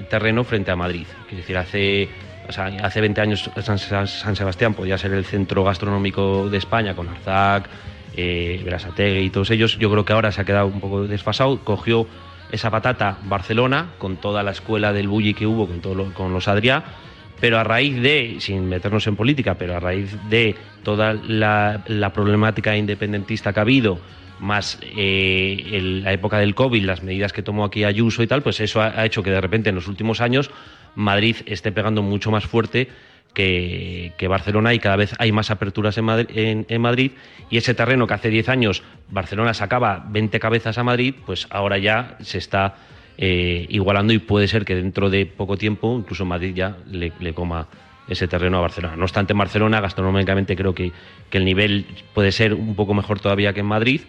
terreno 0.09 0.45
frente 0.45 0.71
a 0.71 0.77
Madrid. 0.77 1.07
Es 1.29 1.37
decir, 1.37 1.57
hace, 1.57 2.07
o 2.47 2.53
sea, 2.53 2.67
hace 2.83 3.01
20 3.01 3.19
años 3.19 3.51
San, 3.61 3.77
San 3.77 4.35
Sebastián 4.35 4.73
podía 4.75 4.97
ser 4.97 5.11
el 5.11 5.25
centro 5.25 5.65
gastronómico 5.65 6.47
de 6.49 6.57
España 6.57 6.95
con 6.95 7.09
Arzac, 7.09 7.69
eh, 8.15 9.21
y 9.23 9.29
todos 9.29 9.49
ellos. 9.51 9.77
Yo 9.77 9.89
creo 9.91 10.05
que 10.05 10.13
ahora 10.13 10.31
se 10.31 10.41
ha 10.41 10.45
quedado 10.45 10.67
un 10.67 10.79
poco 10.79 11.07
desfasado. 11.07 11.59
Cogió 11.63 12.07
esa 12.51 12.69
patata 12.69 13.17
Barcelona 13.23 13.91
con 13.97 14.17
toda 14.17 14.43
la 14.43 14.51
escuela 14.51 14.93
del 14.93 15.07
bully 15.07 15.33
que 15.33 15.47
hubo 15.47 15.67
con, 15.67 15.79
todo 15.81 15.95
lo- 15.95 16.13
con 16.13 16.33
los 16.33 16.47
Adrià 16.47 16.83
pero 17.39 17.57
a 17.57 17.63
raíz 17.63 17.99
de, 17.99 18.35
sin 18.39 18.69
meternos 18.69 19.07
en 19.07 19.15
política, 19.15 19.55
pero 19.55 19.75
a 19.75 19.79
raíz 19.79 20.15
de 20.29 20.55
toda 20.83 21.13
la, 21.15 21.81
problemática 22.13 22.77
independentista 22.77 23.51
que 23.51 23.59
ha 23.59 23.63
habido, 23.63 23.99
más 24.39 24.77
eh, 24.95 25.79
la 26.03 26.13
época 26.13 26.37
del 26.37 26.53
COVID, 26.53 26.83
las 26.85 27.01
medidas 27.01 27.33
que 27.33 27.41
tomó 27.41 27.65
aquí 27.65 27.83
Ayuso 27.83 28.21
y 28.21 28.27
tal, 28.27 28.43
pues 28.43 28.59
eso 28.59 28.79
ha 28.79 29.03
hecho 29.07 29.23
que 29.23 29.31
de 29.31 29.41
repente 29.41 29.69
en 29.69 29.75
los 29.75 29.87
últimos 29.87 30.21
años 30.21 30.51
Madrid 30.93 31.37
esté 31.47 31.71
pegando 31.71 32.03
mucho 32.03 32.29
más 32.29 32.45
fuerte 32.45 32.89
que, 33.33 34.13
Barcelona 34.29 34.73
y 34.73 34.79
cada 34.79 34.95
vez 34.95 35.13
hay 35.19 35.31
más 35.31 35.51
aperturas 35.51 35.97
en 35.97 36.05
Madrid, 36.05 36.27
en- 36.35 36.81
Madrid 36.81 37.11
y 37.49 37.57
ese 37.57 37.73
terreno 37.73 38.07
que 38.07 38.13
hace 38.13 38.29
10 38.29 38.49
años 38.49 38.83
Barcelona 39.09 39.53
sacaba 39.53 40.05
20 40.09 40.39
cabezas 40.39 40.77
a 40.77 40.83
Madrid, 40.83 41.15
pues 41.25 41.47
ahora 41.49 41.77
ya 41.77 42.17
se 42.21 42.37
está 42.37 42.75
eh, 43.17 43.65
igualando 43.69 44.13
y 44.13 44.19
puede 44.19 44.47
ser 44.47 44.65
que 44.65 44.75
dentro 44.75 45.09
de 45.09 45.25
poco 45.25 45.57
tiempo 45.57 45.95
incluso 45.97 46.25
Madrid 46.25 46.53
ya 46.55 46.77
le, 46.89 47.11
coma 47.33 47.67
ese 48.07 48.27
terreno 48.27 48.57
a 48.57 48.61
Barcelona. 48.61 48.95
No 48.95 49.03
obstante, 49.03 49.33
en 49.33 49.39
Barcelona 49.39 49.79
gastronómicamente 49.79 50.55
creo 50.55 50.73
que, 50.73 50.91
que 51.29 51.37
el 51.37 51.45
nivel 51.45 51.85
puede 52.13 52.31
ser 52.31 52.53
un 52.53 52.75
poco 52.75 52.93
mejor 52.93 53.19
todavía 53.19 53.53
que 53.53 53.61
en 53.61 53.65
Madrid 53.67 54.01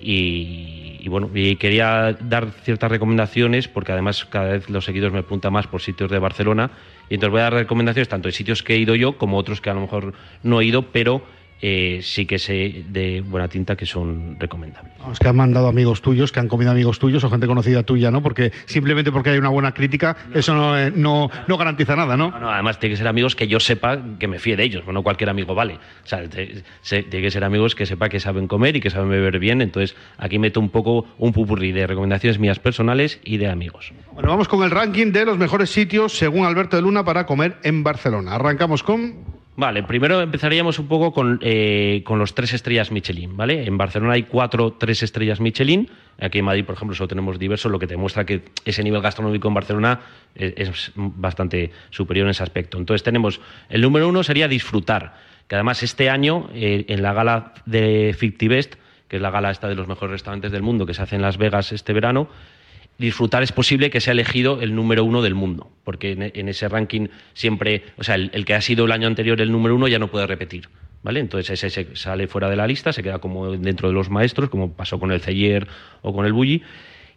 y, 0.00 1.06
bueno, 1.08 1.30
y 1.34 1.56
quería 1.56 2.16
dar 2.20 2.50
ciertas 2.62 2.90
recomendaciones 2.90 3.68
porque 3.68 3.92
además 3.92 4.24
cada 4.26 4.52
vez 4.52 4.70
los 4.70 4.84
seguidores 4.84 5.12
me 5.12 5.22
preguntan 5.22 5.52
más 5.52 5.66
por 5.66 5.80
sitios 5.82 6.10
de 6.10 6.18
Barcelona 6.18 6.70
y 7.08 7.14
entonces 7.14 7.32
voy 7.32 7.40
a 7.40 7.44
dar 7.44 7.54
recomendaciones 7.54 8.08
tanto 8.08 8.28
de 8.28 8.32
sitios 8.32 8.62
que 8.62 8.74
he 8.74 8.78
ido 8.78 8.94
yo 8.94 9.18
como 9.18 9.38
otros 9.38 9.60
que 9.60 9.70
a 9.70 9.74
lo 9.74 9.80
mejor 9.80 10.14
no 10.42 10.60
he 10.60 10.64
ido, 10.64 10.82
pero 10.92 11.22
eh, 11.60 12.00
sí 12.02 12.26
que 12.26 12.38
sé 12.38 12.84
de 12.88 13.20
buena 13.20 13.48
tinta 13.48 13.76
que 13.76 13.86
son 13.86 14.36
recomendables. 14.38 14.92
Vamos, 14.98 15.18
que 15.18 15.28
han 15.28 15.36
mandado 15.36 15.68
amigos 15.68 16.02
tuyos, 16.02 16.30
que 16.32 16.40
han 16.40 16.48
comido 16.48 16.70
amigos 16.70 16.98
tuyos 16.98 17.22
o 17.24 17.30
gente 17.30 17.46
conocida 17.46 17.82
tuya, 17.82 18.10
¿no? 18.10 18.22
Porque 18.22 18.52
simplemente 18.66 19.10
porque 19.12 19.30
hay 19.30 19.38
una 19.38 19.48
buena 19.48 19.72
crítica, 19.72 20.16
eso 20.34 20.54
no, 20.54 20.78
eh, 20.78 20.92
no, 20.94 21.30
no 21.46 21.56
garantiza 21.56 21.96
nada, 21.96 22.16
¿no? 22.16 22.30
No, 22.38 22.50
además 22.50 22.78
tiene 22.78 22.92
que 22.94 22.96
ser 22.98 23.08
amigos 23.08 23.34
que 23.34 23.48
yo 23.48 23.60
sepa 23.60 23.98
que 24.18 24.28
me 24.28 24.38
fíe 24.38 24.56
de 24.56 24.64
ellos, 24.64 24.84
no 24.86 25.02
cualquier 25.02 25.30
amigo 25.30 25.54
vale. 25.54 25.74
O 26.04 26.06
sea, 26.06 26.28
te- 26.28 26.62
se- 26.82 27.02
tiene 27.02 27.24
que 27.26 27.30
ser 27.30 27.44
amigos 27.44 27.74
que 27.74 27.86
sepa 27.86 28.08
que 28.08 28.20
saben 28.20 28.46
comer 28.46 28.76
y 28.76 28.80
que 28.80 28.90
saben 28.90 29.10
beber 29.10 29.38
bien. 29.38 29.60
Entonces, 29.62 29.96
aquí 30.18 30.38
meto 30.38 30.60
un 30.60 30.70
poco 30.70 31.06
un 31.18 31.32
pupurrí 31.32 31.72
de 31.72 31.86
recomendaciones 31.86 32.38
mías 32.38 32.58
personales 32.58 33.20
y 33.24 33.36
de 33.38 33.48
amigos. 33.48 33.92
Bueno, 34.12 34.28
vamos 34.30 34.48
con 34.48 34.62
el 34.62 34.70
ranking 34.70 35.12
de 35.12 35.24
los 35.24 35.38
mejores 35.38 35.70
sitios 35.70 36.12
según 36.16 36.46
Alberto 36.46 36.76
de 36.76 36.82
Luna 36.82 37.04
para 37.04 37.26
comer 37.26 37.56
en 37.62 37.82
Barcelona. 37.82 38.34
Arrancamos 38.36 38.82
con. 38.82 39.27
Vale, 39.58 39.82
primero 39.82 40.20
empezaríamos 40.20 40.78
un 40.78 40.86
poco 40.86 41.12
con, 41.12 41.40
eh, 41.42 42.02
con 42.04 42.20
los 42.20 42.32
tres 42.32 42.52
estrellas 42.52 42.92
Michelin, 42.92 43.36
¿vale? 43.36 43.66
En 43.66 43.76
Barcelona 43.76 44.12
hay 44.12 44.22
cuatro 44.22 44.74
tres 44.74 45.02
estrellas 45.02 45.40
Michelin. 45.40 45.90
Aquí 46.20 46.38
en 46.38 46.44
Madrid, 46.44 46.64
por 46.64 46.76
ejemplo, 46.76 46.94
solo 46.94 47.08
tenemos 47.08 47.40
diversos, 47.40 47.72
lo 47.72 47.80
que 47.80 47.88
demuestra 47.88 48.24
que 48.24 48.44
ese 48.64 48.84
nivel 48.84 49.02
gastronómico 49.02 49.48
en 49.48 49.54
Barcelona 49.54 49.98
es, 50.36 50.92
bastante 50.94 51.72
superior 51.90 52.28
en 52.28 52.30
ese 52.30 52.44
aspecto. 52.44 52.78
Entonces 52.78 53.02
tenemos, 53.02 53.40
el 53.68 53.80
número 53.80 54.08
uno 54.08 54.22
sería 54.22 54.46
disfrutar, 54.46 55.16
que 55.48 55.56
además 55.56 55.82
este 55.82 56.08
año 56.08 56.48
eh, 56.54 56.84
en 56.86 57.02
la 57.02 57.12
gala 57.12 57.54
de 57.66 58.14
Fictivest, 58.16 58.76
que 59.08 59.16
es 59.16 59.22
la 59.22 59.32
gala 59.32 59.50
esta 59.50 59.66
de 59.66 59.74
los 59.74 59.88
mejores 59.88 60.12
restaurantes 60.12 60.52
del 60.52 60.62
mundo 60.62 60.86
que 60.86 60.94
se 60.94 61.02
hace 61.02 61.16
en 61.16 61.22
Las 61.22 61.36
Vegas 61.36 61.72
este 61.72 61.92
verano, 61.92 62.28
disfrutar 62.98 63.44
es 63.44 63.52
posible 63.52 63.90
que 63.90 64.00
sea 64.00 64.12
elegido 64.12 64.60
el 64.60 64.74
número 64.74 65.04
uno 65.04 65.22
del 65.22 65.34
mundo, 65.34 65.70
porque 65.84 66.12
en, 66.12 66.48
ese 66.48 66.68
ranking 66.68 67.06
siempre, 67.32 67.84
o 67.96 68.04
sea, 68.04 68.16
el, 68.16 68.44
que 68.44 68.54
ha 68.54 68.60
sido 68.60 68.84
el 68.84 68.92
año 68.92 69.06
anterior 69.06 69.40
el 69.40 69.52
número 69.52 69.76
uno 69.76 69.88
ya 69.88 69.98
no 69.98 70.10
puede 70.10 70.26
repetir. 70.26 70.68
¿Vale? 71.00 71.20
Entonces 71.20 71.62
ese 71.62 71.70
se 71.70 71.94
sale 71.94 72.26
fuera 72.26 72.50
de 72.50 72.56
la 72.56 72.66
lista, 72.66 72.92
se 72.92 73.04
queda 73.04 73.20
como 73.20 73.52
dentro 73.52 73.86
de 73.86 73.94
los 73.94 74.10
maestros, 74.10 74.50
como 74.50 74.72
pasó 74.72 74.98
con 74.98 75.12
el 75.12 75.20
Celler 75.20 75.68
o 76.02 76.12
con 76.12 76.26
el 76.26 76.32
Bulli. 76.32 76.60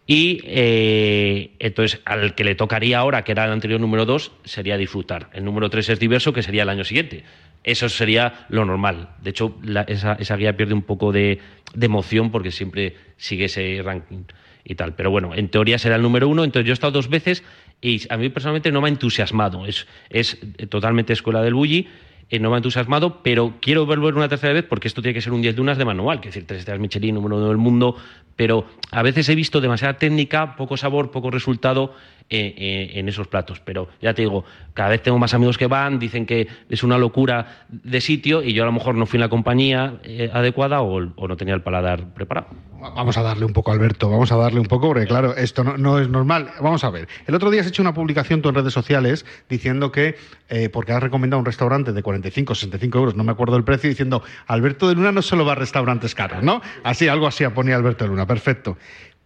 Y 0.05 0.39
eh, 0.45 1.55
entonces 1.57 1.99
al 2.05 2.35
que 2.35 2.43
le 2.43 2.53
tocaría 2.53 2.99
ahora, 2.99 3.23
que 3.23 3.31
era 3.31 3.45
el 3.45 3.51
anterior 3.51 3.81
número 3.81 4.05
dos, 4.05 4.33
sería 4.43 4.77
disfrutar. 4.77 5.31
El 5.33 5.45
número 5.45 5.71
tres 5.71 5.89
es 5.89 5.99
diverso, 5.99 6.31
que 6.31 6.43
sería 6.43 6.61
el 6.61 6.69
año 6.69 6.83
siguiente. 6.83 7.23
Eso 7.63 7.89
sería 7.89 8.45
lo 8.49 8.65
normal. 8.65 9.15
De 9.19 9.31
hecho, 9.31 9.57
esa 9.87 10.35
guía 10.35 10.55
pierde 10.55 10.75
un 10.75 10.83
poco 10.83 11.11
de, 11.11 11.39
de 11.73 11.85
emoción 11.85 12.29
porque 12.29 12.51
siempre 12.51 12.95
sigue 13.17 13.45
ese 13.45 13.81
ranking 13.83 14.25
y 14.63 14.75
tal. 14.75 14.93
Pero 14.95 15.11
bueno, 15.11 15.33
en 15.35 15.49
teoría 15.49 15.77
será 15.79 15.95
el 15.95 16.01
número 16.01 16.27
uno. 16.27 16.43
Entonces 16.43 16.67
yo 16.67 16.73
he 16.73 16.73
estado 16.73 16.93
dos 16.93 17.09
veces 17.09 17.43
y 17.81 18.01
a 18.09 18.17
mí 18.17 18.29
personalmente 18.29 18.71
no 18.71 18.81
me 18.81 18.87
ha 18.87 18.91
entusiasmado. 18.91 19.65
Es, 19.65 19.87
es 20.09 20.37
totalmente 20.69 21.13
escuela 21.13 21.41
del 21.41 21.53
Bulli. 21.53 21.87
eh, 22.29 22.39
no 22.39 22.49
me 22.49 22.55
ha 22.55 22.57
entusiasmado, 22.57 23.21
pero 23.23 23.55
quiero 23.59 23.85
volver 23.85 24.15
una 24.15 24.29
tercera 24.29 24.53
vez 24.53 24.65
porque 24.65 24.87
esto 24.87 25.01
tiene 25.01 25.13
que 25.13 25.21
ser 25.21 25.33
un 25.33 25.41
10 25.41 25.55
de 25.55 25.61
unas 25.61 25.77
de 25.77 25.85
manual, 25.85 26.21
que 26.21 26.29
es 26.29 26.35
decir, 26.35 26.47
tres 26.47 26.59
estrellas 26.59 26.79
Michelin, 26.79 27.15
número 27.15 27.37
uno 27.37 27.47
del 27.47 27.57
mundo, 27.57 27.97
pero 28.35 28.65
a 28.91 29.03
veces 29.03 29.27
he 29.29 29.35
visto 29.35 29.61
demasiada 29.61 29.97
técnica, 29.97 30.55
poco 30.55 30.77
sabor, 30.77 31.11
poco 31.11 31.29
resultado 31.29 31.93
eh, 32.29 32.53
eh, 32.57 32.91
en 32.99 33.09
esos 33.09 33.27
platos. 33.27 33.59
Pero 33.59 33.89
ya 34.01 34.13
te 34.13 34.21
digo, 34.21 34.45
cada 34.73 34.89
vez 34.89 35.03
tengo 35.03 35.19
más 35.19 35.33
amigos 35.33 35.57
que 35.57 35.67
van, 35.67 35.99
dicen 35.99 36.25
que 36.25 36.47
es 36.69 36.83
una 36.83 36.97
locura 36.97 37.65
de 37.67 37.99
sitio 37.99 38.41
y 38.41 38.53
yo 38.53 38.63
a 38.63 38.65
lo 38.65 38.71
mejor 38.71 38.95
no 38.95 39.05
fui 39.05 39.17
en 39.17 39.21
la 39.21 39.29
compañía 39.29 39.99
eh, 40.03 40.29
adecuada 40.31 40.81
o 40.81 41.27
no 41.27 41.37
tenía 41.37 41.53
el 41.53 41.61
paladar 41.61 42.13
preparado. 42.13 42.47
Vamos 42.81 43.15
a 43.15 43.21
darle 43.21 43.45
un 43.45 43.53
poco, 43.53 43.71
Alberto, 43.71 44.09
vamos 44.09 44.31
a 44.31 44.37
darle 44.37 44.59
un 44.59 44.65
poco, 44.65 44.87
porque 44.87 45.05
claro, 45.05 45.35
esto 45.35 45.63
no, 45.63 45.99
es 45.99 46.09
normal. 46.09 46.51
Vamos 46.59 46.83
a 46.83 46.89
ver. 46.89 47.07
El 47.27 47.35
otro 47.35 47.51
día 47.51 47.61
has 47.61 47.67
hecho 47.67 47.83
una 47.83 47.93
publicación 47.93 48.41
tú 48.41 48.49
en 48.49 48.55
redes 48.55 48.73
sociales 48.73 49.23
diciendo 49.47 49.91
que, 49.91 50.15
eh, 50.49 50.69
porque 50.69 50.91
has 50.91 51.03
recomendado 51.03 51.39
un 51.39 51.45
restaurante 51.45 51.93
de 51.93 52.01
45, 52.01 52.55
65 52.55 52.97
euros, 52.97 53.15
no 53.15 53.23
me 53.23 53.31
acuerdo 53.31 53.55
el 53.55 53.63
precio, 53.63 53.87
diciendo, 53.87 54.23
Alberto 54.47 54.87
de 54.87 54.95
Luna 54.95 55.11
no 55.11 55.21
solo 55.21 55.45
va 55.45 55.51
a 55.51 55.55
restaurantes 55.55 56.15
caros, 56.15 56.43
¿no? 56.43 56.61
Así, 56.83 57.07
algo 57.07 57.27
así 57.27 57.45
ponía 57.49 57.75
Alberto 57.75 58.05
de 58.05 58.09
Luna, 58.09 58.25
perfecto. 58.25 58.77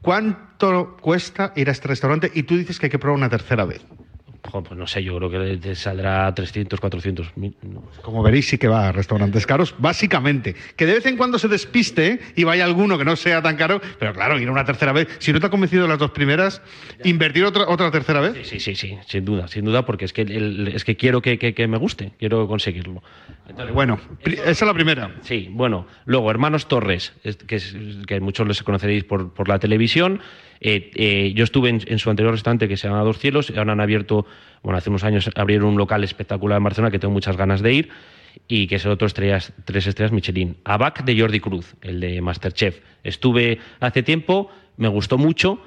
¿Cuánto 0.01 0.97
cuesta 1.01 1.53
ir 1.55 1.69
a 1.69 1.71
este 1.71 1.87
restaurante? 1.87 2.31
Y 2.33 2.43
tú 2.43 2.57
dices 2.57 2.77
que 2.77 2.87
hay 2.87 2.89
que 2.89 2.99
probar 2.99 3.17
una 3.17 3.29
tercera 3.29 3.65
vez. 3.65 3.85
Pues 4.51 4.71
no 4.71 4.87
sé, 4.87 5.03
yo 5.03 5.17
creo 5.17 5.29
que 5.29 5.57
te 5.57 5.75
saldrá 5.75 6.33
300, 6.33 6.79
400 6.79 7.35
mil. 7.37 7.55
no. 7.63 7.83
Como 8.01 8.23
veréis, 8.23 8.47
sí 8.47 8.57
que 8.57 8.67
va 8.67 8.87
a 8.89 8.91
restaurantes 8.91 9.45
caros, 9.45 9.75
básicamente. 9.77 10.55
Que 10.75 10.85
de 10.85 10.93
vez 10.93 11.05
en 11.07 11.17
cuando 11.17 11.39
se 11.39 11.47
despiste 11.47 12.19
y 12.35 12.43
vaya 12.43 12.63
alguno 12.65 12.97
que 12.97 13.05
no 13.05 13.15
sea 13.15 13.41
tan 13.41 13.55
caro, 13.57 13.81
pero 13.99 14.13
claro, 14.13 14.39
ir 14.39 14.49
una 14.49 14.63
tercera 14.65 14.91
vez. 14.93 15.07
Si 15.19 15.33
no 15.33 15.39
te 15.39 15.47
ha 15.47 15.49
convencido 15.49 15.87
las 15.87 15.99
dos 15.99 16.11
primeras, 16.11 16.61
invertir 17.03 17.43
otra, 17.45 17.67
otra 17.67 17.91
tercera 17.91 18.21
vez. 18.21 18.47
Sí, 18.47 18.59
sí, 18.59 18.75
sí, 18.75 18.97
sin 19.07 19.25
duda, 19.25 19.47
sin 19.47 19.65
duda, 19.65 19.85
porque 19.85 20.05
es 20.05 20.13
que, 20.13 20.21
el- 20.21 20.69
es 20.73 20.85
que 20.85 20.95
quiero 20.95 21.21
que, 21.21 21.37
que- 21.39 21.53
que 21.53 21.67
me 21.67 21.77
guste, 21.77 22.11
quiero 22.19 22.47
conseguirlo. 22.47 23.01
Entonces, 23.49 23.73
Bueno, 23.73 23.99
esa 24.25 24.49
es 24.51 24.61
la 24.61 24.73
primera. 24.73 25.15
Sí, 25.21 25.49
bueno, 25.51 25.87
luego 26.05 26.29
Hermanos 26.31 26.67
Torres, 26.67 27.13
es- 27.23 27.37
que, 27.37 27.55
es- 27.55 27.75
que 28.07 28.19
muchos 28.19 28.47
les 28.47 28.61
conoceréis 28.63 29.03
por, 29.03 29.33
por 29.33 29.49
la 29.49 29.59
televisión. 29.59 30.21
Eh, 30.61 30.89
eh, 30.95 31.33
yo 31.35 31.43
estuve 31.43 31.69
en, 31.69 31.81
en 31.85 31.99
su 31.99 32.09
anterior 32.09 32.31
restaurante 32.33 32.67
que 32.69 32.77
se 32.77 32.87
llama 32.87 33.01
Dos 33.01 33.19
Cielos, 33.19 33.51
ahora 33.57 33.73
han 33.73 33.81
abierto, 33.81 34.25
bueno, 34.63 34.77
hace 34.77 34.89
unos 34.89 35.03
años 35.03 35.29
abrieron 35.35 35.67
un 35.69 35.77
local 35.77 36.03
espectacular 36.03 36.57
en 36.57 36.63
Barcelona 36.63 36.91
que 36.91 36.99
tengo 36.99 37.13
muchas 37.13 37.37
ganas 37.37 37.61
de 37.61 37.73
ir 37.73 37.89
y 38.47 38.67
que 38.67 38.75
es 38.75 38.85
el 38.85 38.91
otro 38.91 39.07
estrellas, 39.07 39.53
tres 39.65 39.87
estrellas 39.87 40.11
Michelin. 40.11 40.57
Abac 40.65 41.03
de 41.05 41.19
Jordi 41.19 41.39
Cruz, 41.39 41.75
el 41.81 41.99
de 41.99 42.21
Masterchef. 42.21 42.79
Estuve 43.03 43.59
hace 43.79 44.03
tiempo, 44.03 44.49
me 44.77 44.87
gustó 44.87 45.17
mucho. 45.17 45.61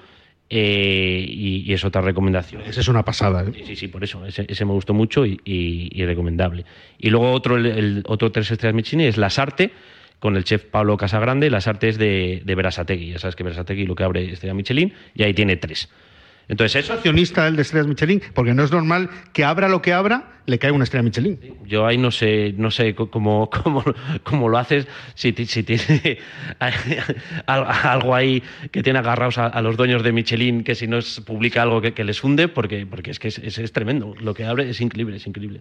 eh, 0.51 1.25
y, 1.29 1.71
y 1.71 1.73
es 1.75 1.85
otra 1.85 2.01
recomendación. 2.01 2.63
Esa 2.63 2.81
es 2.81 2.89
una 2.89 3.05
pasada. 3.05 3.43
¿eh? 3.43 3.53
Sí, 3.55 3.63
sí, 3.67 3.77
sí, 3.77 3.89
por 3.89 4.03
eso. 4.05 4.25
Ese, 4.25 4.47
ese 4.49 4.65
me 4.65 4.73
gustó 4.73 4.95
mucho 4.95 5.27
y, 5.27 5.39
y- 5.45 5.89
y 5.93 6.07
recomendable. 6.07 6.65
Y 6.99 7.11
luego 7.11 7.33
otro, 7.33 7.57
el, 7.57 7.67
el 7.67 8.03
otro 8.07 8.33
tres 8.33 8.51
estrellas 8.51 8.75
Michelin 8.75 9.07
es 9.07 9.17
Las 9.19 9.39
Arte, 9.39 9.73
con 10.19 10.37
el 10.37 10.45
chef 10.45 10.65
Pablo 10.65 10.97
Casagrande. 10.97 11.51
Las 11.51 11.69
Arte 11.69 11.89
es 11.91 11.99
de, 11.99 12.43
de 12.45 12.55
Berasategui. 12.55 13.11
Ya 13.13 13.19
sabes 13.19 13.37
que 13.37 13.45
Berasategui 13.45 13.85
lo 13.87 13.95
que 13.95 14.05
abre 14.05 14.33
estrella 14.33 14.55
Michelin 14.55 14.93
y 15.15 15.23
ahí 15.23 15.35
tiene 15.35 15.57
tres. 15.57 15.91
Entonces 16.49 16.83
eso, 16.85 16.95
accionista 16.95 17.47
el 17.47 17.57
de 17.57 17.63
estrellas 17.63 17.87
Michelin, 17.87 18.23
porque 18.35 18.55
no 18.55 18.65
es 18.65 18.73
normal 18.73 19.11
que 19.35 19.45
abra 19.45 19.69
lo 19.69 19.83
que 19.83 19.93
abra, 19.93 20.41
le 20.47 20.59
cae 20.59 20.71
una 20.73 20.85
estrella 20.85 21.03
Michelin. 21.03 21.39
yo 21.67 21.87
ahí 21.87 21.99
no 21.99 22.11
sé, 22.11 22.55
no 22.57 22.71
sé 22.71 22.95
cómo, 22.95 23.51
cómo, 23.63 23.85
cómo 24.23 24.49
lo 24.49 24.57
haces, 24.57 24.87
si, 25.15 25.33
si 25.45 25.63
tiene 25.63 26.19
al- 27.47 27.67
algo 27.67 28.15
ahí 28.15 28.43
que 28.71 28.83
tiene 28.83 28.99
agarrados 28.99 29.37
a, 29.39 29.47
a 29.47 29.61
los 29.63 29.77
dueños 29.77 30.03
de 30.03 30.13
Michelin, 30.13 30.65
que 30.65 30.75
si 30.75 30.87
no 30.87 30.99
es- 30.99 31.21
publica 31.21 31.61
algo 31.63 31.81
que, 31.83 31.93
que 31.93 32.05
les 32.05 32.19
funde, 32.21 32.49
porque, 32.49 32.87
porque 32.87 33.11
es 33.11 33.19
que 33.19 33.29
es, 33.29 33.39
es- 33.39 33.59
es 33.59 33.73
tremendo. 33.73 34.15
Lo 34.21 34.33
que 34.35 34.45
abre 34.47 34.71
es 34.71 34.81
increíble, 34.81 35.17
es 35.17 35.27
increíble. 35.27 35.61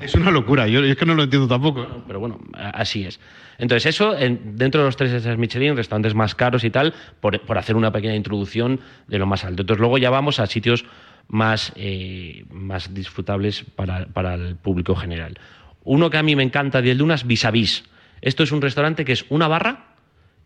Es 0.00 0.14
una 0.14 0.30
locura, 0.30 0.66
yo, 0.68 0.84
es 0.84 0.96
que 0.96 1.06
no 1.06 1.14
lo 1.14 1.22
entiendo 1.22 1.48
tampoco. 1.48 1.86
Pero 2.06 2.20
bueno, 2.20 2.38
así 2.54 3.04
es. 3.04 3.18
Entonces, 3.58 3.86
eso, 3.86 4.16
en- 4.16 4.56
dentro 4.56 4.82
de 4.82 4.88
los 4.88 4.96
tres 4.96 5.12
estrellas 5.12 5.38
Michelin, 5.38 5.76
restaurantes 5.76 6.14
más 6.14 6.34
caros 6.34 6.64
y 6.64 6.70
tal, 6.70 6.92
por, 7.20 7.40
por 7.40 7.56
hacer 7.58 7.76
una 7.76 7.90
pequeña 7.92 8.14
introducción 8.14 8.80
de 9.08 9.18
lo 9.18 9.26
más 9.26 9.44
alto. 9.44 9.62
Entonces, 9.62 9.80
luego 9.80 9.96
ya 9.98 10.10
vamos 10.10 10.38
a 10.40 10.46
sitios 10.46 10.84
más, 11.28 11.72
eh, 11.76 12.44
más 12.50 12.92
disfrutables 12.92 13.64
para, 13.74 14.06
para 14.06 14.34
el 14.34 14.56
público 14.56 14.94
general. 14.94 15.38
Uno 15.84 16.10
que 16.10 16.18
a 16.18 16.22
mí 16.22 16.36
me 16.36 16.42
encanta 16.42 16.82
de 16.82 16.94
Dunas, 16.94 17.26
Vis 17.26 17.44
a 17.44 17.50
Vis. 17.50 17.84
Esto 18.20 18.42
es 18.42 18.52
un 18.52 18.60
restaurante 18.60 19.04
que 19.04 19.12
es 19.12 19.24
una 19.30 19.48
barra 19.48 19.95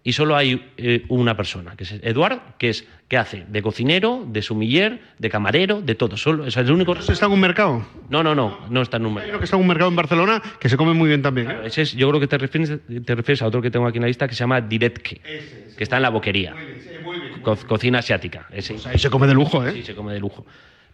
y 0.02 0.12
solo 0.12 0.34
hay 0.36 0.72
eh, 0.78 1.04
una 1.08 1.36
persona, 1.36 1.76
que 1.76 1.84
es 1.84 1.92
Eduard, 2.02 2.56
que 2.58 2.70
es 2.70 2.86
que 3.08 3.16
hace 3.18 3.44
de 3.48 3.60
cocinero, 3.60 4.24
de 4.26 4.40
sumiller, 4.40 5.00
de 5.18 5.28
camarero, 5.28 5.82
de 5.82 5.94
todo. 5.94 6.16
Solo, 6.16 6.44
o 6.44 6.50
sea, 6.50 6.62
es 6.62 6.68
el 6.68 6.74
único. 6.74 6.94
¿Está 6.96 7.26
en 7.26 7.32
un 7.32 7.40
mercado? 7.40 7.86
No, 8.08 8.22
no, 8.22 8.34
no, 8.34 8.58
no 8.70 8.82
está 8.82 8.96
en 8.98 9.06
un 9.06 9.14
mercado. 9.14 9.28
Creo 9.32 9.38
que 9.40 9.44
está 9.44 9.56
en 9.56 9.62
un 9.62 9.68
mercado 9.68 9.90
en 9.90 9.96
Barcelona 9.96 10.42
que 10.58 10.68
se 10.68 10.76
come 10.76 10.94
muy 10.94 11.08
bien 11.08 11.20
también. 11.22 11.50
¿eh? 11.50 11.56
Ese 11.64 11.82
es- 11.82 11.92
yo 11.92 12.08
creo 12.08 12.20
que 12.20 12.28
te 12.28 12.38
refieres, 12.38 12.78
te 13.04 13.14
refieres 13.14 13.42
a 13.42 13.46
otro 13.46 13.60
que 13.60 13.70
tengo 13.70 13.86
aquí 13.86 13.98
en 13.98 14.02
la 14.02 14.08
lista 14.08 14.26
que 14.28 14.34
se 14.34 14.40
llama 14.40 14.60
Diretke, 14.60 15.20
que 15.76 15.82
está 15.84 15.96
en 15.96 16.02
la 16.02 16.08
boquería. 16.10 16.54
Co- 17.42 17.56
cocina 17.66 17.98
asiática. 17.98 18.46
Ese. 18.52 18.76
Ahí 18.88 18.98
se 18.98 19.10
come 19.10 19.26
de 19.26 19.34
lujo, 19.34 19.66
¿eh? 19.66 19.72
Sí, 19.72 19.82
se 19.82 19.94
come 19.94 20.12
de 20.14 20.20
lujo. 20.20 20.46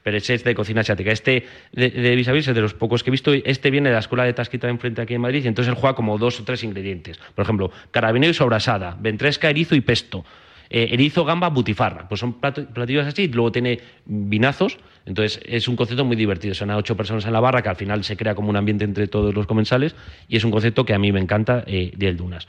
Pero 0.06 0.18
ese 0.18 0.34
es 0.34 0.44
de 0.44 0.54
cocina 0.54 0.82
asiática. 0.82 1.10
Este 1.10 1.46
de, 1.72 1.90
de 1.90 2.14
vis 2.14 2.28
a 2.28 2.32
vis 2.32 2.46
es 2.46 2.54
de 2.54 2.60
los 2.60 2.74
pocos 2.74 3.02
que 3.02 3.10
he 3.10 3.16
visto. 3.18 3.32
Este 3.32 3.72
viene 3.72 3.88
de 3.88 3.94
la 3.94 3.98
escuela 3.98 4.22
de 4.22 4.32
Tasquita 4.34 4.68
enfrente 4.68 5.02
aquí 5.02 5.14
en 5.14 5.20
Madrid 5.20 5.42
y 5.44 5.48
entonces 5.48 5.68
él 5.74 5.76
juega 5.76 5.96
como 5.96 6.16
dos 6.16 6.38
o 6.38 6.44
tres 6.44 6.62
ingredientes. 6.62 7.18
Por 7.34 7.42
ejemplo, 7.42 7.72
carabinero 7.90 8.30
y 8.30 8.34
sobrasada, 8.34 8.96
ventresca, 9.00 9.50
erizo 9.50 9.74
y 9.74 9.80
pesto. 9.80 10.24
Eh, 10.70 10.90
erizo, 10.92 11.24
gamba, 11.24 11.48
butifarra. 11.48 12.06
Pues 12.08 12.20
son 12.20 12.34
platillos 12.34 13.04
así. 13.04 13.26
Luego 13.26 13.50
tiene 13.50 13.80
vinazos. 14.04 14.78
Entonces 15.06 15.40
es 15.44 15.66
un 15.66 15.74
concepto 15.74 16.04
muy 16.04 16.14
divertido. 16.14 16.54
Son 16.54 16.70
a 16.70 16.76
ocho 16.76 16.96
personas 16.96 17.26
en 17.26 17.32
la 17.32 17.40
barra 17.40 17.60
que 17.62 17.70
al 17.70 17.76
final 17.76 18.04
se 18.04 18.16
crea 18.16 18.36
como 18.36 18.48
un 18.48 18.56
ambiente 18.56 18.84
entre 18.84 19.08
todos 19.08 19.34
los 19.34 19.48
comensales 19.48 19.96
y 20.28 20.36
es 20.36 20.44
un 20.44 20.52
concepto 20.52 20.84
que 20.84 20.94
a 20.94 21.00
mí 21.00 21.10
me 21.10 21.18
encanta 21.18 21.64
eh, 21.66 21.90
Dunas. 22.16 22.46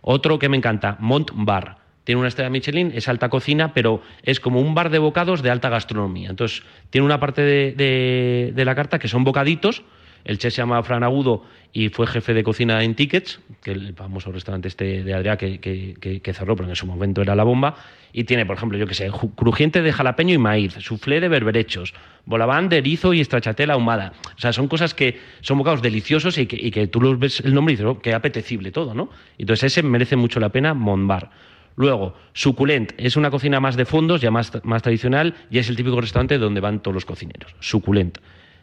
Otro 0.00 0.38
que 0.38 0.48
me 0.48 0.56
encanta, 0.56 0.96
Mont 1.00 1.32
Bar. 1.34 1.89
Tiene 2.04 2.18
una 2.18 2.28
estrella 2.28 2.50
Michelin, 2.50 2.92
es 2.94 3.08
alta 3.08 3.28
cocina, 3.28 3.74
pero 3.74 4.02
es 4.22 4.40
como 4.40 4.60
un 4.60 4.74
bar 4.74 4.90
de 4.90 4.98
bocados 4.98 5.42
de 5.42 5.50
alta 5.50 5.68
gastronomía. 5.68 6.30
Entonces, 6.30 6.62
tiene 6.90 7.04
una 7.04 7.20
parte 7.20 7.42
de, 7.42 7.72
de- 7.72 8.52
de 8.54 8.64
la 8.64 8.74
carta 8.74 8.98
que 8.98 9.08
son 9.08 9.22
bocaditos. 9.24 9.82
El 10.24 10.36
chef 10.38 10.52
se 10.52 10.60
llama 10.60 10.82
Fran 10.82 11.02
Agudo 11.02 11.44
y 11.72 11.88
fue 11.88 12.06
jefe 12.06 12.34
de 12.34 12.42
cocina 12.42 12.82
en 12.84 12.94
Tickets, 12.94 13.40
que 13.62 13.70
el 13.72 13.94
famoso 13.94 14.30
restaurante 14.32 14.68
este 14.68 15.02
de 15.02 15.14
Adrià 15.14 15.36
que, 15.38 15.60
que- 15.60 15.94
que- 15.98 16.20
que 16.20 16.32
cerró, 16.34 16.56
pero 16.56 16.68
en 16.68 16.76
su 16.76 16.86
momento 16.86 17.22
era 17.22 17.34
la 17.34 17.44
bomba. 17.44 17.76
Y 18.12 18.24
tiene, 18.24 18.44
por 18.44 18.56
ejemplo, 18.56 18.76
yo 18.76 18.86
que 18.86 18.92
sé, 18.94 19.10
crujiente 19.36 19.80
de 19.80 19.92
jalapeño 19.92 20.34
y 20.34 20.38
maíz, 20.38 20.74
soufflé 20.80 21.20
de 21.20 21.28
berberechos, 21.28 21.94
bolabán 22.26 22.68
de 22.68 22.78
erizo 22.78 23.14
y 23.14 23.20
estrachatela 23.20 23.74
ahumada. 23.74 24.12
O 24.36 24.40
sea, 24.40 24.52
son 24.52 24.68
cosas 24.68 24.92
que 24.94 25.18
son 25.42 25.56
bocados 25.58 25.80
deliciosos 25.80 26.36
y 26.36 26.46
que, 26.46 26.56
y 26.60 26.86
tú 26.88 27.00
los 27.00 27.18
ves 27.18 27.40
el 27.40 27.54
nombre 27.54 27.72
y 27.72 27.76
dices, 27.76 27.86
oh, 27.90 28.00
qué 28.00 28.12
apetecible 28.12 28.72
todo, 28.72 28.92
¿no? 28.94 29.10
Entonces 29.38 29.72
ese 29.72 29.82
merece 29.82 30.16
mucho 30.16 30.38
la 30.40 30.48
pena, 30.50 30.74
Monbar. 30.74 31.30
Luego, 31.76 32.14
Suculent 32.32 32.92
es 32.98 33.16
una 33.16 33.30
cocina 33.30 33.60
más 33.60 33.76
de 33.76 33.84
fondos, 33.84 34.20
ya 34.20 34.30
más, 34.30 34.52
más 34.64 34.82
tradicional, 34.82 35.34
y 35.50 35.58
es 35.58 35.68
el 35.68 35.76
típico 35.76 36.00
restaurante 36.00 36.38
donde 36.38 36.60
van 36.60 36.80
todos 36.80 36.94
los 36.94 37.04
cocineros. 37.04 37.54
Suculent. 37.60 38.18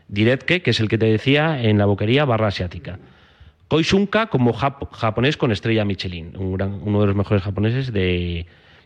Diretke, 0.07 0.61
que 0.61 0.69
es 0.71 0.79
el 0.79 0.87
que 0.87 0.97
te 0.97 1.07
decía 1.07 1.61
en 1.61 1.77
la 1.77 1.85
boquería 1.85 2.25
barra 2.25 2.47
asiática. 2.47 2.99
Koisunka 3.67 4.27
como 4.27 4.53
jap- 4.53 4.89
japonés 4.91 5.35
con 5.35 5.51
estrella 5.51 5.83
Michelin, 5.83 6.33
uno 6.37 7.01
de 7.01 7.07
los 7.07 7.15
mejores 7.15 7.43
japoneses 7.43 7.91
de, 7.91 8.45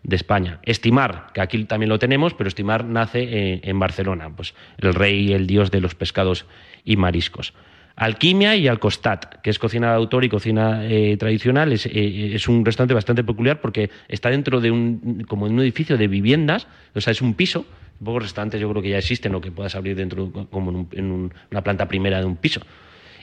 España. 0.09 0.59
Estimar, 0.63 1.27
que 1.33 1.41
aquí 1.41 1.63
también 1.65 1.89
lo 1.89 1.99
tenemos, 1.99 2.33
pero 2.33 2.47
Estimar 2.47 2.85
nace 2.85 3.21
eh, 3.21 3.61
en 3.63 3.77
Barcelona, 3.77 4.31
pues 4.35 4.55
el 4.79 4.95
rey, 4.95 5.33
el 5.33 5.45
dios 5.45 5.69
de 5.69 5.81
los 5.81 5.93
pescados 5.93 6.45
y 6.83 6.95
mariscos. 6.95 7.53
Alquimia 8.01 8.55
y 8.55 8.67
Alcostat, 8.67 9.41
que 9.43 9.51
es 9.51 9.59
cocina 9.59 9.89
de 9.91 9.95
autor 9.97 10.23
y 10.25 10.29
cocina 10.29 10.87
eh, 10.89 11.17
tradicional, 11.17 11.71
es, 11.71 11.85
eh, 11.85 12.31
es 12.33 12.47
un 12.47 12.65
restaurante 12.65 12.95
bastante 12.95 13.23
peculiar 13.23 13.61
porque 13.61 13.91
está 14.07 14.31
dentro 14.31 14.59
de 14.59 14.71
un, 14.71 15.23
como 15.27 15.45
en 15.45 15.53
un 15.53 15.59
edificio 15.59 15.99
de 15.99 16.07
viviendas, 16.07 16.65
o 16.95 16.99
sea, 16.99 17.11
es 17.11 17.21
un 17.21 17.35
piso. 17.35 17.63
Pocos 18.03 18.23
restaurantes 18.23 18.59
yo 18.59 18.67
creo 18.71 18.81
que 18.81 18.89
ya 18.89 18.97
existen 18.97 19.35
o 19.35 19.39
que 19.41 19.51
puedas 19.51 19.75
abrir 19.75 19.95
dentro 19.95 20.31
como 20.49 20.71
en, 20.71 20.77
un- 20.77 20.87
en 20.93 21.11
un- 21.11 21.33
una 21.51 21.61
planta 21.63 21.87
primera 21.87 22.17
de 22.17 22.25
un 22.25 22.37
piso 22.37 22.61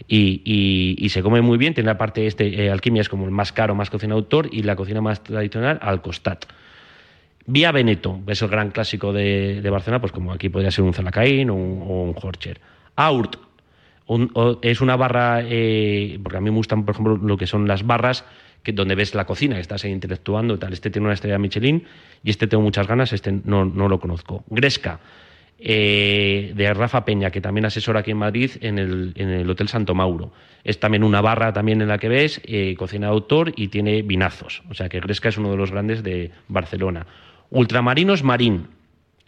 y, 0.07 1.05
se 1.11 1.25
come 1.25 1.41
muy 1.41 1.59
bien. 1.59 1.75
Tiene 1.75 1.89
la 1.89 1.99
parte 1.99 2.29
este, 2.29 2.47
eh, 2.65 2.71
alquimia 2.71 3.01
es 3.01 3.09
como 3.09 3.25
el 3.25 3.33
más 3.33 3.51
caro, 3.53 3.75
más 3.75 3.91
cocina 3.91 4.15
de 4.15 4.21
autor, 4.21 4.49
y 4.53 4.63
la 4.63 4.77
cocina 4.77 5.01
más 5.01 5.25
tradicional, 5.25 5.81
al 5.83 6.03
costat. 6.03 6.45
Vía 7.47 7.73
Veneto, 7.73 8.21
es 8.29 8.41
el 8.43 8.49
gran 8.49 8.71
clásico 8.71 9.13
de, 9.13 9.61
de 9.61 9.71
Barcelona, 9.71 10.01
pues 10.01 10.13
como 10.13 10.31
aquí 10.33 10.49
podría 10.51 10.71
ser 10.71 10.85
un 10.85 10.95
Zalacaín 10.95 11.51
o 11.51 11.55
un, 11.57 11.83
o 11.83 12.03
un 12.05 12.15
Horcher. 12.23 12.61
Aurt, 12.95 13.48
es 14.63 14.81
una 14.81 14.97
barra, 14.97 15.41
eh, 15.43 16.19
porque 16.23 16.39
a 16.39 16.41
mí 16.41 16.51
me 16.51 16.57
gustan, 16.57 16.85
por 16.85 16.95
ejemplo, 16.95 17.17
lo 17.17 17.37
que 17.37 17.47
son 17.47 17.69
las 17.69 17.87
barras 17.87 18.25
que, 18.63 18.73
donde 18.73 18.95
ves 18.95 19.15
la 19.15 19.25
cocina, 19.25 19.57
que 19.57 19.61
estás 19.61 19.85
ahí 19.85 19.91
interactuando 19.91 20.55
y 20.55 20.59
tal. 20.59 20.73
Este 20.73 20.91
tiene 20.91 21.07
una 21.07 21.15
estrella 21.15 21.39
Michelin 21.39 21.85
y 22.23 22.31
este 22.31 22.47
tengo 22.47 22.63
muchas 22.63 22.87
ganas, 22.87 23.13
este 23.13 23.33
no, 23.33 23.65
no 23.65 23.89
lo 23.89 24.01
conozco. 24.01 24.45
Gresca, 24.49 25.01
eh, 25.61 26.53
de 26.55 26.73
Rafa 26.73 27.05
Peña, 27.05 27.31
que 27.31 27.41
también 27.41 27.67
asesora 27.67 28.01
aquí 28.01 28.13
en 28.13 28.19
Madrid 28.19 28.53
en 28.61 28.79
el, 28.79 29.13
en 29.17 29.29
el 29.29 29.51
Hotel 29.51 29.69
Santo 29.69 29.93
Mauro. 29.95 30.33
Es 30.63 30.79
también 30.79 31.03
una 31.03 31.21
barra 31.21 31.53
también 31.53 31.83
en 31.83 31.89
la 31.89 31.99
que 31.99 32.09
ves, 32.09 32.41
eh, 32.45 32.77
cocina 32.79 33.09
de 33.09 33.13
autor 33.13 33.53
y 33.57 33.69
tiene 33.69 34.03
vinazos. 34.03 34.63
O 34.71 34.75
sea 34.75 34.89
que 34.89 35.01
Gresca 35.01 35.29
es 35.29 35.37
uno 35.37 35.51
de 35.51 35.57
los 35.57 35.73
grandes 35.73 36.05
de 36.05 36.31
Barcelona. 36.47 37.07
Ultramarinos 37.51 38.23
Marín. 38.23 38.69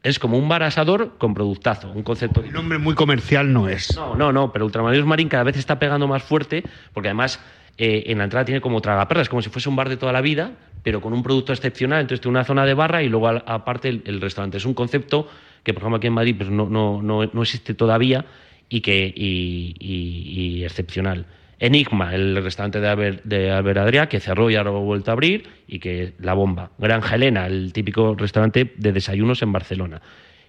Es 0.03 0.18
como 0.18 0.38
un 0.38 0.48
bar 0.48 0.62
asador 0.62 1.18
con 1.18 1.34
productazo, 1.34 1.90
un 1.92 2.03
concepto... 2.03 2.40
El 2.42 2.53
nombre 2.53 2.78
muy 2.78 2.94
comercial 2.94 3.53
no 3.53 3.68
es. 3.68 3.96
No, 3.96 4.16
no, 4.16 4.32
no, 4.32 4.53
pero 4.53 4.64
Ultramarinos 4.64 5.07
Marín 5.07 5.28
cada 5.28 5.44
vez 5.44 5.57
está 5.59 5.78
pegando 5.78 6.09
más 6.09 6.22
fuerte 6.22 6.64
porque 6.94 7.09
además 7.11 7.38
eh, 7.76 8.05
en 8.07 8.16
la 8.18 8.24
entrada 8.24 8.44
tiene 8.46 8.62
como 8.62 8.80
tragaperras, 8.80 9.28
como 9.28 9.42
si 9.42 9.51
fuese 9.51 9.68
un 9.68 9.76
bar 9.76 9.90
de 9.90 9.98
toda 9.98 10.12
la 10.12 10.22
vida, 10.22 10.53
pero 10.82 11.03
con 11.03 11.12
un 11.12 11.22
producto 11.22 11.53
excepcional. 11.53 12.01
Entonces 12.01 12.22
tiene 12.22 12.38
una 12.38 12.44
zona 12.44 12.64
de 12.64 12.72
barra 12.72 13.03
y 13.03 13.11
luego 13.11 13.28
aparte 13.28 13.90
el, 13.90 14.03
el 14.07 14.20
restaurante. 14.22 14.57
Es 14.57 14.64
un 14.64 14.72
concepto 14.74 15.28
que, 15.62 15.74
por 15.74 15.82
ejemplo, 15.82 15.98
aquí 15.98 16.07
en 16.07 16.14
Madrid 16.14 16.34
pues, 16.38 16.48
no, 16.48 16.66
no, 16.70 17.03
no, 17.03 17.26
no 17.30 17.42
existe 17.42 17.74
todavía 17.74 18.24
y 18.70 18.80
que 18.80 19.12
y, 19.14 19.74
y- 19.78 20.57
y 20.61 20.64
excepcional. 20.64 21.26
Enigma, 21.61 22.14
el 22.14 22.42
restaurante 22.42 22.80
de 22.80 23.50
Albert, 23.50 24.08
que 24.08 24.18
cerró 24.18 24.50
y 24.50 24.56
ahora 24.56 24.70
ha 24.70 24.72
vuelto 24.72 25.11
a 25.11 25.12
abrir, 25.12 25.46
y 25.68 25.78
que 25.78 26.14
la 26.18 26.32
bomba. 26.32 26.70
Granja 26.78 27.16
Helena, 27.16 27.46
el 27.46 27.72
típico 27.74 28.14
restaurante 28.14 28.72
de 28.76 28.92
desayunos 28.92 29.42
en 29.42 29.52
Barcelona. 29.52 30.00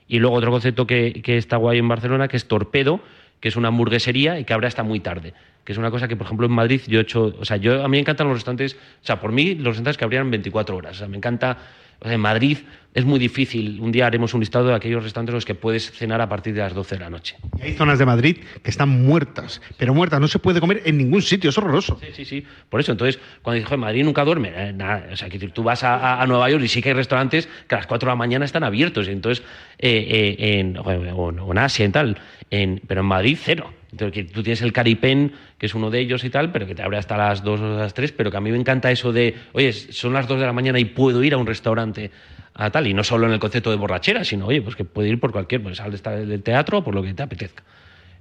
Y 0.08 0.20
luego 0.20 0.38
otro 0.38 0.52
concepto 0.52 0.88
que, 0.88 1.22
que 1.22 1.38
está 1.38 1.58
guay 1.58 1.80
en 1.80 1.88
Barcelona, 1.88 2.30
que 2.30 2.38
es 2.38 2.48
Torpedo, 2.48 3.02
que 3.42 3.50
es 3.50 3.58
una 3.58 3.68
hamburguesería 3.68 4.40
y 4.40 4.46
que 4.46 4.54
abre 4.54 4.68
hasta 4.68 4.84
muy 4.84 5.02
tarde. 5.02 5.34
Que 5.66 5.74
es 5.74 5.78
una 5.78 5.92
cosa 5.92 6.08
que, 6.08 6.16
por 6.16 6.28
ejemplo, 6.28 6.46
en 6.46 6.54
Madrid 6.54 6.82
yo 6.88 7.00
he 7.00 7.02
hecho. 7.04 7.34
O 7.40 7.44
sea, 7.44 7.58
yo, 7.58 7.84
a 7.84 7.88
mí 7.88 7.98
me 7.98 8.00
encantan 8.00 8.28
los 8.28 8.38
restaurantes. 8.38 8.76
O 8.76 9.06
sea, 9.06 9.20
por 9.20 9.32
mí, 9.32 9.56
los 9.56 9.76
restaurantes 9.76 9.98
que 9.98 10.06
abrieran 10.06 10.32
24 10.32 10.78
horas. 10.78 10.96
O 10.96 11.00
sea, 11.00 11.08
me 11.08 11.18
encanta. 11.18 11.58
O 12.02 12.06
sea, 12.06 12.14
en 12.16 12.22
Madrid 12.22 12.58
es 12.94 13.06
muy 13.06 13.20
difícil. 13.20 13.80
Un 13.80 13.92
día 13.92 14.06
haremos 14.06 14.34
un 14.34 14.42
listado 14.42 14.68
de 14.68 14.76
aquellos 14.76 15.04
restaurantes 15.04 15.32
en 15.32 15.36
los 15.36 15.46
que 15.46 15.56
puedes 15.56 15.92
cenar 15.92 16.20
a 16.20 16.28
partir 16.28 16.54
de 16.54 16.60
las 16.62 16.74
12 16.74 16.96
de 16.96 17.02
la 17.02 17.10
noche. 17.10 17.38
Y 17.60 17.62
hay 17.62 17.74
zonas 17.74 18.00
de 18.00 18.06
Madrid 18.06 18.38
que 18.62 18.70
están 18.70 18.90
muertas, 18.90 19.62
pero 19.78 19.94
muertas, 19.94 20.20
no 20.20 20.28
se 20.28 20.40
puede 20.40 20.60
comer 20.60 20.82
en 20.86 20.98
ningún 20.98 21.22
sitio, 21.22 21.50
es 21.52 21.58
horroroso. 21.58 21.98
Sí, 22.02 22.08
sí, 22.14 22.26
sí. 22.26 22.46
Por 22.70 22.80
eso, 22.80 22.92
entonces, 22.92 23.20
cuando 23.42 23.56
dices, 23.56 23.68
"Joder, 23.70 23.80
Madrid 23.80 24.04
nunca 24.04 24.26
duerme, 24.26 24.52
eh, 24.54 24.74
nada, 24.74 25.08
o 25.12 25.16
sea, 25.16 25.30
que 25.30 25.40
tú 25.40 25.64
vas 25.64 25.84
a, 25.84 26.26
Nueva 26.28 26.50
York 26.50 26.64
y 26.64 26.68
sí 26.68 26.82
que 26.82 26.90
hay 26.90 26.96
restaurantes 26.96 27.48
que 27.68 27.76
a 27.76 27.80
las 27.80 27.88
4 27.88 28.08
de 28.08 28.12
la 28.12 28.16
mañana 28.18 28.46
están 28.46 28.64
abiertos, 28.64 29.08
y 29.08 29.12
entonces, 29.12 29.44
eh, 29.78 30.36
eh, 30.40 30.60
en, 30.60 30.78
o, 30.78 30.84
o 30.84 31.52
en 31.52 31.58
Asia, 31.58 31.86
en 31.86 31.92
tal, 31.92 32.18
en, 32.50 32.82
pero 32.88 33.02
en 33.02 33.08
Madrid, 33.08 33.38
cero. 33.42 33.72
Entonces, 33.92 34.14
que 34.14 34.24
tú 34.32 34.42
tienes 34.42 34.62
el 34.62 34.72
Caripen, 34.72 35.34
que 35.58 35.66
es 35.66 35.76
uno 35.76 35.90
de 35.90 36.00
ellos 36.00 36.24
y 36.24 36.30
tal, 36.30 36.52
pero 36.52 36.66
que 36.66 36.76
te 36.76 36.82
abre 36.82 36.98
hasta 36.98 37.18
las 37.18 37.44
2 37.44 37.60
o 37.60 37.78
las 37.78 37.94
3, 37.94 38.14
pero 38.14 38.32
que 38.32 38.38
a 38.38 38.42
mí 38.42 38.52
me 38.52 38.58
encanta 38.58 38.90
eso 38.90 39.12
de, 39.12 39.36
oye, 39.52 39.74
son 39.74 40.14
las 40.14 40.28
2 40.28 40.40
de 40.40 40.46
la 40.46 40.54
mañana 40.54 40.80
y 40.80 40.86
puedo 40.86 41.24
ir 41.24 41.34
a 41.34 41.38
un 41.38 41.46
restaurante 41.46 42.12
a 42.54 42.70
tal, 42.70 42.88
y 42.88 42.94
no 42.94 43.04
solo 43.04 43.28
en 43.28 43.34
el 43.34 43.40
concepto 43.40 43.70
de 43.70 43.78
borrachera, 43.78 44.24
sino, 44.24 44.48
oye, 44.48 44.62
pues 44.62 44.76
que 44.76 44.86
puede 44.86 45.10
ir 45.10 45.20
por 45.20 45.32
cualquier, 45.32 45.62
pues 45.62 45.78
sales 45.78 46.02
del 46.04 46.44
teatro 46.44 46.80
o 46.80 46.84
por 46.84 46.96
lo 46.96 47.04
que 47.04 47.14
te 47.14 47.24
apetezca. 47.24 47.64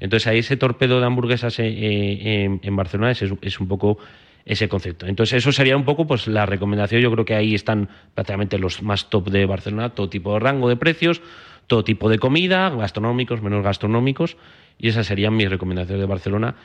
Entonces 0.01 0.27
ahí 0.27 0.39
ese 0.39 0.57
torpedo 0.57 0.99
de 0.99 1.07
hamburguesas 1.07 1.59
eh, 1.59 1.67
eh, 1.67 2.45
en, 2.45 2.61
en 2.63 2.77
Barcelona 2.77 3.11
es, 3.11 3.23
es 3.23 3.61
un 3.61 3.69
poco 3.69 3.99
ese 4.51 4.69
concepto. 4.69 5.07
Entonces 5.07 5.39
eso 5.39 5.53
sería 5.53 5.77
un 5.77 5.85
poco 5.85 6.09
pues 6.09 6.27
la 6.27 6.45
recomendación. 6.45 7.01
Yo 7.01 7.13
creo 7.13 7.25
que 7.25 7.37
ahí 7.37 7.55
están 7.55 7.89
prácticamente 8.15 8.59
los 8.59 8.83
más 8.83 9.09
top 9.09 9.31
de 9.31 9.47
Barcelona, 9.47 9.91
todo 9.91 10.11
tipo 10.11 10.35
de 10.35 10.41
rango 10.41 10.69
de 10.69 10.75
precios, 10.75 11.23
todo 11.69 11.85
tipo 11.85 12.09
de 12.09 12.19
comida, 12.19 12.69
gastronómicos, 12.71 13.43
menos 13.43 13.63
gastronómicos, 13.63 14.37
y 14.77 14.89
esas 14.89 15.07
serían 15.07 15.37
mis 15.37 15.49
recomendaciones 15.49 16.01
de 16.01 16.07
Barcelona 16.07 16.57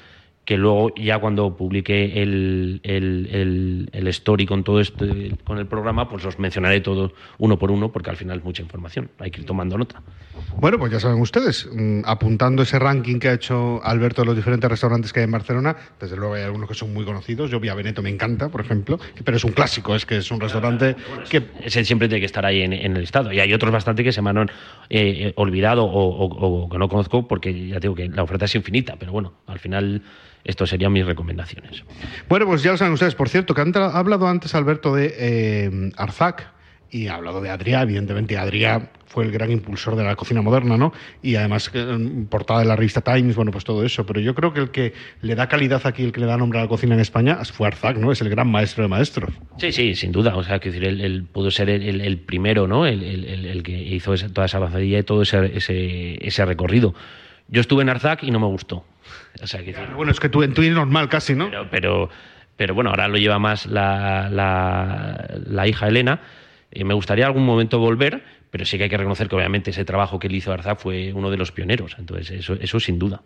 que 0.46 0.58
luego 0.58 0.94
ya 0.96 1.18
cuando 1.20 1.58
publique 1.58 2.22
el, 2.22 2.80
el, 2.84 3.28
el- 3.32 3.90
el 3.92 4.08
story 4.10 4.46
con 4.46 4.64
todo 4.64 4.80
esto, 4.80 5.06
con 5.44 5.58
el 5.58 5.66
programa, 5.68 6.08
pues 6.08 6.24
los 6.24 6.38
mencionaré 6.40 6.82
todos 6.82 7.12
uno 7.40 7.58
por 7.58 7.72
uno, 7.72 7.92
porque 7.92 8.12
al 8.12 8.16
final 8.16 8.38
es 8.38 8.44
mucha 8.44 8.62
información, 8.62 9.10
hay 9.20 9.32
que 9.32 9.42
ir 9.42 9.46
tomando 9.48 9.78
nota. 9.78 10.02
Bueno, 10.58 10.78
pues 10.80 10.92
ya 10.92 11.00
saben 11.00 11.20
ustedes, 11.20 11.68
mm, 11.74 12.02
apuntando 12.06 12.64
ese 12.64 12.80
ranking 12.80 13.20
que 13.20 13.28
ha 13.30 13.34
hecho 13.34 13.82
Alberto 13.84 14.22
de 14.22 14.28
los 14.28 14.36
diferentes 14.36 14.70
restaurantes 14.70 15.12
que 15.12 15.20
hay 15.20 15.26
en 15.26 15.32
Barcelona, 15.32 15.76
desde 16.00 16.16
luego 16.16 16.36
hay 16.36 16.44
algunos 16.44 16.70
que 16.70 16.76
son 16.76 16.94
muy 16.94 17.04
conocidos. 17.06 17.50
Yo 17.52 17.60
vi 17.60 17.68
a 17.70 17.74
Veneto, 17.74 18.02
me 18.02 18.10
encanta, 18.10 18.48
por 18.50 18.62
ejemplo, 18.62 18.98
pero 19.24 19.36
es 19.38 19.44
un 19.44 19.52
clásico, 19.52 19.96
es 19.96 20.06
que 20.06 20.18
es 20.18 20.32
un 20.32 20.40
restaurante 20.40 20.96
que 21.30 21.44
Ese 21.64 21.84
siempre 21.84 22.08
tiene 22.08 22.20
que 22.22 22.26
estar 22.28 22.46
ahí 22.46 22.62
en, 22.62 22.72
en 22.72 22.94
el 22.96 23.02
listado. 23.02 23.34
Y 23.34 23.40
hay 23.40 23.54
otros 23.54 23.72
bastante 23.72 24.04
que 24.04 24.12
se 24.14 24.22
me 24.22 24.30
han 24.30 24.38
eh, 24.38 24.48
eh, 24.90 25.34
olvidado 25.36 25.84
o, 25.86 25.90
o- 26.26 26.64
o 26.66 26.70
que 26.70 26.78
no 26.78 26.88
conozco, 26.88 27.28
porque 27.28 27.68
ya 27.68 27.80
digo 27.80 27.96
que 27.96 28.08
la 28.08 28.24
oferta 28.24 28.46
es 28.46 28.56
infinita, 28.56 28.96
pero 28.98 29.12
bueno, 29.12 29.34
al 29.48 29.60
final 29.60 30.04
esto 30.46 30.66
serían 30.66 30.94
mis 30.94 31.06
recomendaciones. 31.06 31.84
Bueno, 32.30 32.46
pues 32.46 32.64
ya 32.64 32.72
lo 32.72 32.78
saben 32.78 32.94
ustedes. 32.94 33.16
Por 33.16 33.28
cierto, 33.30 33.54
que 33.54 33.62
han 33.62 33.76
ha 33.76 33.98
hablado 33.98 34.28
antes 34.28 34.56
Alberto 34.56 34.96
de 34.96 35.14
eh, 35.18 35.92
Arzac 35.98 36.54
y 36.92 37.08
ha 37.08 37.16
hablado 37.16 37.42
de 37.42 37.50
Adrià. 37.50 37.82
Evidentemente, 37.82 38.38
Adrià 38.38 38.90
fue 39.08 39.26
el 39.26 39.32
gran 39.32 39.50
impulsor 39.52 39.96
de 39.96 40.04
la 40.04 40.16
cocina 40.16 40.42
moderna, 40.42 40.78
¿no? 40.78 40.94
Y 41.22 41.36
además, 41.36 41.70
que, 41.70 41.80
en 41.82 42.28
portada 42.28 42.60
de 42.60 42.66
la 42.68 42.76
revista 42.76 43.02
Times, 43.02 43.36
bueno, 43.36 43.52
pues 43.52 43.64
todo 43.64 43.84
eso. 43.84 44.06
Pero 44.06 44.20
yo 44.22 44.36
creo 44.36 44.54
que 44.54 44.60
el 44.62 44.70
que 44.70 44.94
le 45.22 45.36
da 45.36 45.48
calidad 45.50 45.82
aquí, 45.86 46.04
el 46.04 46.12
que 46.12 46.20
le 46.22 46.26
da 46.28 46.38
nombre 46.38 46.60
a 46.60 46.62
la 46.64 46.68
cocina 46.68 46.94
en 46.94 47.02
España, 47.02 47.38
fue 47.44 47.68
Arzac, 47.68 47.98
¿no? 47.98 48.12
Es 48.12 48.22
el 48.22 48.30
gran 48.30 48.48
maestro 48.50 48.84
de 48.84 48.88
maestros. 48.90 49.34
Sí, 49.58 49.72
sí, 49.72 49.96
sin 49.96 50.12
duda. 50.12 50.36
O 50.36 50.44
sea, 50.44 50.60
quiero 50.60 50.76
decir, 50.80 50.88
él, 50.90 51.02
él 51.02 51.24
pudo 51.24 51.50
ser 51.50 51.70
el, 51.70 52.18
primero, 52.20 52.68
¿no? 52.68 52.86
El, 52.86 53.04
el- 53.04 53.26
el- 53.26 53.46
el 53.48 53.64
que 53.64 53.72
hizo 53.82 54.14
esa- 54.14 54.30
toda 54.30 54.46
esa 54.46 54.58
avanzadilla 54.58 55.00
y 55.00 55.04
todo 55.04 55.24
ese, 55.24 55.58
ese, 55.58 56.26
ese 56.26 56.46
recorrido. 56.46 56.94
Yo 57.48 57.62
estuve 57.62 57.84
en 57.84 57.90
Arzac 57.90 58.24
y 58.24 58.32
no 58.32 58.40
me 58.40 58.48
gustó. 58.48 58.86
O 59.42 59.48
sea, 59.48 59.62
Bueno, 59.96 60.12
es 60.12 60.20
que 60.20 60.30
tú 60.30 60.44
en 60.44 60.54
tu 60.54 60.62
es 60.62 60.72
normal 60.72 61.10
casi, 61.10 61.36
¿no? 61.36 61.50
pero, 61.50 61.70
pero, 61.70 62.10
pero 62.56 62.74
bueno, 62.74 62.90
ahora 62.90 63.08
lo 63.08 63.18
lleva 63.18 63.38
más 63.40 63.66
la, 63.66 64.30
la, 64.30 65.28
la 65.46 65.68
hija 65.68 65.88
Elena. 65.88 66.22
Eh, 66.72 66.84
me 66.84 66.94
gustaría 66.94 67.26
algún 67.26 67.46
momento 67.46 67.80
volver, 67.80 68.24
pero 68.50 68.66
sí 68.66 68.78
que 68.78 68.86
hay 68.86 68.90
que 68.90 68.98
reconocer 68.98 69.28
que 69.28 69.36
obviamente 69.36 69.72
ese 69.72 69.86
trabajo 69.86 70.20
que 70.20 70.28
él 70.28 70.36
hizo 70.36 70.52
Arzak 70.52 70.80
fue 70.80 71.14
uno 71.14 71.30
de 71.30 71.38
los 71.38 71.52
pioneros, 71.52 71.96
entonces 72.00 72.32
eso, 72.32 72.54
eso 72.54 72.80
sin 72.80 72.98
duda. 72.98 73.22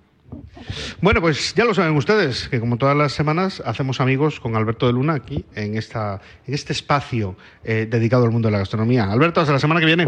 Bueno, 1.01 1.21
pues 1.21 1.55
ya 1.55 1.65
lo 1.65 1.73
saben 1.73 1.95
ustedes, 1.95 2.49
que 2.49 2.59
como 2.59 2.77
todas 2.77 2.95
las 2.95 3.13
semanas 3.13 3.63
hacemos 3.65 3.99
amigos 4.01 4.39
con 4.39 4.55
Alberto 4.55 4.85
de 4.85 4.93
Luna 4.93 5.13
aquí 5.13 5.45
en, 5.55 5.75
esta, 5.75 6.21
en 6.45 6.53
este 6.53 6.73
espacio 6.73 7.35
eh, 7.63 7.87
dedicado 7.89 8.25
al 8.25 8.31
mundo 8.31 8.47
de 8.47 8.51
la 8.51 8.59
gastronomía. 8.59 9.05
Alberto, 9.11 9.41
hasta 9.41 9.53
la 9.53 9.59
semana 9.59 9.79
que 9.79 9.85
viene. 9.87 10.07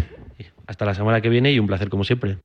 Hasta 0.68 0.86
la 0.86 0.93
semana 0.93 1.22
que 1.22 1.30
viene 1.30 1.51
y 1.51 1.59
un 1.59 1.68
placer 1.68 1.89
como 1.89 2.03
siempre. 2.03 2.38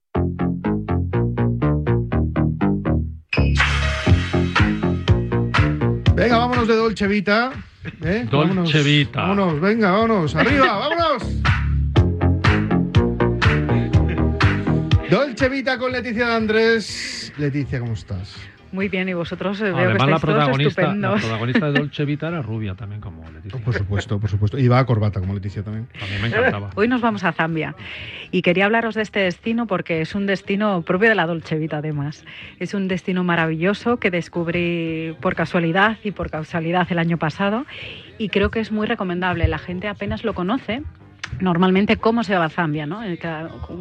Venga, 6.17 6.39
vámonos 6.39 6.67
de 6.67 6.75
Dolce 6.75 7.07
Vita. 7.07 7.53
¿eh? 8.03 8.27
Dolce 8.31 8.49
Vámonos, 8.49 8.85
Vita. 8.85 9.21
Vámonos, 9.21 9.61
venga, 9.61 9.91
vámonos. 9.91 10.35
Arriba, 10.35 10.79
vámonos. 10.79 11.23
Dolce 15.11 15.49
Vita 15.51 15.77
con 15.77 15.93
Leticia 15.93 16.27
de 16.27 16.35
Andrés. 16.35 17.35
Leticia, 17.37 17.81
¿cómo 17.81 17.93
estás? 17.93 18.35
Muy 18.77 18.91
bien, 18.91 19.09
y 19.09 19.15
vosotros 19.15 19.59
eh, 19.63 19.65
veo 19.65 19.75
que 19.75 19.81
Además, 19.81 19.97
la 19.97 20.17
estáis 20.17 20.21
todos 20.21 20.35
protagonista, 20.35 20.95
la 20.95 21.15
protagonista 21.15 21.67
de 21.71 21.79
Dolce 21.79 22.05
Vita 22.05 22.29
era 22.29 22.43
rubia 22.43 22.75
también, 22.75 23.01
como 23.01 23.25
Leticia. 23.31 23.59
Por 23.59 23.73
supuesto, 23.73 24.21
por 24.21 24.29
supuesto. 24.29 24.59
Y 24.59 24.69
va 24.69 24.81
a 24.81 24.85
corbata 24.85 25.19
como 25.19 25.33
Leticia 25.33 25.63
también. 25.63 25.89
También 25.99 26.21
me 26.21 26.29
encantaba. 26.29 26.69
Hoy 26.75 26.87
nos 26.87 27.01
vamos 27.01 27.25
a 27.25 27.33
Zambia 27.33 27.75
y 28.31 28.43
quería 28.43 28.67
hablaros 28.67 28.95
de 28.95 29.01
este 29.01 29.21
destino 29.21 29.67
porque 29.67 30.03
es 30.03 30.15
un 30.15 30.27
destino 30.27 30.83
propio 30.83 31.09
de 31.09 31.15
la 31.15 31.25
Dolce 31.25 31.57
Vita 31.57 31.79
además. 31.79 32.27
Es 32.59 32.75
un 32.75 32.87
destino 32.87 33.25
maravilloso 33.25 33.97
que 33.97 34.11
descubrí 34.11 35.17
por 35.23 35.35
casualidad 35.35 35.97
y 36.05 36.11
por 36.11 36.29
causalidad 36.29 36.87
el 36.91 36.99
año 36.99 37.17
pasado 37.17 37.65
y 38.19 38.29
creo 38.29 38.51
que 38.51 38.61
es 38.61 38.73
muy 38.73 38.87
recomendable. 38.87 39.49
La 39.49 39.59
gente 39.59 39.89
apenas 39.89 40.23
lo 40.23 40.35
conoce. 40.35 40.83
Normalmente, 41.41 41.97
¿cómo 41.97 42.25
se 42.25 42.37
va 42.37 42.49
Zambia? 42.49 42.87
¿no? 42.87 43.03
Eh, 43.05 43.19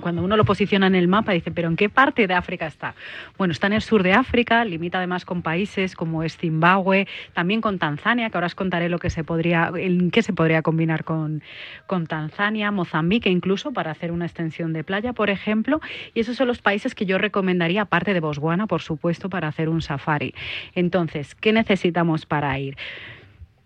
Cuando 0.02 0.24
uno 0.24 0.36
lo 0.36 0.46
posiciona 0.46 0.88
en 0.88 0.96
el 0.96 1.08
mapa, 1.08 1.32
dice, 1.32 1.52
¿pero 1.52 1.70
en 1.70 1.76
qué 1.76 1.90
parte 1.90 2.28
de 2.28 2.34
África 2.34 2.68
está? 2.68 2.96
Bueno, 3.38 3.52
está 3.52 3.68
en 3.68 3.74
el 3.74 3.82
sur 3.82 4.04
de 4.04 4.14
África, 4.14 4.66
limita 4.66 4.98
además 4.98 5.26
con 5.26 5.42
países 5.42 5.96
como 5.96 6.28
Zimbabue, 6.28 7.08
también 7.34 7.62
con 7.62 7.80
Tanzania, 7.80 8.30
que 8.30 8.38
ahora 8.38 8.48
os 8.48 8.56
contaré 8.56 8.90
lo 8.90 9.00
que 9.00 9.10
se 9.10 9.24
podría, 9.24 9.72
en 9.76 10.12
qué 10.12 10.22
se 10.22 10.34
podría 10.34 10.62
combinar 10.62 11.04
con, 11.04 11.44
con 11.88 12.08
Tanzania, 12.08 12.72
Mozambique 12.72 13.30
incluso, 13.30 13.72
para 13.72 13.92
hacer 13.92 14.12
una 14.12 14.26
extensión 14.26 14.74
de 14.74 14.84
playa, 14.84 15.14
por 15.14 15.30
ejemplo. 15.30 15.82
Y 16.14 16.20
esos 16.20 16.36
son 16.36 16.48
los 16.48 16.62
países 16.62 16.96
que 16.96 17.06
yo 17.06 17.18
recomendaría, 17.18 17.84
aparte 17.84 18.14
de 18.14 18.20
Botswana, 18.20 18.68
por 18.68 18.82
supuesto, 18.82 19.30
para 19.30 19.48
hacer 19.48 19.70
un 19.70 19.82
safari. 19.82 20.34
Entonces, 20.74 21.36
¿qué 21.36 21.54
necesitamos 21.54 22.26
para 22.26 22.58
ir? 22.60 22.76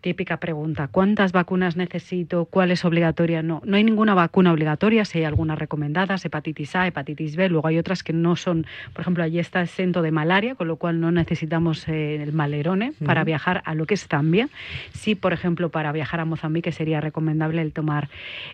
Típica 0.02 0.38
pregunta, 0.38 0.88
¿cuántas 0.88 1.34
vacunas 1.34 1.76
necesito? 1.76 2.46
¿Cuál 2.46 2.72
es 2.72 2.86
obligatoria? 2.86 3.44
No, 3.44 3.62
no 3.66 3.76
hay 3.76 3.84
ninguna 3.84 4.14
vacuna 4.14 4.54
obligatoria, 4.54 5.04
si 5.04 5.18
hay 5.18 5.26
algunas 5.26 5.60
recomendadas, 5.60 6.24
hepatitis 6.24 6.74
A, 6.78 6.88
hepatitis 6.88 7.36
B, 7.36 7.50
luego 7.50 7.68
hay 7.68 7.78
otras 7.78 8.02
que 8.02 8.14
no 8.14 8.38
son, 8.38 8.66
por 8.94 9.02
ejemplo, 9.02 9.26
allí 9.26 9.40
está 9.40 9.62
exento 9.62 10.02
de 10.02 10.12
malaria, 10.12 10.56
con 10.56 10.70
lo 10.70 10.78
cual 10.78 11.02
no 11.02 11.12
necesitamos 11.12 11.86
eh, 11.90 12.24
el 12.24 12.32
malerone 12.32 12.94
para 13.06 13.26
viajar 13.26 13.62
a 13.66 13.76
lo 13.76 13.86
que 13.86 13.96
es 13.96 14.08
Zambia. 14.08 14.48
Sí, 14.94 15.16
por 15.16 15.34
ejemplo, 15.34 15.68
para 15.68 15.92
viajar 15.92 16.22
a 16.22 16.26
Mozambique 16.26 16.72
sería 16.72 17.02
recomendable 17.02 17.62
el 17.62 17.74
tomar 17.74 18.08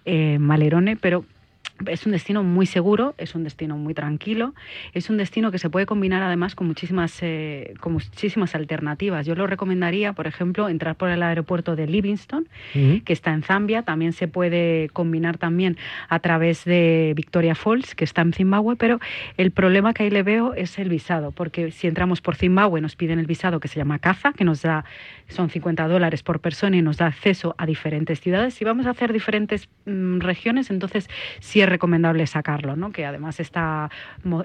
eh, 0.06 0.40
malerone, 0.40 0.96
pero 0.96 1.26
es 1.88 2.06
un 2.06 2.12
destino 2.12 2.44
muy 2.44 2.66
seguro, 2.66 3.16
es 3.18 3.36
un 3.36 3.44
destino 3.44 3.78
muy 3.78 3.94
tranquilo, 3.94 4.54
es 4.94 5.10
un 5.10 5.18
destino 5.18 5.52
que 5.52 5.60
se 5.60 5.70
puede 5.70 5.86
combinar 5.86 6.24
además 6.24 6.56
con 6.56 6.68
muchísimas, 6.68 7.18
eh, 7.22 7.74
con 7.80 7.94
muchísimas 7.94 8.56
alternativas. 8.56 9.26
Yo 9.26 9.36
lo 9.36 9.46
recomendaría, 9.48 10.14
por 10.14 10.28
ejemplo, 10.28 10.70
entrar 10.70 10.96
por 10.96 11.10
el 11.10 11.22
aeropuerto 11.22 11.76
de 11.76 11.88
Livingston, 11.88 12.48
que 12.74 13.14
está 13.14 13.34
en 13.34 13.44
Zambia. 13.44 13.84
También 13.84 14.14
se 14.14 14.28
puede 14.28 14.90
combinar 14.94 15.38
también 15.38 15.78
a 16.10 16.20
través 16.20 16.64
de 16.66 17.14
Victoria 17.16 17.56
Falls, 17.56 17.96
que 17.96 18.06
está 18.06 18.22
en 18.22 18.34
Zimbabue, 18.34 18.76
pero 18.76 19.00
el 19.38 19.52
problema 19.52 19.94
que 19.94 20.04
ahí 20.04 20.10
le 20.10 20.24
veo 20.24 20.54
es 20.54 20.80
el 20.80 20.90
visado, 20.90 21.32
porque 21.32 21.72
si 21.72 21.88
entramos 21.88 22.22
por 22.22 22.36
Zimbabue 22.36 22.82
nos 22.82 22.96
piden 22.96 23.20
el 23.20 23.26
visado 23.26 23.60
que 23.60 23.68
se 23.68 23.78
llama 23.78 24.00
CAFA, 24.00 24.34
que 24.34 24.44
nos 24.44 24.62
da, 24.62 24.86
son 25.28 25.50
50 25.50 25.88
dólares 25.88 26.22
por 26.24 26.40
persona 26.40 26.78
y 26.78 26.82
nos 26.82 26.98
da 26.98 27.08
acceso 27.08 27.56
a 27.58 27.66
diferentes 27.66 28.22
ciudades. 28.22 28.54
Si 28.54 28.64
vamos 28.64 28.86
a 28.86 28.92
hacer 28.92 29.12
diferentes 29.12 29.68
mm, 29.86 30.20
regiones, 30.20 30.70
entonces 30.70 31.10
sí 31.40 31.62
es 31.62 31.70
recomendable 31.70 32.28
sacarlo, 32.28 32.76
¿no? 32.76 32.92
que 32.92 33.06
además 33.06 33.40
está 33.40 33.90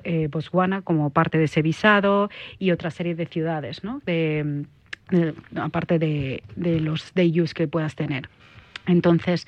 eh, 0.04 0.28
Botswana 0.30 0.82
como 0.82 1.10
parte 1.10 1.38
de 1.38 1.44
ese 1.44 1.62
visado 1.62 2.30
y 2.58 2.70
otra 2.70 2.90
serie 2.90 3.14
de 3.14 3.26
ciudades, 3.26 3.84
¿no? 3.84 4.00
de, 4.06 4.64
de- 5.10 5.34
aparte 5.56 5.98
de, 5.98 6.42
de 6.56 6.80
los 6.80 7.12
que 7.54 7.68
puedas 7.68 7.94
tener. 7.94 8.28
Entonces, 8.86 9.46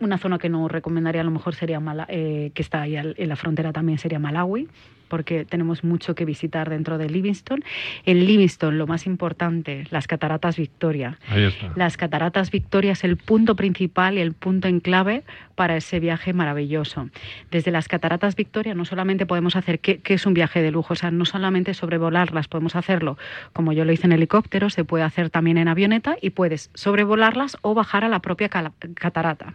una 0.00 0.18
zona 0.18 0.38
que 0.38 0.48
no 0.48 0.68
recomendaría 0.68 1.20
a 1.20 1.24
lo 1.24 1.30
mejor 1.30 1.54
sería 1.54 1.80
Mala- 1.80 2.06
eh, 2.08 2.50
que 2.54 2.62
está 2.62 2.82
ahí 2.82 2.96
en 2.96 3.28
la 3.28 3.36
frontera 3.36 3.72
también 3.72 3.98
sería 3.98 4.18
Malawi, 4.18 4.68
porque 5.08 5.44
tenemos 5.44 5.84
mucho 5.84 6.14
que 6.14 6.24
visitar 6.24 6.70
dentro 6.70 6.98
de 6.98 7.08
Livingston. 7.08 7.64
En 8.04 8.26
Livingston, 8.26 8.78
lo 8.78 8.86
más 8.86 9.06
importante, 9.06 9.84
las 9.90 10.06
cataratas 10.06 10.56
Victoria. 10.56 11.18
Ahí 11.28 11.44
está. 11.44 11.72
Las 11.76 11.96
cataratas 11.96 12.50
Victoria 12.50 12.92
es 12.92 13.04
el 13.04 13.16
punto 13.16 13.56
principal 13.56 14.18
y 14.18 14.20
el 14.20 14.32
punto 14.32 14.68
en 14.68 14.80
clave 14.80 15.24
para 15.54 15.76
ese 15.76 16.00
viaje 16.00 16.32
maravilloso. 16.32 17.08
Desde 17.50 17.70
las 17.70 17.88
cataratas 17.88 18.36
Victoria 18.36 18.74
no 18.74 18.84
solamente 18.84 19.26
podemos 19.26 19.56
hacer, 19.56 19.80
que, 19.80 19.98
que 19.98 20.14
es 20.14 20.26
un 20.26 20.34
viaje 20.34 20.62
de 20.62 20.70
lujo, 20.70 20.92
o 20.92 20.96
sea, 20.96 21.10
no 21.10 21.24
solamente 21.24 21.72
sobrevolarlas, 21.74 22.48
podemos 22.48 22.76
hacerlo 22.76 23.16
como 23.52 23.72
yo 23.72 23.84
lo 23.84 23.92
hice 23.92 24.06
en 24.06 24.12
helicóptero, 24.12 24.70
se 24.70 24.84
puede 24.84 25.04
hacer 25.04 25.30
también 25.30 25.58
en 25.58 25.68
avioneta 25.68 26.16
y 26.20 26.30
puedes 26.30 26.70
sobrevolarlas 26.74 27.56
o 27.62 27.74
bajar 27.74 28.04
a 28.04 28.08
la 28.08 28.20
propia 28.20 28.48
catarata. 28.48 29.54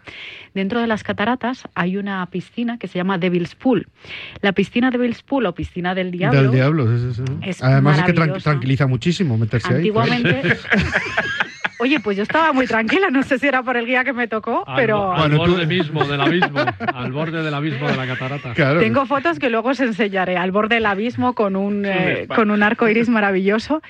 Dentro 0.53 0.81
de 0.81 0.87
las 0.87 1.03
cataratas 1.03 1.67
hay 1.75 1.97
una 1.97 2.25
piscina 2.27 2.77
que 2.77 2.87
se 2.87 2.97
llama 2.97 3.17
Devil's 3.17 3.55
Pool. 3.55 3.87
La 4.41 4.53
piscina 4.53 4.91
Devil's 4.91 5.23
Pool 5.23 5.40
o 5.49 5.55
piscina 5.55 5.93
del 5.95 6.11
diablo. 6.11 6.41
Del 6.41 6.51
diablo, 6.51 6.87
sí, 6.87 7.13
sí, 7.13 7.23
sí. 7.25 7.33
Es 7.41 7.63
Además 7.63 7.99
es 7.99 8.05
que 8.05 8.13
tranquiliza 8.13 8.87
muchísimo 8.87 9.37
meterse 9.37 9.69
ahí. 9.69 9.75
Antiguamente. 9.75 10.57
Oye, 11.81 11.99
pues 11.99 12.15
yo 12.15 12.21
estaba 12.21 12.53
muy 12.53 12.67
tranquila, 12.67 13.09
no 13.09 13.23
sé 13.23 13.39
si 13.39 13.47
era 13.47 13.63
por 13.63 13.75
el 13.75 13.87
guía 13.87 14.03
que 14.03 14.13
me 14.13 14.27
tocó, 14.27 14.63
Al, 14.67 14.75
pero 14.75 15.13
al 15.13 15.35
borde 15.35 15.65
mismo 15.65 16.05
del 16.05 16.21
abismo, 16.21 16.59
al 16.93 17.11
borde 17.11 17.41
del 17.41 17.53
abismo 17.55 17.89
de 17.89 17.97
la 17.97 18.05
catarata. 18.05 18.53
tengo 18.79 19.07
fotos 19.07 19.39
que 19.39 19.49
luego 19.49 19.69
os 19.69 19.79
enseñaré 19.79 20.37
al 20.37 20.51
borde 20.51 20.75
del 20.75 20.85
abismo 20.85 21.33
con 21.33 21.55
un, 21.55 21.83
eh, 21.87 22.27
con 22.27 22.51
un 22.51 22.61
arco 22.61 22.87
iris 22.87 23.09
maravilloso. 23.09 23.81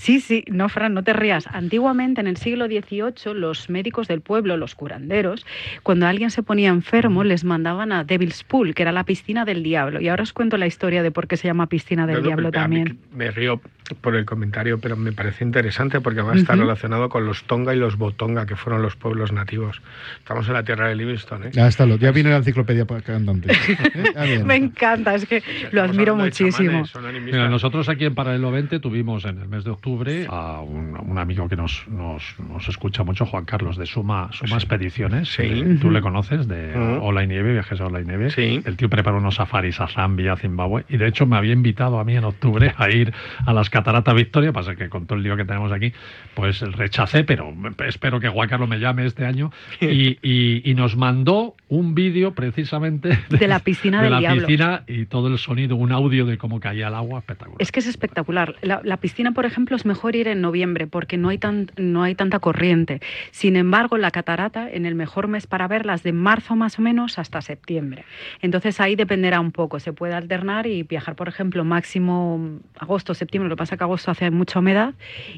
Sí, 0.00 0.18
sí, 0.20 0.44
no, 0.50 0.70
Fran, 0.70 0.94
no 0.94 1.02
te 1.04 1.12
rías. 1.12 1.46
Antiguamente, 1.46 2.22
en 2.22 2.26
el 2.26 2.38
siglo 2.38 2.64
XVIII, 2.66 3.34
los 3.34 3.68
médicos 3.68 4.08
del 4.08 4.22
pueblo, 4.22 4.56
los 4.56 4.74
curanderos, 4.74 5.44
cuando 5.82 6.06
alguien 6.06 6.30
se 6.30 6.42
ponía 6.42 6.70
enfermo, 6.70 7.22
les 7.22 7.44
mandaban 7.44 7.92
a 7.92 8.02
Devil's 8.04 8.42
Pool, 8.42 8.74
que 8.74 8.80
era 8.82 8.92
la 8.92 9.04
piscina 9.04 9.44
del 9.44 9.62
diablo. 9.62 10.00
Y 10.00 10.08
ahora 10.08 10.22
os 10.22 10.32
cuento 10.32 10.56
la 10.56 10.66
historia 10.66 11.02
de 11.02 11.10
por 11.10 11.26
qué 11.28 11.36
se 11.36 11.48
llama 11.48 11.66
piscina 11.66 12.06
del 12.06 12.14
No, 12.16 12.20
no, 12.22 12.26
diablo 12.28 12.50
también. 12.50 12.98
Me 13.14 13.30
río 13.30 13.60
por 14.00 14.14
el 14.16 14.24
comentario, 14.24 14.78
pero 14.78 14.96
me 14.96 15.12
parece 15.12 15.44
interesante 15.44 16.00
porque 16.00 16.22
va 16.22 16.32
a 16.32 16.36
estar 16.36 16.56
relacionado 16.56 17.08
con 17.08 17.26
los 17.26 17.42
Tonga 17.44 17.74
y 17.74 17.78
los 17.78 17.96
Botonga, 17.98 18.46
que 18.46 18.54
fueron 18.56 18.80
los 18.82 18.94
pueblos 18.96 19.32
nativos. 19.32 19.82
Estamos 20.18 20.46
en 20.46 20.54
la 20.54 20.62
tierra 20.62 20.88
de 20.88 20.94
Livingston, 20.94 21.44
¿eh? 21.44 21.50
Ya 21.52 21.66
está, 21.66 21.84
lo- 21.86 21.96
ya 21.96 22.10
viene 22.12 22.30
la 22.30 22.36
enciclopedia 22.36 22.86
andante. 23.08 23.52
Me 24.44 24.56
encanta, 24.56 25.14
es 25.16 25.26
que 25.26 25.42
lo 25.72 25.82
admiro 25.82 26.14
muchísimo. 26.16 26.84
chamanes, 26.86 27.22
Mira, 27.22 27.48
nosotros 27.48 27.88
aquí 27.88 28.04
en 28.04 28.14
Paralelo 28.14 28.50
20 28.52 28.78
tuvimos 28.80 29.24
en 29.24 29.40
el 29.42 29.48
mes 29.48 29.64
de 29.64 29.70
octubre 29.70 29.89
a 30.28 30.60
un, 30.60 30.96
un 31.00 31.18
amigo 31.18 31.48
que 31.48 31.56
nos, 31.56 31.86
nos, 31.88 32.22
nos 32.38 32.68
escucha 32.68 33.02
mucho, 33.04 33.26
Juan 33.26 33.44
Carlos, 33.44 33.76
de 33.76 33.86
Suma, 33.86 34.28
Suma 34.32 34.56
Expediciones. 34.56 35.28
Sí. 35.32 35.42
Eh, 35.42 35.78
Tú 35.80 35.90
le 35.90 36.00
conoces, 36.00 36.46
de 36.48 36.70
Ujú. 36.76 37.04
Ola 37.06 37.24
y 37.24 37.26
Nieve, 37.26 37.52
viajes 37.52 37.80
a 37.80 37.86
Ola 37.86 38.00
y 38.00 38.04
Nieve. 38.04 38.28
El 38.36 38.76
tío 38.76 38.88
preparó 38.88 39.18
unos 39.18 39.36
safaris 39.36 39.80
a 39.80 39.88
Zambia, 39.88 40.36
Zimbabue, 40.36 40.84
y 40.88 40.96
de 40.96 41.08
hecho 41.08 41.26
me 41.26 41.36
había 41.36 41.52
invitado 41.52 41.98
a 41.98 42.04
mí 42.04 42.16
en 42.16 42.24
octubre 42.24 42.74
a 42.76 42.90
ir 42.90 43.12
a 43.44 43.52
las 43.52 43.70
Cataratas 43.70 44.14
Victoria, 44.14 44.52
pasa 44.52 44.76
que 44.76 44.88
con 44.88 45.06
todo 45.06 45.16
el 45.18 45.24
lío 45.24 45.36
que 45.36 45.44
tenemos 45.44 45.72
aquí, 45.72 45.92
pues 46.34 46.60
rechacé, 46.60 47.24
pero 47.24 47.52
espero 47.86 48.20
que 48.20 48.28
Juan 48.28 48.48
Carlos 48.48 48.68
me 48.68 48.78
llame 48.78 49.06
este 49.06 49.24
año, 49.26 49.50
y, 49.80 50.18
y- 50.22 50.62
y 50.70 50.74
nos 50.74 50.96
mandó 50.96 51.54
un 51.68 51.94
vídeo 51.94 52.34
precisamente 52.34 53.18
De 53.28 53.46
la 53.48 53.58
piscina 53.64 53.98
de 53.98 54.04
del 54.04 54.12
la 54.12 54.18
diablo. 54.20 54.46
piscina 54.46 54.82
y 54.86 55.06
todo 55.06 55.28
el 55.28 55.38
sonido, 55.38 55.76
un 55.76 55.92
audio 55.92 56.26
de 56.26 56.36
cómo 56.38 56.60
caía 56.60 56.88
el 56.88 56.94
agua, 56.94 57.20
espectacular. 57.20 57.56
Es 57.60 57.70
que 57.72 57.80
es 57.80 57.86
espectacular. 57.86 58.56
La, 58.62 58.80
la 58.84 58.96
piscina, 58.96 59.32
por 59.32 59.46
ejemplo, 59.46 59.76
es 59.80 59.86
mejor 59.86 60.14
ir 60.14 60.28
en 60.28 60.42
noviembre 60.42 60.86
porque 60.86 61.16
no 61.16 61.30
hay, 61.30 61.38
tan, 61.38 61.70
no 61.78 62.02
hay 62.02 62.14
tanta 62.14 62.38
corriente. 62.38 63.00
Sin 63.30 63.56
embargo, 63.56 63.96
la 63.96 64.10
catarata, 64.10 64.70
en 64.70 64.84
el 64.84 64.94
mejor 64.94 65.26
mes 65.26 65.46
para 65.46 65.68
verlas, 65.68 66.02
de 66.02 66.12
marzo 66.12 66.54
más 66.54 66.78
o 66.78 66.82
menos 66.82 67.18
hasta 67.18 67.40
septiembre. 67.40 68.04
Entonces 68.42 68.78
ahí 68.78 68.94
dependerá 68.94 69.40
un 69.40 69.52
poco. 69.52 69.80
Se 69.80 69.94
puede 69.94 70.12
alternar 70.12 70.66
y 70.66 70.82
viajar, 70.82 71.16
por 71.16 71.28
ejemplo, 71.28 71.64
máximo 71.64 72.58
agosto, 72.78 73.14
septiembre. 73.14 73.48
Lo 73.48 73.56
que 73.56 73.60
pasa 73.60 73.76
es 73.76 73.78
que 73.78 73.84
agosto 73.84 74.10
hace 74.10 74.30
mucha 74.30 74.58
humedad 74.58 74.92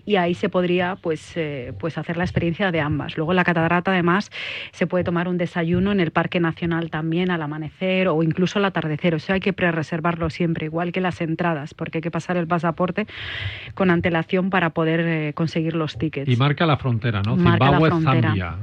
y 0.04 0.16
ahí 0.16 0.34
se 0.34 0.48
podría 0.48 0.96
pues, 0.96 1.36
eh, 1.36 1.72
pues 1.78 1.96
hacer 1.96 2.16
la 2.16 2.24
experiencia 2.24 2.72
de 2.72 2.80
ambas. 2.80 3.16
Luego 3.16 3.34
la 3.34 3.44
catarata, 3.44 3.92
además, 3.92 4.32
se 4.72 4.88
puede 4.88 5.04
tomar 5.04 5.28
un 5.28 5.38
desayuno 5.38 5.92
en 5.92 6.00
el 6.00 6.10
Parque 6.10 6.40
Nacional 6.40 6.90
también 6.90 7.30
al 7.30 7.42
amanecer 7.42 8.08
o 8.08 8.24
incluso 8.24 8.58
al 8.58 8.64
atardecer. 8.64 9.14
Eso 9.14 9.34
hay 9.34 9.40
que 9.40 9.52
pre-reservarlo 9.52 10.30
siempre, 10.30 10.66
igual 10.66 10.90
que 10.90 11.00
las 11.00 11.20
entradas, 11.20 11.74
porque 11.74 11.98
hay 11.98 12.02
que 12.02 12.10
pasar 12.10 12.36
el 12.36 12.48
pasaporte 12.48 13.06
con 13.74 13.90
antelación 13.90 14.21
para 14.50 14.70
poder 14.70 15.00
eh, 15.00 15.32
conseguir 15.34 15.74
los 15.74 15.98
tickets. 15.98 16.28
Y 16.28 16.36
marca 16.36 16.64
la 16.66 16.76
frontera, 16.76 17.22
¿no? 17.22 17.36
Marca 17.36 17.64
la 17.70 17.78
Zimbabue, 17.78 17.88
frontera. 17.90 18.28
Zambia. 18.28 18.56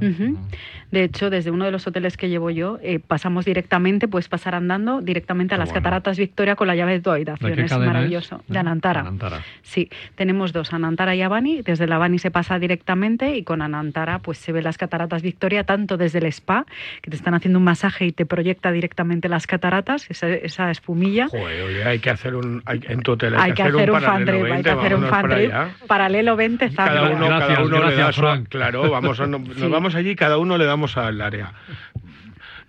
De 0.90 1.04
hecho, 1.04 1.30
desde 1.30 1.52
uno 1.52 1.64
de 1.64 1.70
los 1.70 1.86
hoteles 1.86 2.16
que 2.16 2.28
llevo 2.28 2.50
yo, 2.50 2.78
eh, 2.82 2.98
pasamos 2.98 3.44
directamente, 3.44 4.08
puedes 4.08 4.28
pasar 4.28 4.56
andando 4.56 5.00
directamente 5.00 5.54
a 5.54 5.56
Qué 5.56 5.60
las 5.60 5.68
bueno. 5.68 5.82
cataratas 5.82 6.18
Victoria 6.18 6.56
con 6.56 6.66
la 6.66 6.74
llave 6.74 6.92
de 6.94 7.00
tu 7.00 7.10
habitación. 7.10 7.50
¿De 7.50 7.56
qué 7.56 7.62
es 7.62 7.78
maravilloso. 7.78 8.40
es? 8.46 8.52
De 8.52 8.58
Anantara. 8.58 9.00
Anantara. 9.02 9.40
Sí, 9.62 9.88
tenemos 10.16 10.52
dos, 10.52 10.72
Anantara 10.72 11.14
y 11.14 11.22
Abani. 11.22 11.62
Desde 11.62 11.86
la 11.86 11.94
Abani 11.96 12.18
se 12.18 12.32
pasa 12.32 12.58
directamente 12.58 13.36
y 13.36 13.44
con 13.44 13.62
Anantara 13.62 14.18
pues 14.18 14.38
se 14.38 14.50
ve 14.50 14.62
las 14.62 14.78
cataratas 14.78 15.22
Victoria 15.22 15.62
tanto 15.62 15.96
desde 15.96 16.18
el 16.18 16.26
spa, 16.26 16.66
que 17.02 17.10
te 17.10 17.16
están 17.16 17.34
haciendo 17.34 17.60
un 17.60 17.64
masaje 17.64 18.06
y 18.06 18.12
te 18.12 18.26
proyecta 18.26 18.72
directamente 18.72 19.28
las 19.28 19.46
cataratas, 19.46 20.10
esa, 20.10 20.28
esa 20.28 20.72
espumilla. 20.72 21.28
Joder, 21.28 21.62
oye, 21.62 21.84
hay 21.84 22.00
que 22.00 22.10
hacer 22.10 22.34
un. 22.34 22.62
hay- 22.66 22.80
en 22.88 23.00
tu 23.02 23.12
hotel 23.12 23.34
Hay 23.38 23.52
que 23.52 23.62
hacer 23.62 23.90
un 23.92 24.00
fan 24.00 24.24
trip, 24.24 24.34
hay 24.44 24.50
20, 24.50 24.62
que 24.64 24.70
hacer 24.70 24.94
un 24.96 25.06
fan 25.06 25.28
trip. 25.30 25.49
Allá. 25.52 25.70
Paralelo 25.86 26.36
20 26.36 26.70
Cada 26.74 26.92
Zambia. 27.00 27.16
uno, 27.16 27.26
cada 27.28 27.36
Gracias, 27.46 27.58
uno 27.58 27.68
le 27.76 27.80
da 27.80 27.86
gracias, 27.90 28.14
su. 28.14 28.20
Frank. 28.20 28.48
Claro, 28.48 28.90
vamos, 28.90 29.20
a- 29.20 29.26
nos, 29.26 29.40
nos 29.40 29.56
Sí. 29.56 29.66
vamos 29.68 29.94
allí, 29.94 30.16
cada 30.16 30.38
uno 30.38 30.56
le 30.58 30.64
damos 30.64 30.96
al 30.96 31.20
área. 31.20 31.52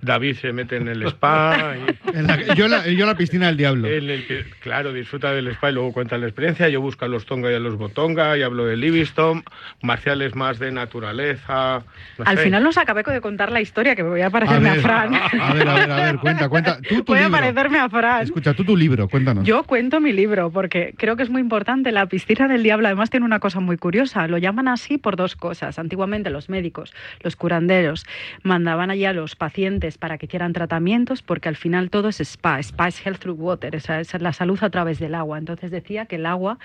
David 0.02 0.36
se 0.38 0.52
mete 0.54 0.78
en 0.78 0.88
el 0.88 1.04
spa. 1.04 1.76
y- 1.78 1.92
En 2.18 2.28
la- 2.28 2.54
yo, 2.56 2.68
la, 2.68 2.88
yo 2.88 3.06
la 3.06 3.16
piscina 3.16 3.48
del 3.48 3.58
diablo. 3.58 3.88
en 3.88 4.10
el 4.10 4.28
que, 4.28 4.44
claro, 4.62 4.92
disfruta 4.94 5.32
del 5.32 5.48
spa 5.50 5.70
y 5.70 5.74
luego 5.74 5.94
cuenta 5.94 6.18
la 6.18 6.26
experiencia. 6.28 6.68
Yo 6.70 6.82
busco 6.82 7.06
a 7.06 7.08
los 7.08 7.26
Tonga 7.26 7.52
y 7.52 7.56
a 7.56 7.60
los 7.60 7.78
Botonga 7.78 8.38
y 8.38 8.42
hablo 8.44 8.66
de 8.66 8.78
Livingston. 8.78 9.44
Marcial 9.82 10.22
es 10.22 10.36
más 10.36 10.60
de 10.60 10.72
naturaleza. 10.72 11.84
no 12.18 12.26
Al 12.26 12.38
sé. 12.38 12.44
final 12.44 12.64
nos 12.64 12.78
acabé 12.78 13.04
de 13.04 13.22
contar 13.22 13.52
la 13.52 13.62
historia, 13.62 13.96
que 13.96 14.04
me 14.04 14.10
voy 14.10 14.22
a 14.22 14.30
parecerme 14.30 14.70
a, 14.70 14.74
ver, 14.74 14.82
Fran. 14.82 15.14
a 15.16 15.54
ver, 15.54 15.68
a 15.68 15.74
ver, 15.74 15.92
a 15.92 15.96
ver, 16.06 16.18
cuenta, 16.18 16.50
cuenta. 16.50 16.80
Tú 16.82 17.04
tu 17.04 17.14
voy 17.14 17.22
a 17.22 17.30
parecerme 17.30 17.80
a 17.80 17.90
Fran. 17.90 18.22
Escucha, 18.24 18.54
tú 18.54 18.64
tu 18.64 18.78
libro, 18.78 19.08
cuéntanos. 19.08 19.44
Yo 19.46 19.64
cuento 19.64 20.00
mi 20.00 20.12
libro 20.14 20.52
porque 20.52 20.94
creo 20.98 21.16
que 21.16 21.24
es 21.24 21.30
muy 21.30 21.42
importante. 21.42 21.92
La 21.92 22.06
piscina 22.06 22.48
del 22.48 22.64
diablo 22.64 22.88
además 22.88 23.10
tiene 23.10 23.26
una 23.26 23.40
cosa 23.40 23.60
muy 23.60 23.78
curiosa. 23.78 24.28
Lo 24.28 24.38
llaman 24.38 24.68
así 24.68 24.98
por 24.98 25.16
dos 25.16 25.36
cosas. 25.36 25.80
Antiguamente 25.80 26.30
los 26.30 26.50
médicos, 26.50 26.94
los 27.22 27.36
curanderos, 27.36 28.06
mandaban 28.44 28.92
allí 28.92 29.06
a 29.06 29.14
los 29.14 29.36
pacientes 29.36 29.91
para 29.98 30.18
que 30.18 30.26
hicieran 30.26 30.54
tratamientos 30.54 31.22
porque 31.22 31.50
al 31.50 31.56
final 31.56 31.90
todo 31.90 32.10
es 32.10 32.20
spa. 32.20 32.60
Spa 32.60 32.88
es 32.88 33.06
health 33.06 33.20
through 33.20 33.40
water, 33.40 33.76
es 33.76 34.22
la 34.22 34.34
salud 34.34 34.60
a 34.62 34.70
través 34.70 35.00
del 35.00 35.16
agua. 35.16 35.38
Entonces 35.38 35.72
decía 35.72 36.06
que 36.06 36.16
el 36.18 36.26
agua 36.26 36.58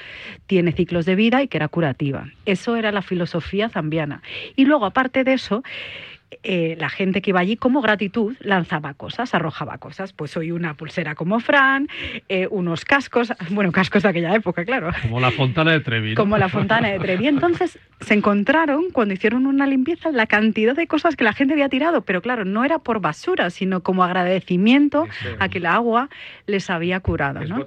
tiene 0.47 0.72
ciclos 0.72 1.07
de 1.07 1.14
vida 1.14 1.43
y 1.43 1.49
que 1.49 1.59
era 1.59 1.68
curativa. 1.68 2.29
Eso 2.45 2.77
era 2.77 2.93
la 2.93 3.03
filosofía 3.03 3.68
zambiana. 3.68 4.22
Y 4.57 4.64
luego, 4.64 4.87
aparte 4.87 5.24
de 5.24 5.35
eso, 5.35 5.62
eh, 6.43 6.77
la 6.79 6.89
gente 6.89 7.22
que 7.22 7.31
iba 7.31 7.41
allí 7.41 7.57
como 7.57 7.81
gratitud 7.81 8.37
lanzaba 8.41 8.95
cosas, 8.95 9.35
arrojaba 9.35 9.79
cosas. 9.79 10.12
Pues 10.12 10.37
hoy 10.37 10.51
una 10.51 10.74
pulsera 10.74 11.14
como 11.14 11.39
Fran, 11.41 11.89
eh, 12.29 12.49
unos 12.51 12.85
cascos, 12.85 13.33
bueno, 13.51 13.72
cascos 13.72 14.03
de 14.03 14.09
aquella 14.09 14.35
época, 14.35 14.64
claro. 14.64 14.91
Como 15.03 15.20
la 15.20 15.31
fontana 15.31 15.72
de 15.72 15.81
Trevi. 15.81 16.11
¿no? 16.11 16.16
Como 16.16 16.37
la 16.39 16.49
fontana 16.49 16.89
de 16.89 16.99
Trevi. 16.99 17.29
Entonces 17.29 17.79
se 18.01 18.14
encontraron, 18.14 18.91
cuando 18.93 19.14
hicieron 19.14 19.47
una 19.47 19.66
limpieza, 19.66 20.11
la 20.11 20.27
cantidad 20.27 20.74
de 20.74 20.87
cosas 20.87 21.16
que 21.16 21.24
la 21.24 21.33
gente 21.33 21.55
había 21.55 21.68
tirado. 21.68 22.03
Pero 22.03 22.20
claro, 22.22 22.45
no 22.45 22.64
era 22.64 22.79
por 22.79 23.01
basura, 23.01 23.51
sino 23.51 23.83
como 23.83 24.03
agradecimiento 24.05 25.07
a 25.39 25.49
que 25.49 25.59
el 25.59 25.66
agua 25.66 26.09
les 26.47 26.70
había 26.70 27.01
curado. 27.01 27.41
¿no? 27.45 27.66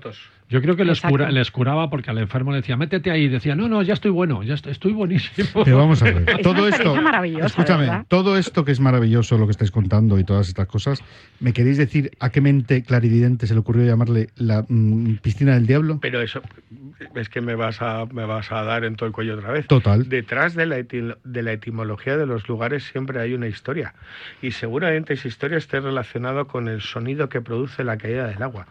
Yo 0.50 0.62
creo 0.64 0.76
que 0.76 0.84
les, 0.84 1.00
cura- 1.02 1.30
les 1.32 1.52
curaba 1.52 1.90
porque 1.92 2.10
al 2.10 2.18
enfermo 2.18 2.50
le 2.52 2.58
decía, 2.58 2.76
métete 2.76 3.12
ahí. 3.12 3.26
Y 3.26 3.28
decía, 3.28 3.56
no, 3.56 3.70
no, 3.70 3.84
ya 3.84 3.94
estoy 3.94 4.10
bueno, 4.12 4.42
ya 4.42 4.56
estoy, 4.56 4.72
estoy 4.72 4.94
buenísimo. 4.94 5.64
Pero 5.64 5.78
vamos 5.78 6.02
a 6.02 6.06
ver, 6.06 6.26
Es 6.28 6.42
todo 6.42 6.66
una 6.66 6.76
esto, 6.76 6.96
maravillosa, 6.96 7.46
escúchame, 7.46 7.84
¿verdad? 7.84 8.06
todo 8.08 8.36
esto 8.38 8.66
que 8.66 8.72
es 8.72 8.80
maravilloso, 8.80 9.38
lo 9.38 9.46
que 9.46 9.52
estáis 9.52 9.70
contando 9.72 10.18
y 10.18 10.24
todas 10.24 10.48
estas 10.48 10.66
cosas, 10.68 11.04
¿me 11.40 11.54
queréis 11.54 11.78
decir 11.78 12.12
a 12.20 12.32
qué 12.32 12.42
mente 12.42 12.82
clarividente 12.84 13.46
se 13.46 13.54
le 13.54 13.60
ocurrió 13.60 13.86
llamarle 13.86 14.30
la 14.38 14.66
mm, 14.68 15.18
piscina 15.22 15.54
del 15.54 15.68
diablo? 15.68 16.00
Pero 16.02 16.22
eso 16.22 16.42
es 17.16 17.30
que 17.30 17.42
me 17.42 17.54
vas 17.56 17.82
a 17.82 18.06
me 18.12 18.26
vas 18.26 18.52
a 18.52 18.64
dar 18.64 18.86
en 18.86 18.96
todo 18.96 19.06
el 19.06 19.14
cuello 19.14 19.36
otra 19.36 19.52
vez. 19.52 19.68
Total. 19.68 20.10
Detrás 20.10 20.56
de 20.56 20.66
la, 20.66 20.80
eti- 20.80 21.16
de 21.24 21.44
la 21.44 21.52
etimología 21.52 22.18
de 22.18 22.26
los 22.26 22.48
lugares 22.50 22.84
siempre 22.86 23.20
hay 23.22 23.34
una 23.36 23.48
historia. 23.48 23.94
Y 24.42 24.52
seguramente 24.52 25.14
esa 25.14 25.28
historia 25.28 25.58
esté 25.60 25.80
relacionada 25.80 26.46
con 26.46 26.68
el 26.68 26.82
sonido 26.82 27.30
que 27.30 27.40
produce 27.42 27.84
la 27.84 27.98
caída 27.98 28.26
del 28.28 28.42
agua. 28.42 28.66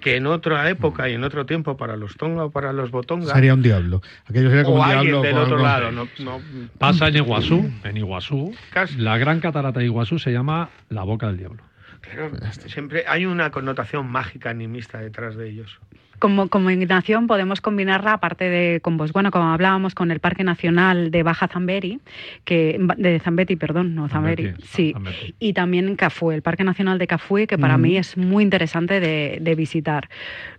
Que 0.00 0.16
en 0.16 0.26
otra 0.26 0.68
época 0.68 1.08
y 1.14 1.16
en 1.16 1.22
otro 1.24 1.46
tiempo 1.46 1.76
para 1.76 1.96
los 1.96 2.16
tonga 2.16 2.44
o 2.46 2.50
para 2.50 2.72
los 2.72 2.90
botonga. 2.90 3.32
Sería 3.32 3.54
un 3.54 3.62
diablo. 3.62 4.02
Aquello 4.26 4.48
sería 4.50 4.64
como 4.64 4.76
o 4.78 4.80
un 4.80 4.84
alguien 4.90 5.02
diablo. 5.06 5.22
del 5.22 5.36
otro 5.38 5.54
algo- 5.56 5.66
lado. 5.66 5.92
No, 5.92 6.08
no- 6.18 6.40
Pasa 6.78 7.06
en 7.08 7.16
Iguazú, 7.16 7.70
en 7.84 7.96
Iguazú. 7.96 8.52
La 8.98 9.16
gran 9.16 9.38
catarata 9.40 9.78
de 9.78 9.86
Iguazú 9.86 10.18
se 10.18 10.32
llama 10.32 10.70
la 10.88 11.04
boca 11.04 11.28
del 11.28 11.38
diablo. 11.38 11.62
claro, 12.00 12.32
siempre 12.66 13.04
hay 13.08 13.26
una 13.26 13.50
connotación 13.50 14.06
mágica 14.10 14.50
animista 14.50 14.98
detrás 14.98 15.36
de 15.36 15.48
ellos. 15.50 15.78
Como 16.18 16.48
combinación 16.48 17.26
podemos 17.26 17.60
combinarla, 17.60 18.12
aparte 18.14 18.48
de 18.48 18.80
con 18.80 18.96
vos, 18.96 19.12
bueno, 19.12 19.30
como 19.30 19.46
hablábamos 19.52 19.94
con 19.94 20.10
el 20.10 20.20
Parque 20.20 20.44
Nacional 20.44 21.10
de 21.10 21.22
Baja 21.22 21.48
Zamberi, 21.48 22.00
que 22.44 22.78
de 22.96 23.18
Zambeti, 23.20 23.56
perdón, 23.56 23.94
no 23.94 24.08
Zamberi, 24.08 24.44
Zambeti, 24.44 24.66
sí, 24.66 24.92
Zambeti. 24.92 25.34
y 25.40 25.52
también 25.52 25.96
Cafue, 25.96 26.34
el 26.34 26.42
Parque 26.42 26.64
Nacional 26.64 26.98
de 26.98 27.06
Cafue, 27.06 27.46
que 27.46 27.58
para 27.58 27.76
Mm. 27.76 27.80
mí 27.82 27.96
es 27.96 28.16
muy 28.16 28.42
interesante 28.44 29.00
de, 29.00 29.38
de 29.40 29.54
visitar. 29.54 30.08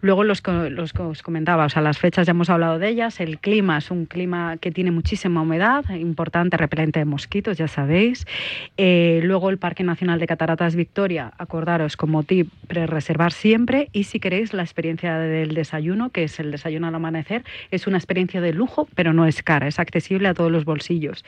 Luego 0.02 0.24
los, 0.24 0.42
co- 0.42 0.70
los 0.70 0.94
que 0.94 1.02
os 1.02 1.24
comentaba, 1.24 1.66
o 1.66 1.70
sea, 1.70 1.82
las 1.82 1.98
fechas 1.98 2.28
ya 2.28 2.32
hemos 2.32 2.50
hablado 2.50 2.78
de 2.78 2.90
ellas, 2.90 3.20
el 3.20 3.40
clima 3.40 3.78
es 3.78 3.90
un 3.92 4.06
clima 4.06 4.58
que 4.58 4.72
tiene 4.72 4.92
muchísima 4.92 5.42
humedad, 5.42 5.84
importante, 5.92 6.58
repelente 6.58 7.00
de 7.00 7.06
mosquitos, 7.06 7.58
ya 7.58 7.68
sabéis. 7.68 8.28
Eh, 8.78 9.22
luego 9.24 9.50
el 9.50 9.58
Parque 9.58 9.84
Nacional 9.84 10.20
de 10.20 10.28
Cataratas 10.28 10.76
Victoria, 10.76 11.32
acordaros 11.38 11.96
como 11.98 12.24
tip, 12.24 12.50
pre-reservar 12.68 13.32
siempre 13.32 13.90
y 13.94 14.04
si 14.04 14.20
queréis 14.20 14.54
la 14.54 14.62
experiencia 14.64 15.18
del 15.18 15.55
desayuno, 15.56 16.10
que 16.12 16.24
es 16.24 16.40
el 16.40 16.52
desayuno 16.52 16.88
al 16.88 16.96
amanecer, 16.96 17.44
es 17.72 17.88
una 17.88 17.98
experiencia 17.98 18.42
de 18.42 18.54
lujo, 18.54 18.88
pero 18.96 19.14
no 19.14 19.26
es 19.26 19.42
cara, 19.42 19.68
es 19.68 19.80
accesible 19.80 20.28
a 20.28 20.34
todos 20.34 20.52
los 20.52 20.66
bolsillos. 20.66 21.26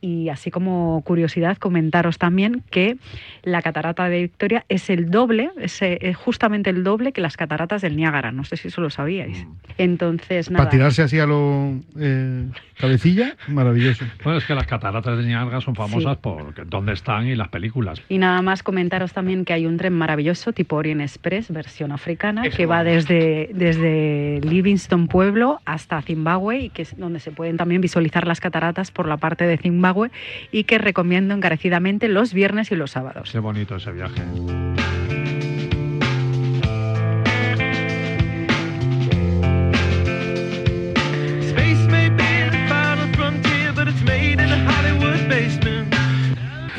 Y 0.00 0.28
así 0.28 0.50
como 0.50 1.02
curiosidad, 1.04 1.56
comentaros 1.56 2.18
también 2.18 2.62
que 2.70 2.96
la 3.42 3.62
catarata 3.62 4.08
de 4.08 4.22
Victoria 4.22 4.64
es 4.68 4.90
el 4.90 5.10
doble, 5.10 5.50
es, 5.58 5.80
eh, 5.82 5.98
es 6.02 6.16
justamente 6.16 6.70
el 6.70 6.84
doble 6.84 7.12
que 7.12 7.20
las 7.20 7.36
cataratas 7.36 7.82
del 7.82 7.96
Niágara, 7.96 8.32
no 8.32 8.44
sé 8.44 8.56
si 8.56 8.68
eso 8.68 8.80
lo 8.80 8.90
sabíais. 8.90 9.46
Entonces, 9.78 10.50
nada. 10.50 10.64
Para 10.64 10.70
tirarse 10.70 11.02
así 11.02 11.18
a 11.18 11.26
lo 11.26 11.74
eh, 11.98 12.46
cabecilla, 12.78 13.36
maravilloso. 13.48 14.04
Bueno, 14.24 14.38
es 14.38 14.44
que 14.44 14.54
las 14.54 14.66
cataratas 14.66 15.16
de 15.18 15.24
Niágara 15.24 15.60
son 15.60 15.74
famosas 15.74 16.16
por 16.18 16.68
dónde 16.68 16.92
están 16.92 17.26
y 17.26 17.34
las 17.36 17.48
películas. 17.48 18.02
Y 18.08 18.18
nada 18.18 18.42
más 18.42 18.62
comentaros 18.62 19.12
también 19.12 19.44
que 19.44 19.52
hay 19.52 19.66
un 19.66 19.76
tren 19.76 19.92
maravilloso 19.92 20.52
tipo 20.52 20.76
Orient 20.76 21.00
Express, 21.00 21.50
versión 21.50 21.92
africana, 21.92 22.48
que 22.48 22.66
va 22.66 22.84
desde, 22.84 23.49
desde 23.52 24.40
Livingston 24.42 25.08
Pueblo 25.08 25.60
hasta 25.64 26.00
Zimbabue 26.02 26.58
y 26.58 26.70
que 26.70 26.82
es 26.82 26.96
donde 26.96 27.20
se 27.20 27.30
pueden 27.30 27.56
también 27.56 27.80
visualizar 27.80 28.26
las 28.26 28.40
cataratas 28.40 28.90
por 28.90 29.06
la 29.06 29.16
parte 29.16 29.46
de 29.46 29.56
Zimbabue 29.56 30.10
y 30.52 30.64
que 30.64 30.78
recomiendo 30.78 31.34
encarecidamente 31.34 32.08
los 32.08 32.32
viernes 32.32 32.70
y 32.72 32.76
los 32.76 32.92
sábados. 32.92 33.30
Qué 33.30 33.38
bonito 33.38 33.76
ese 33.76 33.92
viaje. 33.92 34.22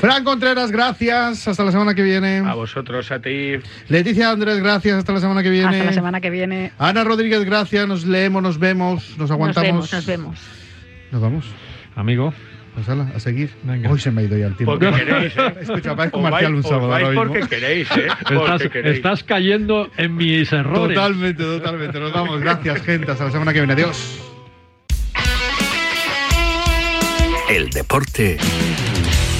Fran 0.01 0.23
Contreras, 0.23 0.71
gracias. 0.71 1.47
Hasta 1.47 1.63
la 1.63 1.71
semana 1.71 1.93
que 1.93 2.01
viene. 2.01 2.39
A 2.39 2.55
vosotros, 2.55 3.11
a 3.11 3.21
ti. 3.21 3.53
Leticia 3.87 4.31
Andrés, 4.31 4.57
gracias. 4.57 4.97
Hasta 4.97 5.13
la 5.13 5.19
semana 5.19 5.43
que 5.43 5.51
viene. 5.51 5.67
Hasta 5.67 5.83
la 5.85 5.93
semana 5.93 6.19
que 6.19 6.31
viene. 6.31 6.71
Ana 6.79 7.03
Rodríguez, 7.03 7.43
gracias. 7.45 7.87
Nos 7.87 8.03
leemos, 8.03 8.41
nos 8.41 8.57
vemos, 8.57 9.15
nos 9.19 9.29
aguantamos. 9.29 9.91
Nos 9.91 9.91
vemos, 9.91 9.93
nos 9.93 10.05
vemos. 10.07 10.39
Nos 11.11 11.21
vamos. 11.21 11.45
Amigo. 11.95 12.33
Pues 12.73 12.89
hala, 12.89 13.11
a 13.15 13.19
seguir. 13.19 13.51
Hoy 13.87 13.99
se 13.99 14.09
me 14.09 14.21
ha 14.21 14.23
ido 14.23 14.35
ya 14.39 14.47
el 14.47 14.55
tiempo. 14.55 14.71
Porque 14.79 14.91
queréis, 14.91 15.37
¿eh? 15.37 15.53
Escucha, 15.61 15.95
parezco 15.95 16.19
Marcial 16.19 16.55
un 16.55 16.63
sábado 16.63 16.87
vais 16.87 17.03
ahora 17.05 17.19
mismo. 17.19 17.33
porque 17.33 17.47
queréis, 17.55 17.91
¿eh? 17.91 18.07
Porque 18.23 18.35
Estás, 18.35 18.71
queréis. 18.71 18.95
estás 18.95 19.23
cayendo 19.23 19.91
en 19.97 20.15
mis 20.15 20.51
errores. 20.51 20.95
Totalmente, 20.95 21.43
totalmente. 21.43 21.99
Nos 21.99 22.11
vamos. 22.11 22.39
Gracias, 22.41 22.81
gente. 22.81 23.11
Hasta 23.11 23.25
la 23.25 23.31
semana 23.31 23.53
que 23.53 23.59
viene. 23.59 23.73
Adiós. 23.73 24.19
El 27.49 27.69
deporte 27.69 28.37